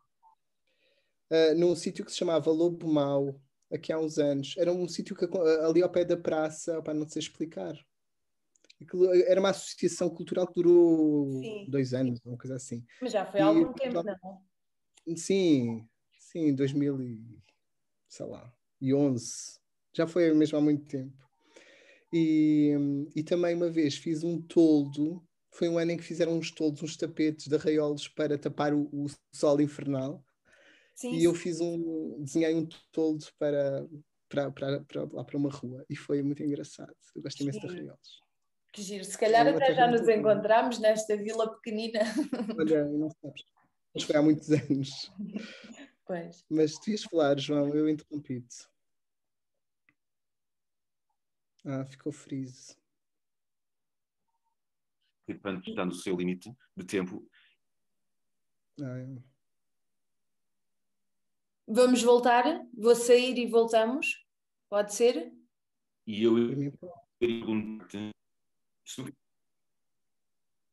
Uh, 1.29 1.53
num 1.57 1.75
sítio 1.75 2.05
que 2.05 2.11
se 2.11 2.17
chamava 2.17 2.49
Lobo 2.49 2.87
Mau, 2.87 3.39
aqui 3.71 3.91
há 3.91 3.99
uns 3.99 4.17
anos. 4.17 4.55
Era 4.57 4.71
um 4.71 4.87
sítio 4.87 5.15
que, 5.15 5.25
ali 5.65 5.83
ao 5.83 5.89
pé 5.89 6.05
da 6.05 6.15
praça, 6.15 6.81
para 6.81 6.93
não 6.93 7.07
sei 7.07 7.19
explicar. 7.19 7.75
Era 9.25 9.39
uma 9.39 9.49
associação 9.49 10.09
cultural 10.09 10.47
que 10.47 10.53
durou 10.53 11.41
Sim. 11.41 11.65
dois 11.67 11.93
anos, 11.93 12.19
uma 12.23 12.37
coisa 12.37 12.55
assim. 12.55 12.85
Mas 13.01 13.11
já 13.11 13.25
foi 13.25 13.41
há 13.41 13.47
algum 13.47 13.73
tempo, 13.73 14.03
não? 14.03 15.17
Sim, 15.17 15.87
sim, 16.17 16.53
2000 16.53 17.01
e, 17.01 17.43
sei 18.07 18.25
lá, 18.25 18.53
e 18.79 18.93
11. 18.93 19.59
Já 19.93 20.05
foi 20.07 20.31
mesmo 20.33 20.57
há 20.57 20.61
muito 20.61 20.85
tempo. 20.85 21.27
E, 22.13 22.73
e 23.15 23.23
também 23.23 23.55
uma 23.55 23.69
vez 23.69 23.97
fiz 23.97 24.23
um 24.23 24.41
toldo 24.41 25.26
foi 25.57 25.67
um 25.67 25.79
ano 25.79 25.91
em 25.91 25.97
que 25.97 26.03
fizeram 26.03 26.37
uns 26.37 26.51
toldos, 26.51 26.83
uns 26.83 26.95
tapetes 26.95 27.47
de 27.47 27.55
arraiolos 27.55 28.07
para 28.07 28.37
tapar 28.37 28.75
o, 28.75 28.87
o 28.93 29.07
sol 29.33 29.59
infernal. 29.59 30.23
Sim, 30.93 31.15
e 31.15 31.23
eu 31.23 31.33
fiz 31.33 31.59
um, 31.59 32.21
desenhei 32.23 32.53
um 32.53 32.67
toldo 32.91 33.25
para, 33.39 33.87
para, 34.29 34.51
para, 34.51 34.79
para, 34.81 35.01
lá 35.11 35.23
para 35.23 35.37
uma 35.37 35.49
rua 35.49 35.83
e 35.89 35.95
foi 35.95 36.21
muito 36.21 36.43
engraçado. 36.43 36.95
Eu 37.15 37.23
gosto 37.23 37.41
imenso 37.41 37.59
de 37.59 37.67
arraiolos. 37.67 38.21
Que 38.71 38.83
giro, 38.83 39.03
se 39.03 39.17
calhar 39.17 39.47
até 39.47 39.73
já 39.73 39.87
nos 39.87 40.07
encontramos 40.07 40.77
nesta 40.77 41.17
vila 41.17 41.51
pequenina. 41.55 42.01
Olha, 42.59 42.85
não 42.85 43.09
sabes. 43.09 43.43
Mas 43.95 44.03
foi 44.03 44.15
há 44.15 44.21
muitos 44.21 44.51
anos. 44.51 45.11
Pois. 46.05 46.45
Mas 46.47 46.77
devias 46.77 47.03
falar, 47.03 47.39
João, 47.39 47.73
eu 47.73 47.89
interrompi-te. 47.89 48.67
Ah, 51.65 51.83
ficou 51.83 52.11
friso 52.11 52.77
e 55.27 55.33
portanto 55.33 55.69
está 55.69 55.85
no 55.85 55.93
seu 55.93 56.15
limite 56.15 56.55
de 56.75 56.85
tempo. 56.85 57.27
Ah, 58.81 58.99
é. 58.99 59.37
Vamos 61.67 62.01
voltar? 62.01 62.43
Vou 62.73 62.95
sair 62.95 63.37
e 63.37 63.45
voltamos? 63.45 64.25
Pode 64.69 64.93
ser? 64.93 65.33
E 66.05 66.23
eu 66.23 66.33
pergunto-te. 67.19 68.11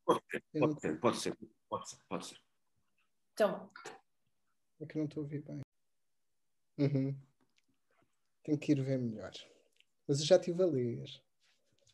Pode 0.05 0.23
ser, 0.31 0.43
pode 0.61 0.81
ser, 0.81 1.01
pode 1.01 1.21
ser, 1.21 1.37
pode 1.69 1.89
ser, 1.89 1.99
pode 2.09 2.27
ser. 2.27 2.41
Então. 3.33 3.71
É 4.81 4.87
que 4.87 4.99
não 4.99 5.07
estou 5.07 5.23
a 5.23 5.25
ouvir 5.25 5.43
bem. 5.43 5.61
Uhum. 6.79 7.17
Tenho 8.45 8.59
que 8.59 8.73
ir 8.73 8.83
ver 8.83 8.99
melhor. 8.99 9.33
Mas 10.07 10.21
eu 10.21 10.27
já 10.27 10.37
estive 10.37 10.63
a 10.63 10.67
ler. 10.67 11.05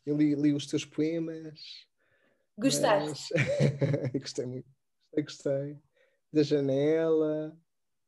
Eu 0.05 0.17
li, 0.17 0.35
li 0.35 0.53
os 0.53 0.67
teus 0.67 0.85
poemas. 0.85 1.87
Gostaste? 2.57 3.33
Mas... 3.33 4.11
gostei 4.21 4.45
muito. 4.45 4.69
Gostei, 5.13 5.23
gostei. 5.23 5.79
Da 6.31 6.43
janela. 6.43 7.57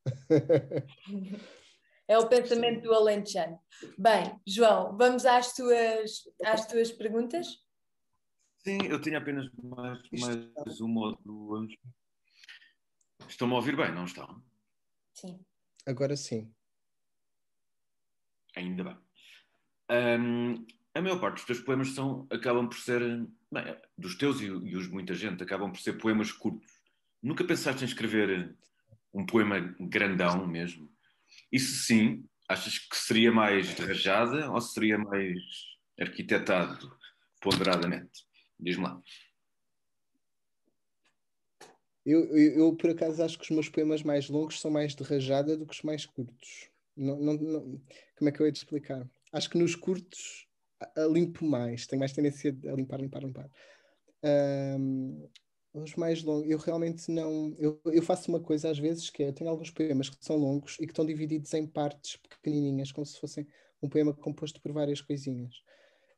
É 2.05 2.17
o 2.17 2.27
pensamento 2.27 2.81
do 2.81 2.93
Alentejano. 2.93 3.57
Bem, 3.97 4.37
João, 4.45 4.95
vamos 4.97 5.25
às 5.25 5.53
tuas, 5.53 6.23
às 6.43 6.67
tuas 6.67 6.91
perguntas? 6.91 7.47
Sim, 8.57 8.77
eu 8.89 9.01
tinha 9.01 9.17
apenas 9.17 9.49
mais, 9.63 9.99
mais 10.11 10.81
uma 10.81 11.07
ou 11.07 11.17
duas. 11.23 11.71
Estão-me 13.27 13.53
a 13.53 13.55
ouvir 13.55 13.75
bem, 13.75 13.93
não 13.93 14.03
estão? 14.03 14.43
Sim. 15.13 15.43
Agora 15.85 16.15
sim. 16.15 16.53
Ainda 18.55 18.83
bem. 18.83 18.97
Um, 19.89 20.65
a 20.93 21.01
maior 21.01 21.19
parte 21.19 21.37
dos 21.37 21.45
teus 21.45 21.59
poemas 21.59 21.89
são, 21.89 22.27
acabam 22.29 22.67
por 22.67 22.77
ser, 22.77 23.01
bem, 23.51 23.77
dos 23.97 24.15
teus 24.15 24.39
e, 24.41 24.45
e 24.45 24.75
os 24.75 24.85
de 24.85 24.93
muita 24.93 25.13
gente, 25.13 25.41
acabam 25.41 25.71
por 25.71 25.79
ser 25.79 25.93
poemas 25.93 26.31
curtos. 26.31 26.71
Nunca 27.21 27.43
pensaste 27.43 27.83
em 27.83 27.87
escrever 27.87 28.55
um 29.13 29.25
poema 29.25 29.59
grandão 29.79 30.45
mesmo? 30.47 30.91
Isso 31.51 31.83
sim, 31.85 32.25
achas 32.47 32.77
que 32.77 32.95
seria 32.95 33.31
mais 33.31 33.73
rajada 33.73 34.51
ou 34.51 34.61
seria 34.61 34.97
mais 34.97 35.39
arquitetado 35.99 36.95
ponderadamente? 37.41 38.25
Diz-me 38.59 38.83
lá. 38.83 39.01
Eu, 42.05 42.25
eu, 42.35 42.59
eu, 42.59 42.75
por 42.75 42.89
acaso, 42.89 43.23
acho 43.23 43.37
que 43.37 43.45
os 43.45 43.49
meus 43.49 43.69
poemas 43.69 44.03
mais 44.03 44.29
longos 44.29 44.59
são 44.59 44.69
mais 44.69 44.93
de 44.93 45.03
rajada 45.03 45.57
do 45.57 45.65
que 45.65 45.73
os 45.73 45.81
mais 45.81 46.05
curtos. 46.05 46.69
Não, 46.95 47.17
não, 47.17 47.33
não, 47.33 47.81
como 48.15 48.29
é 48.29 48.31
que 48.31 48.41
eu 48.41 48.45
ia 48.45 48.51
te 48.51 48.57
explicar? 48.57 49.09
Acho 49.31 49.49
que 49.49 49.57
nos 49.57 49.73
curtos 49.75 50.47
limpo 51.11 51.45
mais, 51.45 51.87
tenho 51.87 51.99
mais 51.99 52.13
tendência 52.13 52.55
a 52.65 52.71
limpar, 52.73 52.99
limpar, 52.99 53.23
limpar. 53.23 53.49
Um, 54.23 55.27
os 55.73 55.95
mais 55.95 56.23
longos, 56.23 56.49
eu 56.49 56.57
realmente 56.57 57.11
não. 57.11 57.55
Eu, 57.57 57.81
eu 57.85 58.01
faço 58.03 58.29
uma 58.29 58.39
coisa 58.39 58.69
às 58.69 58.77
vezes 58.77 59.09
que 59.09 59.23
é: 59.23 59.29
eu 59.29 59.33
tenho 59.33 59.49
alguns 59.49 59.71
poemas 59.71 60.09
que 60.09 60.23
são 60.23 60.37
longos 60.37 60.77
e 60.79 60.85
que 60.85 60.91
estão 60.91 61.05
divididos 61.05 61.53
em 61.53 61.65
partes 61.65 62.17
pequenininhas, 62.17 62.91
como 62.91 63.05
se 63.05 63.19
fossem 63.19 63.47
um 63.81 63.89
poema 63.89 64.13
composto 64.13 64.61
por 64.61 64.71
várias 64.71 65.01
coisinhas. 65.01 65.63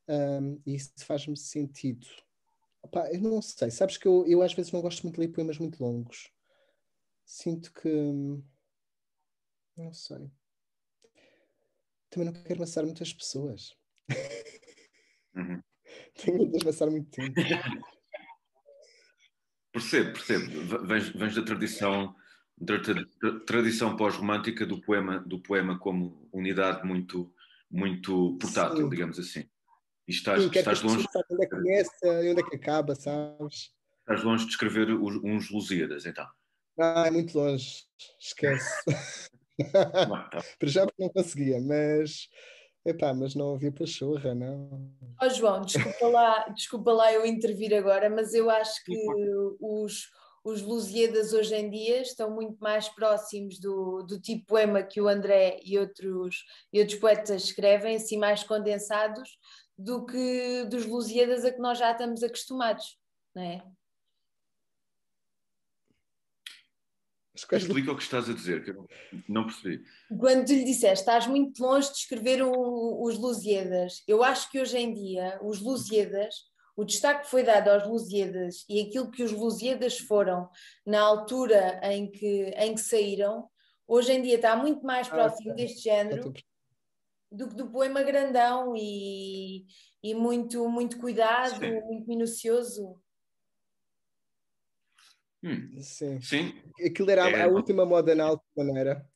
Um, 0.08 0.62
e 0.66 0.76
isso 0.76 0.92
faz-me 1.00 1.38
sentido. 1.38 2.06
Opa, 2.84 3.10
eu 3.12 3.22
não 3.22 3.42
sei, 3.42 3.72
sabes 3.72 3.98
que 3.98 4.08
eu, 4.08 4.26
eu 4.28 4.42
às 4.44 4.54
vezes 4.54 4.72
não 4.72 4.82
gosto 4.82 5.02
muito 5.04 5.16
de 5.16 5.22
ler 5.22 5.30
poemas 5.30 5.58
muito 5.58 5.84
longos. 5.84 6.32
Sinto 7.26 7.74
que. 7.74 7.90
Não 9.78 9.94
sei. 9.94 10.30
Também 12.10 12.32
não 12.32 12.44
quero 12.44 12.56
amassar 12.56 12.86
muitas 12.86 13.14
pessoas. 13.14 13.76
Uhum. 15.36 15.62
Tenho 16.16 16.52
de 16.52 16.62
amassar 16.62 16.90
muito 16.90 17.10
tempo. 17.12 17.34
percebo, 19.72 20.14
percebo. 20.14 20.86
Vens, 20.88 21.10
vens 21.10 21.36
da 21.36 21.44
tradição 21.44 22.16
da 22.58 22.76
tradição 23.46 23.98
pós-romântica 23.98 24.66
do 24.66 24.80
poema, 24.82 25.20
do 25.20 25.40
poema 25.42 25.78
como 25.78 26.28
unidade 26.32 26.88
muito, 26.88 27.34
muito 27.70 28.38
portátil, 28.40 28.84
Sim. 28.84 28.90
digamos 28.90 29.20
assim. 29.20 29.50
E 30.08 30.12
estás, 30.12 30.44
Sim, 30.44 30.50
estás 30.54 30.82
longe. 30.82 31.06
onde 31.32 31.44
é 31.44 31.48
que 31.48 31.56
começa 31.56 32.24
e 32.24 32.32
onde 32.32 32.42
é 32.42 32.44
que 32.44 32.56
acaba, 32.56 32.96
sabes? 32.96 33.74
Estás 34.00 34.24
longe 34.24 34.46
de 34.46 34.52
escrever 34.52 34.90
os, 34.92 35.16
uns 35.18 35.52
Lusíadas, 35.52 36.06
então. 36.06 36.26
Ah, 36.80 37.08
é 37.08 37.12
muito 37.12 37.38
longe. 37.38 37.84
Esquece. 38.20 38.70
Tá. 39.72 40.44
Para 40.60 40.68
já 40.68 40.86
não 41.00 41.08
conseguia, 41.08 41.62
mas. 41.62 42.28
Epá, 42.86 43.14
mas 43.16 43.34
não 43.34 43.56
havia 43.56 43.72
pachorra, 43.72 44.36
não. 44.36 44.92
Oh, 45.20 45.30
João, 45.30 45.62
desculpa 45.62 46.08
lá, 46.08 46.48
desculpa 46.50 46.92
lá 46.92 47.12
eu 47.12 47.26
intervir 47.26 47.74
agora, 47.74 48.10
mas 48.12 48.34
eu 48.36 48.48
acho 48.48 48.84
que 48.84 48.96
os, 49.60 50.12
os 50.44 50.62
Lusíadas 50.62 51.34
hoje 51.34 51.56
em 51.56 51.68
dia 51.72 52.02
estão 52.02 52.30
muito 52.30 52.58
mais 52.60 52.88
próximos 52.88 53.60
do, 53.60 54.04
do 54.04 54.22
tipo 54.22 54.46
poema 54.46 54.84
que 54.84 55.02
o 55.02 55.08
André 55.08 55.60
e 55.66 55.80
outros, 55.80 56.44
e 56.72 56.80
outros 56.80 57.00
poetas 57.00 57.46
escrevem, 57.46 57.96
assim 57.96 58.20
mais 58.20 58.44
condensados, 58.44 59.30
do 59.76 60.06
que 60.06 60.66
dos 60.66 60.86
Lusíadas 60.86 61.44
a 61.44 61.52
que 61.52 61.60
nós 61.60 61.80
já 61.80 61.92
estamos 61.92 62.22
acostumados, 62.22 63.00
não 63.34 63.42
é? 63.42 63.64
Explica 67.36 67.92
o 67.92 67.98
que 67.98 68.04
estás 68.04 68.30
a 68.30 68.34
dizer, 68.34 68.64
que 68.64 68.72
eu 68.72 68.88
não 69.28 69.46
percebi. 69.46 69.84
Quando 70.20 70.46
tu 70.46 70.54
lhe 70.54 70.64
disseste, 70.64 71.00
estás 71.00 71.28
muito 71.28 71.62
longe 71.62 71.92
de 71.92 71.98
escrever 71.98 72.44
um, 72.44 73.02
os 73.04 73.18
Lusíadas, 73.18 74.04
eu 74.08 74.24
acho 74.24 74.50
que 74.50 74.60
hoje 74.60 74.78
em 74.78 74.94
dia 74.94 75.40
os 75.44 75.62
Lusíadas, 75.62 76.36
o 76.76 76.84
destaque 76.84 77.24
que 77.24 77.30
foi 77.30 77.44
dado 77.44 77.70
aos 77.70 77.88
Lusíadas 77.88 78.66
e 78.70 78.82
aquilo 78.82 79.12
que 79.12 79.24
os 79.24 79.32
Lusíadas 79.32 79.98
foram 79.98 80.50
na 80.86 81.02
altura 81.02 81.80
em 81.84 82.10
que, 82.10 82.54
em 82.58 82.74
que 82.74 82.82
saíram, 82.82 83.50
hoje 83.88 84.14
em 84.14 84.22
dia 84.22 84.36
está 84.36 84.56
muito 84.56 84.86
mais 84.86 85.08
próximo 85.08 85.52
ah, 85.52 85.56
deste 85.56 85.82
género 85.82 86.24
do 86.24 86.34
que 86.34 86.44
do 87.56 87.70
poema 87.70 88.02
grandão 88.02 88.74
e, 88.76 89.66
e 90.02 90.14
muito, 90.14 90.68
muito 90.70 90.98
cuidado, 90.98 91.60
Sim. 91.60 91.82
muito 91.82 92.08
minucioso. 92.08 93.00
Hum. 95.46 95.80
Sim. 95.80 96.20
Sim. 96.22 96.60
Aquilo 96.84 97.12
era 97.12 97.30
é... 97.30 97.44
a, 97.44 97.48
última 97.48 97.86
moda 97.86 98.16
na 98.16 98.24
altura, 98.24 98.66
não 98.68 98.76
era? 98.76 99.08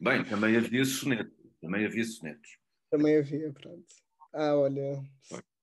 Bem, 0.00 0.24
também 0.24 0.56
havia 0.56 0.84
sonetos. 0.84 1.32
Também 1.60 1.86
havia 1.86 2.04
sonetos. 2.04 2.58
Também 2.90 3.16
havia, 3.16 3.52
pronto. 3.52 3.86
Ah, 4.34 4.56
olha, 4.56 5.04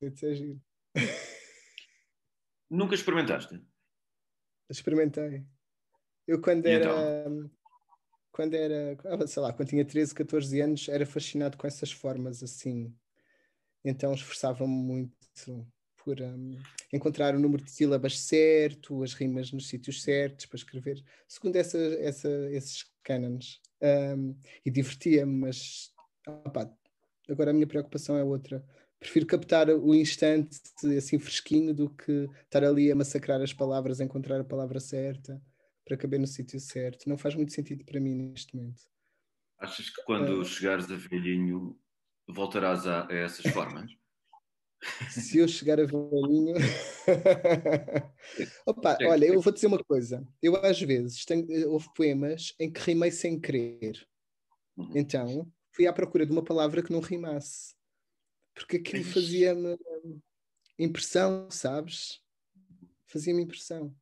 isso 0.02 0.26
é 0.26 0.34
giro. 0.34 0.62
Nunca 2.72 2.96
experimentaste? 2.96 3.62
Experimentei. 4.70 5.46
Eu 6.26 6.42
quando 6.42 6.66
e 6.66 6.72
era. 6.72 6.86
Então? 6.86 7.52
Quando 8.32 8.54
era, 8.56 8.98
ah, 9.04 9.28
sei 9.28 9.42
lá, 9.44 9.52
quando 9.52 9.68
tinha 9.68 9.86
13, 9.86 10.16
14 10.16 10.62
anos, 10.62 10.88
era 10.88 11.06
fascinado 11.06 11.58
com 11.58 11.68
essas 11.68 11.92
formas 11.92 12.42
assim. 12.42 12.96
Então 13.84 14.14
esforçava-me 14.14 14.74
muito 14.74 15.14
por 16.04 16.20
um, 16.22 16.58
encontrar 16.92 17.36
o 17.36 17.40
número 17.40 17.64
de 17.64 17.72
sílabas 17.72 18.20
certo, 18.20 19.04
as 19.04 19.14
rimas 19.14 19.52
nos 19.52 19.68
sítios 19.68 20.04
certos 20.04 20.46
para 20.46 20.58
escrever, 20.58 21.04
segundo 21.28 21.56
essa, 21.56 21.78
essa, 21.78 22.30
esses 22.52 22.86
cânones. 23.04 23.60
Um, 23.82 24.36
e 24.66 24.72
divertia-me, 24.72 25.40
mas 25.40 25.94
agora 27.30 27.52
a 27.52 27.54
minha 27.54 27.68
preocupação 27.68 28.18
é 28.18 28.24
outra. 28.24 28.66
Prefiro 29.00 29.26
captar 29.26 29.70
o 29.70 29.94
instante 29.94 30.58
assim 30.98 31.20
fresquinho 31.20 31.74
do 31.74 31.90
que 31.90 32.30
estar 32.44 32.64
ali 32.64 32.90
a 32.90 32.96
massacrar 32.96 33.42
as 33.42 33.52
palavras, 33.52 34.00
a 34.00 34.04
encontrar 34.06 34.40
a 34.40 34.46
palavra 34.46 34.80
certa 34.80 35.42
para 35.86 35.98
caber 35.98 36.20
no 36.20 36.28
sítio 36.28 36.60
certo. 36.60 37.10
Não 37.10 37.18
faz 37.18 37.36
muito 37.36 37.52
sentido 37.52 37.84
para 37.84 38.00
mim 38.00 38.16
neste 38.16 38.56
momento. 38.56 38.84
Achas 39.60 39.90
que 39.90 40.02
quando 40.04 40.42
uh, 40.42 40.46
chegares 40.46 40.90
a 40.90 40.96
velhinho 40.96 41.78
voltarás 42.28 42.88
a, 42.88 43.08
a 43.10 43.14
essas 43.14 43.52
formas? 43.52 43.92
Se 45.10 45.38
eu 45.38 45.48
chegar 45.48 45.80
a 45.80 45.86
velhinho. 45.86 46.56
Opa, 48.66 48.98
olha, 49.02 49.26
eu 49.26 49.42
vou 49.42 49.54
dizer 49.54 49.68
uma 49.68 49.84
coisa. 49.84 50.28
Eu 50.42 50.56
às 50.58 50.82
vezes 50.82 51.26
tenho, 51.26 51.72
houve 51.72 51.88
poemas 51.96 52.54
em 52.60 52.72
que 52.72 52.82
rimei 52.82 53.12
sem 53.12 53.40
querer. 53.40 54.06
Uhum. 54.78 54.92
Então 54.96 55.52
fui 55.72 55.88
à 55.88 55.94
procura 55.94 56.26
de 56.26 56.32
uma 56.32 56.44
palavra 56.44 56.84
que 56.84 56.92
não 56.92 57.00
rimasse. 57.00 57.76
Porque 58.54 58.78
aquilo 58.78 59.04
fazia-me 59.04 59.78
impressão, 60.78 61.50
sabes? 61.50 62.22
Fazia-me 63.08 63.44
impressão. 63.44 63.96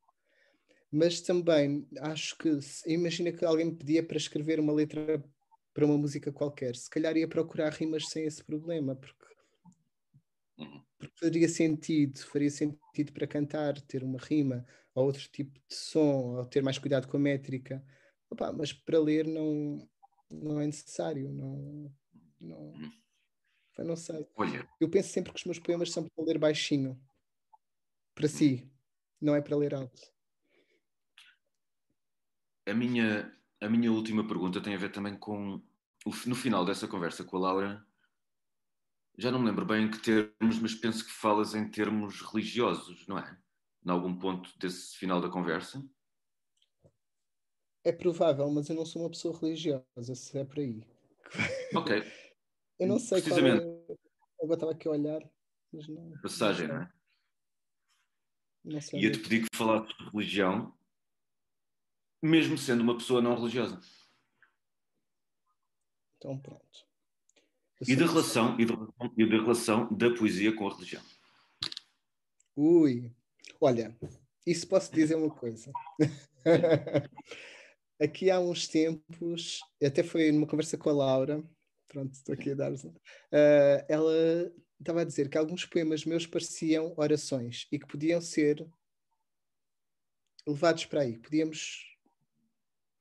Mas 0.90 1.22
também 1.22 1.86
acho 2.00 2.36
que, 2.36 2.58
imagina 2.86 3.32
que 3.32 3.44
alguém 3.44 3.66
me 3.66 3.76
pedia 3.76 4.02
para 4.02 4.18
escrever 4.18 4.60
uma 4.60 4.72
letra 4.72 5.24
para 5.72 5.86
uma 5.86 5.96
música 5.96 6.30
qualquer, 6.30 6.76
se 6.76 6.90
calhar 6.90 7.16
ia 7.16 7.26
procurar 7.26 7.72
rimas 7.72 8.08
sem 8.08 8.26
esse 8.26 8.44
problema, 8.44 8.94
porque 8.94 9.31
porque 10.98 11.14
faria 11.18 11.48
sentido, 11.48 12.18
faria 12.18 12.50
sentido 12.50 13.12
para 13.12 13.26
cantar, 13.26 13.80
ter 13.80 14.04
uma 14.04 14.18
rima, 14.18 14.64
ou 14.94 15.06
outro 15.06 15.26
tipo 15.28 15.58
de 15.68 15.74
som, 15.74 16.36
ou 16.36 16.46
ter 16.46 16.62
mais 16.62 16.78
cuidado 16.78 17.08
com 17.08 17.16
a 17.16 17.20
métrica. 17.20 17.84
Opa, 18.30 18.52
mas 18.52 18.72
para 18.72 18.98
ler 18.98 19.26
não, 19.26 19.88
não 20.30 20.60
é 20.60 20.66
necessário, 20.66 21.32
não, 21.32 21.92
não, 22.40 22.72
não 23.78 23.96
sei. 23.96 24.26
Olha. 24.36 24.68
Eu 24.80 24.88
penso 24.88 25.08
sempre 25.10 25.32
que 25.32 25.38
os 25.38 25.44
meus 25.44 25.58
poemas 25.58 25.90
são 25.90 26.08
para 26.08 26.24
ler 26.24 26.38
baixinho, 26.38 27.00
para 28.14 28.28
si, 28.28 28.70
não 29.20 29.34
é 29.34 29.40
para 29.40 29.56
ler 29.56 29.74
alto. 29.74 30.12
A 32.66 32.74
minha, 32.74 33.36
a 33.60 33.68
minha 33.68 33.90
última 33.90 34.26
pergunta 34.26 34.60
tem 34.60 34.74
a 34.74 34.78
ver 34.78 34.92
também 34.92 35.16
com, 35.16 35.60
no 36.26 36.34
final 36.34 36.64
dessa 36.64 36.86
conversa 36.86 37.24
com 37.24 37.36
a 37.38 37.40
Laura, 37.40 37.86
já 39.16 39.30
não 39.30 39.38
me 39.38 39.46
lembro 39.46 39.66
bem 39.66 39.84
em 39.84 39.90
que 39.90 39.98
termos, 39.98 40.58
mas 40.60 40.74
penso 40.74 41.04
que 41.04 41.10
falas 41.12 41.54
em 41.54 41.68
termos 41.70 42.20
religiosos, 42.20 43.06
não 43.06 43.18
é? 43.18 43.38
Em 43.84 43.90
algum 43.90 44.18
ponto 44.18 44.50
desse 44.58 44.96
final 44.96 45.20
da 45.20 45.28
conversa? 45.28 45.84
É 47.84 47.92
provável, 47.92 48.48
mas 48.50 48.68
eu 48.68 48.76
não 48.76 48.86
sou 48.86 49.02
uma 49.02 49.10
pessoa 49.10 49.38
religiosa, 49.38 50.14
se 50.14 50.38
é 50.38 50.44
por 50.44 50.60
aí. 50.60 50.82
Ok. 51.74 51.96
eu 52.78 52.88
não 52.88 52.98
sei 52.98 53.20
qual 53.22 53.38
é... 53.38 53.56
Agora 54.40 54.54
estava 54.54 54.72
aqui 54.72 54.88
a 54.88 54.92
olhar, 54.92 55.20
mas 55.72 55.88
não... 55.88 56.12
Passagem, 56.22 56.68
não, 56.68 56.76
não 56.76 56.82
é? 56.82 56.92
Não 58.64 58.80
sei 58.80 59.00
Ia-te 59.00 59.18
pedir 59.18 59.48
que 59.48 59.56
falasses 59.56 59.96
de 59.96 60.04
religião, 60.10 60.76
mesmo 62.22 62.56
sendo 62.56 62.82
uma 62.82 62.96
pessoa 62.96 63.20
não 63.20 63.34
religiosa. 63.34 63.80
Então 66.16 66.38
pronto. 66.38 66.91
E 67.86 67.96
da, 67.96 68.06
relação, 68.06 68.58
e, 68.60 68.64
da, 68.64 68.74
e 69.16 69.26
da 69.28 69.36
relação 69.36 69.92
da 69.92 70.14
poesia 70.14 70.54
com 70.54 70.68
a 70.68 70.74
religião. 70.74 71.02
Ui, 72.56 73.10
olha, 73.60 73.96
isso 74.46 74.68
posso 74.68 74.92
dizer 74.92 75.16
uma 75.16 75.30
coisa. 75.30 75.72
aqui 78.00 78.30
há 78.30 78.40
uns 78.40 78.66
tempos, 78.66 79.60
até 79.82 80.02
foi 80.02 80.32
numa 80.32 80.46
conversa 80.46 80.76
com 80.76 80.90
a 80.90 80.92
Laura, 80.92 81.42
pronto, 81.88 82.12
estou 82.12 82.34
aqui 82.34 82.50
a 82.50 82.54
dar 82.54 82.72
uh, 82.72 82.78
ela 83.88 84.52
estava 84.80 85.02
a 85.02 85.04
dizer 85.04 85.28
que 85.28 85.38
alguns 85.38 85.64
poemas 85.64 86.04
meus 86.04 86.26
pareciam 86.26 86.92
orações 86.96 87.68
e 87.70 87.78
que 87.78 87.86
podiam 87.86 88.20
ser 88.20 88.66
levados 90.46 90.86
para 90.86 91.02
aí, 91.02 91.18
podíamos, 91.18 91.96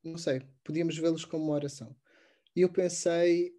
não 0.03 0.17
sei, 0.17 0.41
podíamos 0.63 0.97
vê-los 0.97 1.25
como 1.25 1.45
uma 1.45 1.55
oração. 1.55 1.95
E 2.55 2.61
eu 2.61 2.69
pensei 2.69 3.55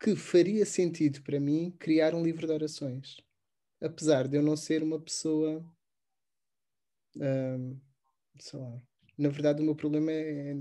que 0.00 0.16
faria 0.16 0.66
sentido 0.66 1.22
para 1.22 1.40
mim 1.40 1.74
criar 1.78 2.14
um 2.14 2.22
livro 2.22 2.46
de 2.46 2.52
orações, 2.52 3.16
apesar 3.80 4.28
de 4.28 4.36
eu 4.36 4.42
não 4.42 4.56
ser 4.56 4.82
uma 4.82 5.00
pessoa, 5.00 5.64
uh, 7.16 7.80
sei 8.38 8.58
lá, 8.58 8.82
na 9.16 9.28
verdade 9.28 9.62
o 9.62 9.64
meu 9.64 9.74
problema 9.74 10.10
é, 10.10 10.50
é 10.50 10.54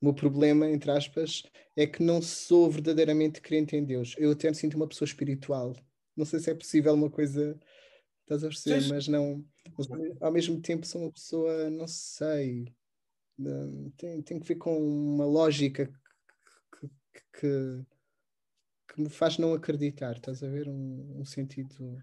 o 0.00 0.04
meu 0.04 0.14
problema, 0.14 0.70
entre 0.70 0.90
aspas, 0.92 1.42
é 1.74 1.86
que 1.86 2.02
não 2.02 2.22
sou 2.22 2.70
verdadeiramente 2.70 3.40
crente 3.40 3.74
em 3.74 3.84
Deus. 3.84 4.14
Eu 4.16 4.30
até 4.30 4.48
me 4.48 4.54
sinto 4.54 4.76
uma 4.76 4.86
pessoa 4.86 5.06
espiritual. 5.06 5.74
Não 6.16 6.24
sei 6.24 6.38
se 6.38 6.50
é 6.50 6.54
possível 6.54 6.94
uma 6.94 7.10
coisa, 7.10 7.58
estás 8.22 8.44
a 8.44 8.48
perceber, 8.48 8.82
Sim. 8.82 8.88
mas 8.90 9.08
não. 9.08 9.44
Mas, 9.76 9.88
ao 10.20 10.32
mesmo 10.32 10.60
tempo 10.60 10.86
sou 10.86 11.02
uma 11.02 11.12
pessoa, 11.12 11.68
não 11.68 11.88
sei, 11.88 12.72
tem, 13.96 14.22
tem 14.22 14.40
que 14.40 14.46
ver 14.46 14.56
com 14.56 14.76
uma 14.78 15.26
lógica 15.26 15.86
que, 16.72 16.88
que, 17.12 17.40
que 17.40 17.86
me 19.00 19.08
faz 19.08 19.38
não 19.38 19.54
acreditar, 19.54 20.16
estás 20.16 20.42
a 20.42 20.48
ver? 20.48 20.68
Um, 20.68 21.20
um 21.20 21.24
sentido. 21.24 22.02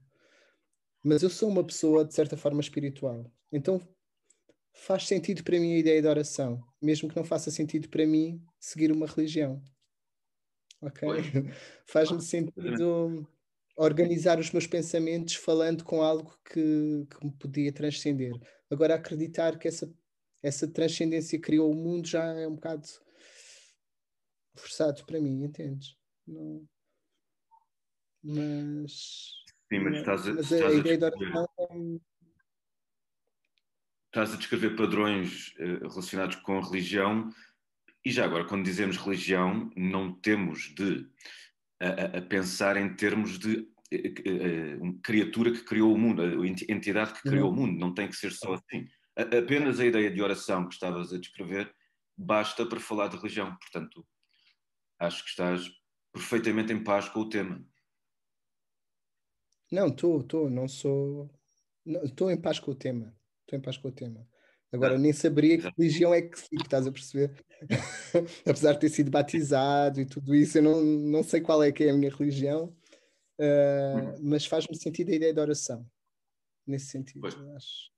Mas 1.03 1.23
eu 1.23 1.29
sou 1.29 1.49
uma 1.49 1.63
pessoa, 1.63 2.05
de 2.05 2.13
certa 2.13 2.35
forma, 2.35 2.61
espiritual. 2.61 3.31
Então 3.51 3.79
faz 4.73 5.07
sentido 5.07 5.43
para 5.43 5.59
mim 5.59 5.73
a 5.73 5.77
ideia 5.77 6.01
de 6.01 6.07
oração, 6.07 6.61
mesmo 6.81 7.09
que 7.09 7.15
não 7.15 7.23
faça 7.23 7.49
sentido 7.49 7.89
para 7.89 8.05
mim 8.05 8.43
seguir 8.59 8.91
uma 8.91 9.07
religião. 9.07 9.63
Ok? 10.81 11.07
Faz-me 11.87 12.21
sentido 12.21 13.27
organizar 13.77 14.39
os 14.39 14.51
meus 14.51 14.67
pensamentos 14.67 15.35
falando 15.35 15.83
com 15.83 16.01
algo 16.01 16.37
que, 16.45 17.07
que 17.09 17.25
me 17.25 17.31
podia 17.31 17.71
transcender. 17.71 18.33
Agora, 18.69 18.95
acreditar 18.95 19.57
que 19.57 19.67
essa, 19.67 19.91
essa 20.41 20.67
transcendência 20.67 21.39
criou 21.39 21.71
o 21.71 21.75
mundo 21.75 22.07
já 22.07 22.23
é 22.33 22.47
um 22.47 22.55
bocado 22.55 22.87
forçado 24.55 25.05
para 25.05 25.19
mim, 25.19 25.43
entendes? 25.43 25.97
Não... 26.25 26.65
Mas. 28.25 29.43
Sim, 29.71 29.79
mas, 29.79 29.97
estás 29.97 30.27
a, 30.27 30.33
mas 30.33 30.51
a, 30.51 30.67
a 30.67 30.73
ideia 30.73 30.97
de 30.97 31.05
oração 31.05 31.47
é 31.59 32.15
estás 34.07 34.33
a 34.33 34.37
descrever 34.37 34.77
padrões 34.77 35.53
uh, 35.59 35.89
relacionados 35.89 36.37
com 36.37 36.57
a 36.57 36.65
religião, 36.65 37.29
e 38.03 38.11
já 38.11 38.23
agora, 38.23 38.45
quando 38.45 38.63
dizemos 38.63 38.95
religião, 38.95 39.69
não 39.75 40.13
temos 40.13 40.73
de 40.73 41.05
a, 41.81 42.17
a 42.17 42.21
pensar 42.21 42.77
em 42.77 42.95
termos 42.95 43.37
de 43.37 43.57
uh, 43.57 44.85
uh, 44.87 44.99
criatura 45.03 45.51
que 45.51 45.65
criou 45.65 45.93
o 45.93 45.97
mundo, 45.97 46.21
a 46.21 46.47
entidade 46.47 47.13
que 47.13 47.23
criou 47.23 47.49
uhum. 47.49 47.53
o 47.53 47.59
mundo, 47.67 47.79
não 47.79 47.93
tem 47.93 48.07
que 48.07 48.15
ser 48.15 48.31
só 48.31 48.53
assim. 48.53 48.87
A, 49.17 49.37
apenas 49.37 49.79
a 49.79 49.85
ideia 49.85 50.09
de 50.09 50.21
oração 50.21 50.67
que 50.67 50.73
estavas 50.73 51.11
a 51.11 51.19
descrever 51.19 51.71
basta 52.17 52.65
para 52.65 52.79
falar 52.79 53.09
de 53.09 53.17
religião, 53.17 53.55
portanto, 53.57 54.07
acho 54.97 55.23
que 55.23 55.29
estás 55.29 55.69
perfeitamente 56.13 56.71
em 56.71 56.81
paz 56.81 57.09
com 57.09 57.19
o 57.19 57.29
tema. 57.29 57.61
Não, 59.75 59.87
estou, 59.87 60.21
estou, 60.21 60.49
não 60.49 60.67
sou. 60.67 61.29
Estou 61.85 62.31
em 62.31 62.37
paz 62.37 62.59
com 62.59 62.71
o 62.71 62.75
tema 62.75 63.15
estou 63.45 63.57
em 63.57 63.61
paz 63.61 63.77
com 63.77 63.87
o 63.87 63.91
tema. 63.91 64.27
Agora, 64.71 64.97
nem 64.97 65.13
saberia 65.13 65.57
que 65.57 65.71
religião 65.77 66.13
é 66.13 66.21
que 66.21 66.37
estás 66.53 66.85
a 66.85 66.91
perceber? 66.91 67.31
Apesar 68.45 68.73
de 68.73 68.79
ter 68.81 68.89
sido 68.89 69.09
batizado 69.09 70.01
e 70.01 70.05
tudo 70.05 70.35
isso, 70.35 70.57
eu 70.57 70.63
não, 70.63 70.83
não 70.83 71.23
sei 71.23 71.39
qual 71.39 71.63
é 71.63 71.71
que 71.71 71.85
é 71.85 71.91
a 71.91 71.93
minha 71.93 72.13
religião, 72.13 72.75
uh, 73.39 74.19
mas 74.21 74.45
faz-me 74.45 74.75
sentido 74.75 75.11
a 75.11 75.15
ideia 75.15 75.33
de 75.33 75.39
oração. 75.39 75.89
Nesse 76.67 76.87
sentido, 76.87 77.25
acho. 77.55 77.91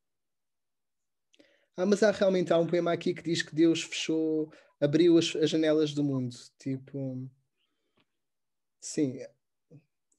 Ah, 1.78 1.86
mas 1.86 2.04
há 2.04 2.12
realmente 2.12 2.52
há 2.52 2.58
um 2.58 2.68
poema 2.68 2.92
aqui 2.92 3.14
que 3.14 3.24
diz 3.24 3.42
que 3.42 3.56
Deus 3.56 3.84
fechou, 3.84 4.52
abriu 4.80 5.18
as, 5.18 5.36
as 5.36 5.50
janelas 5.50 5.94
do 5.94 6.04
mundo. 6.04 6.36
Tipo, 6.60 7.30
sim, 8.82 9.20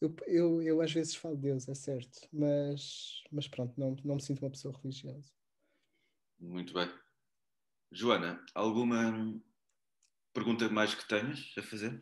eu, 0.01 0.15
eu, 0.27 0.63
eu 0.63 0.81
às 0.81 0.93
vezes 0.93 1.15
falo 1.15 1.37
de 1.37 1.43
Deus, 1.43 1.69
é 1.69 1.75
certo, 1.75 2.29
mas, 2.33 3.23
mas 3.31 3.49
pronto, 3.49 3.79
não, 3.79 3.97
não 4.05 4.15
me 4.15 4.23
sinto 4.23 4.43
uma 4.43 4.51
pessoa 4.51 4.75
religiosa. 4.83 5.33
Muito 6.39 6.73
bem. 6.73 6.89
Joana, 7.91 8.45
alguma 8.55 9.41
pergunta 10.33 10.69
mais 10.69 10.95
que 10.95 11.09
tenhas 11.09 11.53
a 11.59 11.63
fazer? 11.63 12.01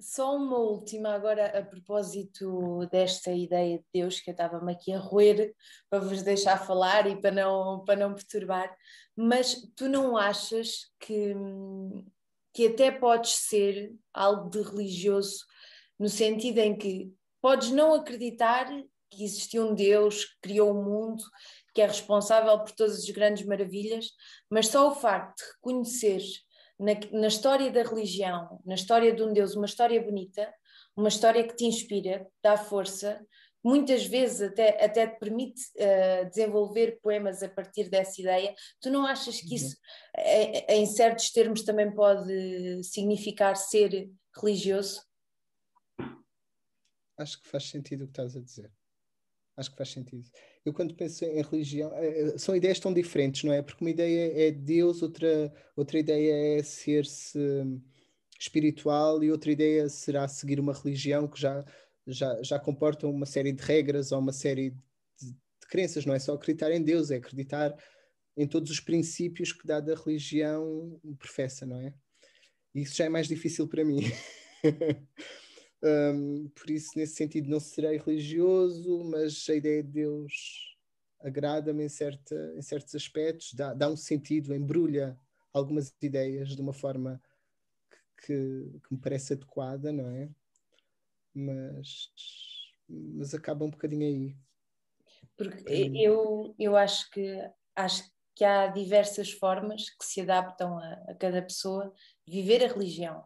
Só 0.00 0.36
uma 0.36 0.56
última 0.58 1.12
agora 1.12 1.58
a 1.58 1.64
propósito 1.64 2.86
desta 2.86 3.32
ideia 3.32 3.78
de 3.78 3.84
Deus 3.92 4.20
que 4.20 4.30
eu 4.30 4.32
estava-me 4.32 4.72
aqui 4.72 4.92
a 4.92 4.98
roer 5.00 5.52
para 5.90 5.98
vos 5.98 6.22
deixar 6.22 6.64
falar 6.64 7.08
e 7.08 7.20
para 7.20 7.32
não, 7.32 7.82
para 7.84 7.98
não 7.98 8.14
perturbar, 8.14 8.72
mas 9.16 9.68
tu 9.74 9.88
não 9.88 10.16
achas 10.16 10.92
que, 11.00 11.34
que 12.52 12.68
até 12.68 12.92
podes 12.92 13.32
ser 13.32 13.92
algo 14.14 14.48
de 14.48 14.62
religioso 14.62 15.44
no 15.98 16.08
sentido 16.08 16.58
em 16.58 16.76
que 16.76 17.12
podes 17.40 17.70
não 17.70 17.94
acreditar 17.94 18.66
que 19.10 19.24
existiu 19.24 19.68
um 19.68 19.74
Deus 19.74 20.24
que 20.24 20.40
criou 20.42 20.70
o 20.70 20.84
mundo, 20.84 21.22
que 21.74 21.80
é 21.80 21.86
responsável 21.86 22.58
por 22.58 22.72
todas 22.72 22.98
as 22.98 23.10
grandes 23.10 23.46
maravilhas, 23.46 24.10
mas 24.50 24.68
só 24.68 24.90
o 24.90 24.94
facto 24.94 25.38
de 25.38 25.50
reconhecer 25.52 26.22
na, 26.78 26.92
na 27.12 27.28
história 27.28 27.70
da 27.70 27.82
religião, 27.82 28.60
na 28.64 28.74
história 28.74 29.12
de 29.12 29.22
um 29.22 29.32
Deus, 29.32 29.54
uma 29.54 29.66
história 29.66 30.00
bonita, 30.02 30.52
uma 30.96 31.08
história 31.08 31.46
que 31.46 31.54
te 31.54 31.64
inspira, 31.64 32.26
dá 32.42 32.56
força, 32.56 33.24
muitas 33.64 34.06
vezes 34.06 34.42
até, 34.42 34.84
até 34.84 35.06
te 35.06 35.18
permite 35.18 35.60
uh, 35.76 36.28
desenvolver 36.28 36.98
poemas 37.02 37.42
a 37.42 37.48
partir 37.48 37.88
dessa 37.88 38.20
ideia. 38.20 38.54
Tu 38.80 38.90
não 38.90 39.06
achas 39.06 39.40
que 39.40 39.54
isso, 39.54 39.76
uhum. 40.16 40.64
em 40.68 40.86
certos 40.86 41.30
termos, 41.30 41.62
também 41.62 41.92
pode 41.92 42.82
significar 42.84 43.56
ser 43.56 44.08
religioso? 44.40 45.07
Acho 47.18 47.42
que 47.42 47.48
faz 47.48 47.64
sentido 47.64 48.04
o 48.04 48.06
que 48.06 48.12
estás 48.12 48.36
a 48.36 48.40
dizer. 48.40 48.70
Acho 49.56 49.72
que 49.72 49.76
faz 49.76 49.90
sentido. 49.90 50.24
Eu, 50.64 50.72
quando 50.72 50.94
penso 50.94 51.24
em 51.24 51.42
religião, 51.42 51.92
eh, 51.94 52.20
eh, 52.20 52.38
são 52.38 52.54
ideias 52.54 52.78
tão 52.78 52.94
diferentes, 52.94 53.42
não 53.42 53.52
é? 53.52 53.60
Porque 53.60 53.82
uma 53.82 53.90
ideia 53.90 54.48
é 54.48 54.52
Deus, 54.52 55.02
outra, 55.02 55.52
outra 55.74 55.98
ideia 55.98 56.58
é 56.58 56.62
ser-se 56.62 57.38
espiritual 58.38 59.22
e 59.24 59.32
outra 59.32 59.50
ideia 59.50 59.88
será 59.88 60.28
seguir 60.28 60.60
uma 60.60 60.72
religião 60.72 61.26
que 61.26 61.40
já, 61.40 61.64
já, 62.06 62.40
já 62.40 62.58
comporta 62.60 63.08
uma 63.08 63.26
série 63.26 63.52
de 63.52 63.62
regras 63.62 64.12
ou 64.12 64.20
uma 64.20 64.32
série 64.32 64.70
de, 65.20 65.32
de 65.32 65.66
crenças. 65.68 66.06
Não 66.06 66.14
é 66.14 66.20
só 66.20 66.34
acreditar 66.34 66.70
em 66.70 66.82
Deus, 66.82 67.10
é 67.10 67.16
acreditar 67.16 67.76
em 68.36 68.46
todos 68.46 68.70
os 68.70 68.78
princípios 68.78 69.52
que 69.52 69.66
dada 69.66 69.96
religião 69.96 71.00
professa, 71.18 71.66
não 71.66 71.80
é? 71.80 71.92
Isso 72.72 72.94
já 72.94 73.06
é 73.06 73.08
mais 73.08 73.26
difícil 73.26 73.66
para 73.66 73.84
mim. 73.84 74.02
Um, 75.82 76.48
por 76.48 76.70
isso, 76.70 76.90
nesse 76.96 77.14
sentido, 77.14 77.48
não 77.48 77.60
serei 77.60 77.98
religioso, 77.98 79.04
mas 79.04 79.46
a 79.48 79.54
ideia 79.54 79.82
de 79.82 79.90
Deus 79.90 80.76
agrada-me 81.20 81.84
em, 81.84 81.88
certa, 81.88 82.34
em 82.56 82.62
certos 82.62 82.94
aspectos, 82.94 83.54
dá, 83.54 83.74
dá 83.74 83.88
um 83.88 83.96
sentido, 83.96 84.54
embrulha 84.54 85.18
algumas 85.52 85.94
ideias 86.00 86.50
de 86.50 86.60
uma 86.60 86.72
forma 86.72 87.20
que, 88.18 88.80
que, 88.82 88.92
me 88.92 89.00
parece 89.00 89.32
adequada, 89.32 89.92
não 89.92 90.08
é? 90.10 90.28
Mas, 91.34 92.10
mas 92.88 93.34
acaba 93.34 93.64
um 93.64 93.70
bocadinho 93.70 94.06
aí. 94.06 94.36
Porque 95.36 95.92
eu, 95.94 96.54
eu 96.58 96.76
acho 96.76 97.10
que 97.10 97.38
acho 97.74 98.10
que 98.34 98.44
há 98.44 98.66
diversas 98.68 99.30
formas 99.30 99.90
que 99.90 100.04
se 100.04 100.20
adaptam 100.20 100.78
a, 100.78 100.92
a 101.08 101.14
cada 101.14 101.42
pessoa 101.42 101.92
de 102.26 102.32
viver 102.32 102.64
a 102.64 102.72
religião. 102.72 103.24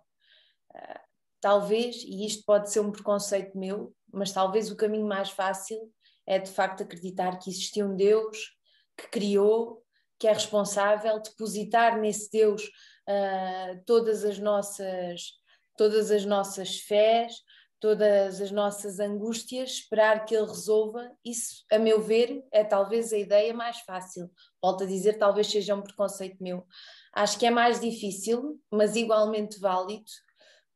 Talvez, 1.42 1.96
e 2.04 2.24
isto 2.24 2.44
pode 2.46 2.70
ser 2.70 2.78
um 2.78 2.92
preconceito 2.92 3.58
meu, 3.58 3.92
mas 4.12 4.30
talvez 4.30 4.70
o 4.70 4.76
caminho 4.76 5.06
mais 5.06 5.28
fácil 5.28 5.76
é 6.24 6.38
de 6.38 6.48
facto 6.48 6.84
acreditar 6.84 7.36
que 7.40 7.50
existiu 7.50 7.86
um 7.86 7.96
Deus 7.96 8.56
que 8.96 9.08
criou, 9.08 9.82
que 10.20 10.28
é 10.28 10.32
responsável, 10.32 11.20
depositar 11.20 11.98
nesse 11.98 12.30
Deus 12.30 12.62
uh, 13.08 13.82
todas 13.84 14.24
as 14.24 14.38
nossas 14.38 15.32
todas 15.76 16.12
as 16.12 16.24
nossas 16.24 16.78
fés, 16.78 17.34
todas 17.80 18.40
as 18.40 18.52
nossas 18.52 19.00
angústias, 19.00 19.70
esperar 19.70 20.24
que 20.24 20.36
ele 20.36 20.46
resolva, 20.46 21.10
isso, 21.24 21.64
a 21.72 21.78
meu 21.78 22.00
ver, 22.00 22.44
é 22.52 22.62
talvez 22.62 23.12
a 23.12 23.18
ideia 23.18 23.52
mais 23.52 23.80
fácil. 23.80 24.30
Volto 24.62 24.84
a 24.84 24.86
dizer, 24.86 25.14
talvez 25.14 25.48
seja 25.48 25.74
um 25.74 25.82
preconceito 25.82 26.40
meu. 26.40 26.64
Acho 27.12 27.36
que 27.36 27.46
é 27.46 27.50
mais 27.50 27.80
difícil, 27.80 28.60
mas 28.70 28.94
igualmente 28.94 29.58
válido, 29.58 30.04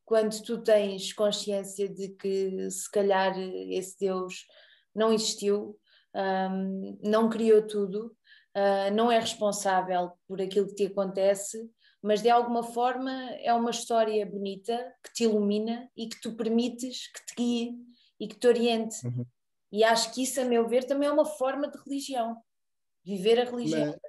quando 0.07 0.41
tu 0.41 0.57
tens 0.63 1.11
consciência 1.11 1.89
de 1.89 2.07
que 2.07 2.71
se 2.71 2.89
calhar 2.89 3.37
esse 3.37 3.99
Deus 3.99 4.45
não 4.95 5.11
existiu, 5.11 5.77
um, 6.15 6.97
não 7.03 7.29
criou 7.29 7.67
tudo, 7.67 8.15
uh, 8.55 8.95
não 8.95 9.11
é 9.11 9.19
responsável 9.19 10.13
por 10.25 10.41
aquilo 10.41 10.65
que 10.67 10.75
te 10.75 10.85
acontece, 10.85 11.69
mas 12.01 12.21
de 12.21 12.29
alguma 12.29 12.63
forma 12.63 13.11
é 13.41 13.53
uma 13.53 13.69
história 13.69 14.25
bonita 14.25 14.77
que 15.03 15.13
te 15.13 15.23
ilumina 15.25 15.91
e 15.93 16.07
que 16.07 16.21
tu 16.21 16.37
permites 16.37 17.11
que 17.11 17.25
te 17.25 17.35
guie 17.35 17.75
e 18.17 18.29
que 18.29 18.39
te 18.39 18.47
oriente. 18.47 19.05
Uhum. 19.05 19.25
E 19.73 19.83
acho 19.83 20.13
que 20.13 20.23
isso, 20.23 20.39
a 20.39 20.45
meu 20.45 20.69
ver, 20.69 20.85
também 20.85 21.09
é 21.09 21.11
uma 21.11 21.25
forma 21.25 21.69
de 21.69 21.77
religião. 21.79 22.37
Viver 23.03 23.41
a 23.41 23.43
religião. 23.43 23.87
Mas 23.87 23.99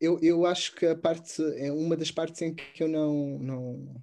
eu, 0.00 0.16
eu 0.22 0.46
acho 0.46 0.76
que 0.76 0.86
a 0.86 0.96
parte, 0.96 1.42
é 1.56 1.72
uma 1.72 1.96
das 1.96 2.12
partes 2.12 2.40
em 2.42 2.54
que 2.54 2.84
eu 2.84 2.88
não, 2.88 3.38
não 3.40 4.02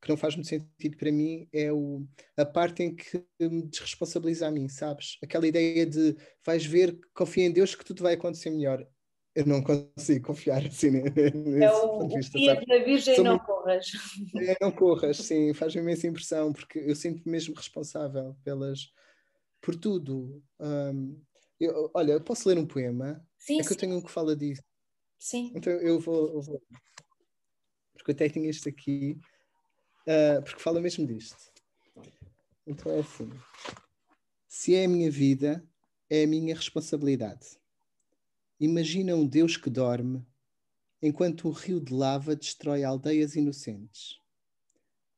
que 0.00 0.08
não 0.08 0.16
faz 0.16 0.34
muito 0.34 0.48
sentido 0.48 0.96
para 0.96 1.10
mim 1.10 1.48
é 1.52 1.72
o, 1.72 2.06
a 2.36 2.44
parte 2.44 2.82
em 2.82 2.94
que 2.94 3.24
me 3.40 3.62
desresponsabiliza 3.62 4.46
a 4.46 4.50
mim, 4.50 4.68
sabes? 4.68 5.18
Aquela 5.22 5.46
ideia 5.46 5.84
de 5.84 6.16
vais 6.44 6.64
ver, 6.64 6.98
confia 7.12 7.46
em 7.46 7.52
Deus 7.52 7.74
que 7.74 7.84
tudo 7.84 8.02
vai 8.02 8.14
acontecer 8.14 8.50
melhor. 8.50 8.86
Eu 9.34 9.46
não 9.46 9.62
consigo 9.62 10.26
confiar 10.26 10.64
assim 10.66 10.90
nesse 11.34 11.64
é 11.64 11.70
o, 11.70 11.98
ponto 11.98 12.08
de 12.08 12.16
vista. 12.16 12.38
O 12.38 12.66
da 12.66 12.84
Virgem 12.84 13.14
Sou 13.14 13.24
não 13.24 13.32
muito... 13.32 13.46
corras. 13.46 13.86
É, 14.36 14.56
não 14.60 14.70
corras, 14.70 15.16
sim, 15.18 15.52
faz-me 15.52 15.80
imensa 15.80 16.06
impressão, 16.06 16.52
porque 16.52 16.78
eu 16.78 16.94
sinto-me 16.94 17.32
mesmo 17.32 17.54
responsável 17.54 18.36
pelas, 18.44 18.92
por 19.60 19.74
tudo. 19.74 20.42
Um, 20.60 21.20
eu, 21.60 21.90
olha, 21.92 22.12
eu 22.12 22.20
posso 22.20 22.48
ler 22.48 22.58
um 22.58 22.66
poema? 22.66 23.24
Sim, 23.36 23.60
é 23.60 23.62
que 23.62 23.68
sim. 23.68 23.74
eu 23.74 23.78
tenho 23.78 23.96
um 23.96 24.02
que 24.02 24.10
fala 24.10 24.34
disso. 24.34 24.62
Sim. 25.18 25.52
Então 25.54 25.72
eu 25.72 25.98
vou, 25.98 26.34
eu 26.34 26.40
vou. 26.40 26.62
Porque 27.94 28.12
eu 28.12 28.14
até 28.14 28.28
tenho 28.28 28.48
este 28.48 28.68
aqui 28.68 29.18
uh, 30.08 30.42
porque 30.42 30.62
fala 30.62 30.80
mesmo 30.80 31.06
disto. 31.06 31.52
Então 32.66 32.90
é 32.92 33.00
assim: 33.00 33.30
se 34.46 34.74
é 34.74 34.84
a 34.84 34.88
minha 34.88 35.10
vida, 35.10 35.62
é 36.08 36.24
a 36.24 36.26
minha 36.26 36.54
responsabilidade. 36.54 37.58
Imagina 38.58 39.14
um 39.14 39.26
Deus 39.26 39.56
que 39.56 39.70
dorme 39.70 40.26
enquanto 41.00 41.48
um 41.48 41.52
rio 41.52 41.80
de 41.80 41.92
lava 41.92 42.34
destrói 42.34 42.82
aldeias 42.82 43.36
inocentes. 43.36 44.20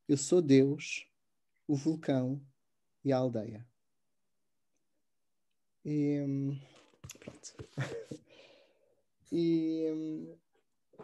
Eu 0.07 0.17
sou 0.17 0.43
Deus, 0.43 1.07
o 1.67 1.75
vulcão 1.75 2.45
e 3.05 3.13
a 3.13 3.17
aldeia. 3.17 3.67
E, 5.85 6.21
hum, 6.21 6.61
pronto. 7.19 7.55
e, 9.33 9.87
hum, 9.91 10.37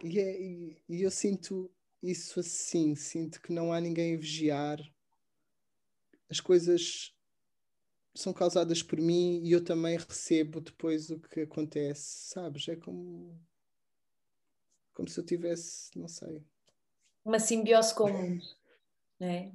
é, 0.04 0.42
e, 0.42 0.76
e 0.88 1.02
eu 1.02 1.10
sinto 1.10 1.70
isso 2.02 2.40
assim, 2.40 2.94
sinto 2.94 3.40
que 3.40 3.52
não 3.52 3.72
há 3.72 3.80
ninguém 3.80 4.14
a 4.14 4.18
vigiar. 4.18 4.80
As 6.28 6.40
coisas 6.40 7.14
são 8.14 8.32
causadas 8.32 8.82
por 8.82 8.98
mim 9.00 9.40
e 9.44 9.52
eu 9.52 9.62
também 9.62 9.98
recebo 9.98 10.60
depois 10.60 11.10
o 11.10 11.18
que 11.20 11.40
acontece, 11.40 12.30
sabes? 12.30 12.66
É 12.68 12.76
como 12.76 13.38
como 14.94 15.08
se 15.08 15.20
eu 15.20 15.24
tivesse, 15.24 15.90
não 15.98 16.08
sei. 16.08 16.42
Uma 17.22 17.38
simbiose 17.38 17.94
com 17.94 18.04
o 18.04 18.12
mundo, 18.12 18.44
não 19.20 19.28
é? 19.28 19.52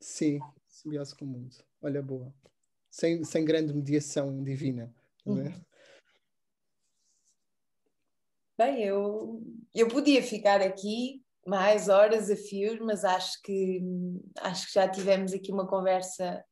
Sim, 0.00 0.40
simbiose 0.66 1.14
com 1.14 1.24
o 1.24 1.28
mundo. 1.28 1.56
Olha, 1.80 2.02
boa. 2.02 2.34
Sem, 2.90 3.22
sem 3.22 3.44
grande 3.44 3.72
mediação 3.72 4.42
divina, 4.42 4.92
não 5.24 5.38
é? 5.38 5.44
Uhum. 5.44 5.64
Bem, 8.58 8.82
eu, 8.84 9.42
eu 9.72 9.88
podia 9.88 10.22
ficar 10.22 10.60
aqui 10.60 11.24
mais 11.46 11.88
horas 11.88 12.30
a 12.30 12.36
fio, 12.36 12.84
mas 12.84 13.04
acho 13.04 13.40
que, 13.42 13.80
acho 14.40 14.66
que 14.66 14.74
já 14.74 14.88
tivemos 14.88 15.32
aqui 15.32 15.52
uma 15.52 15.66
conversa 15.66 16.44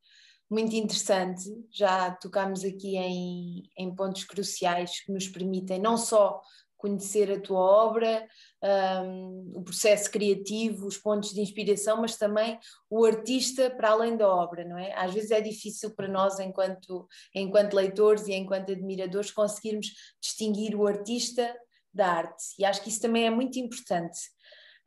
muito 0.51 0.75
interessante. 0.75 1.45
Já 1.71 2.11
tocámos 2.11 2.65
aqui 2.65 2.97
em, 2.97 3.63
em 3.79 3.95
pontos 3.95 4.25
cruciais 4.25 5.01
que 5.05 5.13
nos 5.13 5.29
permitem 5.29 5.79
não 5.79 5.97
só 5.97 6.41
conhecer 6.81 7.31
a 7.31 7.39
tua 7.39 7.61
obra, 7.61 8.27
um, 9.05 9.53
o 9.57 9.63
processo 9.63 10.11
criativo, 10.11 10.87
os 10.87 10.97
pontos 10.97 11.31
de 11.31 11.41
inspiração, 11.43 12.01
mas 12.01 12.17
também 12.17 12.59
o 12.89 13.05
artista 13.05 13.71
para 13.71 13.91
além 13.91 14.17
da 14.17 14.27
obra, 14.27 14.65
não 14.65 14.79
é? 14.79 14.93
Às 14.95 15.13
vezes 15.13 15.31
é 15.31 15.43
difícil 15.43 15.95
para 15.95 16.09
nós, 16.09 16.41
enquanto, 16.41 17.07
enquanto 17.35 17.75
leitores 17.75 18.27
e 18.27 18.33
enquanto 18.33 18.73
admiradores, 18.73 19.31
conseguirmos 19.31 19.89
distinguir 20.23 20.75
o 20.75 20.87
artista 20.87 21.55
da 21.93 22.07
arte, 22.07 22.55
e 22.59 22.65
acho 22.65 22.83
que 22.83 22.89
isso 22.89 23.01
também 23.01 23.27
é 23.27 23.31
muito 23.31 23.59
importante. 23.59 24.19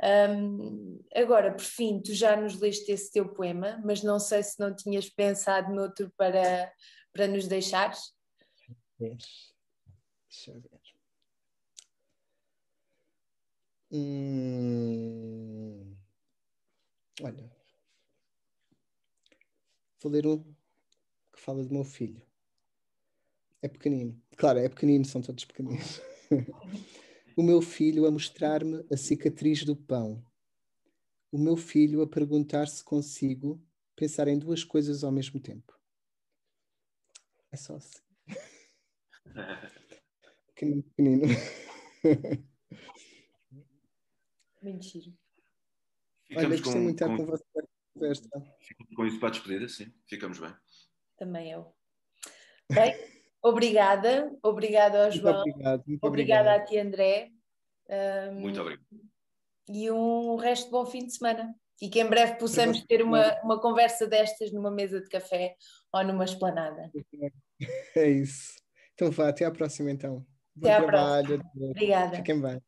Um, 0.02 1.00
agora, 1.16 1.52
por 1.54 1.64
fim, 1.64 2.02
tu 2.02 2.14
já 2.14 2.36
nos 2.36 2.60
leste 2.60 2.92
esse 2.92 3.12
teu 3.12 3.30
poema, 3.30 3.82
mas 3.86 4.04
não 4.04 4.20
sei 4.20 4.44
se 4.44 4.60
não 4.60 4.76
tinhas 4.76 5.10
pensado 5.10 5.74
noutro 5.74 6.12
para, 6.18 6.72
para 7.12 7.28
nos 7.28 7.48
deixares. 7.48 8.14
Deixa 9.00 10.52
eu 10.52 10.60
ver. 10.60 10.70
Hum, 13.92 14.36
olha, 17.22 17.52
vou 20.02 20.12
ler 20.12 20.26
um 20.26 20.42
que 21.32 21.40
fala 21.40 21.64
do 21.64 21.72
meu 21.72 21.84
filho. 21.84 22.20
É 23.62 23.68
pequenino. 23.68 24.20
Claro, 24.36 24.58
é 24.60 24.68
pequenino, 24.68 25.06
são 25.06 25.22
todos 25.22 25.46
pequeninos. 25.46 26.02
O 27.36 27.42
meu 27.42 27.62
filho 27.62 28.06
a 28.06 28.12
mostrar-me 28.12 28.86
a 28.92 28.98
cicatriz 28.98 29.64
do 29.66 29.76
pão. 29.76 30.24
O 31.32 31.38
meu 31.38 31.58
filho 31.58 32.02
a 32.02 32.08
perguntar 32.08 32.68
se 32.68 32.84
consigo 32.84 33.60
pensar 33.96 34.28
em 34.28 34.38
duas 34.38 34.64
coisas 34.64 35.04
ao 35.04 35.12
mesmo 35.12 35.40
tempo. 35.40 35.74
É 37.52 37.58
só 37.58 37.76
assim. 37.76 38.02
pequenino, 40.54 40.84
pequenino. 40.84 41.24
Mentira. 44.62 45.12
Olha, 46.36 46.50
gostei 46.50 46.82
muito 46.82 47.00
da 47.00 47.18
conversa. 47.18 47.44
Ficamos 48.60 48.96
com 48.96 49.06
isso 49.06 49.20
para 49.20 49.30
a 49.30 49.32
despedida, 49.32 49.68
sim. 49.68 49.92
Ficamos 50.08 50.40
bem. 50.40 50.56
Também 51.18 51.52
eu. 51.52 51.76
Bem, 52.72 52.96
Obrigada, 53.44 54.32
obrigada 54.42 55.06
ao 55.06 55.12
João. 55.12 55.34
Muito 55.34 55.50
obrigado, 55.50 55.84
muito 55.86 56.04
obrigada 56.08 56.50
obrigado. 56.50 56.62
a 56.62 56.66
ti, 56.66 56.80
André. 56.80 57.32
Um, 58.32 58.40
muito 58.40 58.62
obrigado. 58.62 58.86
E 59.70 59.92
um 59.92 60.36
resto 60.38 60.66
de 60.66 60.72
bom 60.72 60.86
fim 60.86 61.06
de 61.06 61.14
semana. 61.14 61.54
E 61.82 61.90
que 61.90 62.00
em 62.00 62.08
breve 62.08 62.36
possamos 62.36 62.82
ter 62.86 63.02
uma, 63.02 63.38
uma 63.42 63.60
conversa 63.60 64.08
destas 64.08 64.54
numa 64.54 64.72
mesa 64.72 65.02
de 65.02 65.10
café 65.10 65.56
ou 65.92 66.04
numa 66.04 66.24
esplanada. 66.24 66.90
É 67.96 68.10
isso. 68.10 68.56
Então 68.94 69.10
vá, 69.10 69.30
até 69.30 69.46
à 69.46 69.52
próxima 69.52 69.90
então. 69.90 70.26
Bom 70.54 70.68
até 70.68 70.82
trabalho. 70.82 71.42
Obrigada. 71.56 72.18
Fiquem 72.18 72.42
bem. 72.42 72.62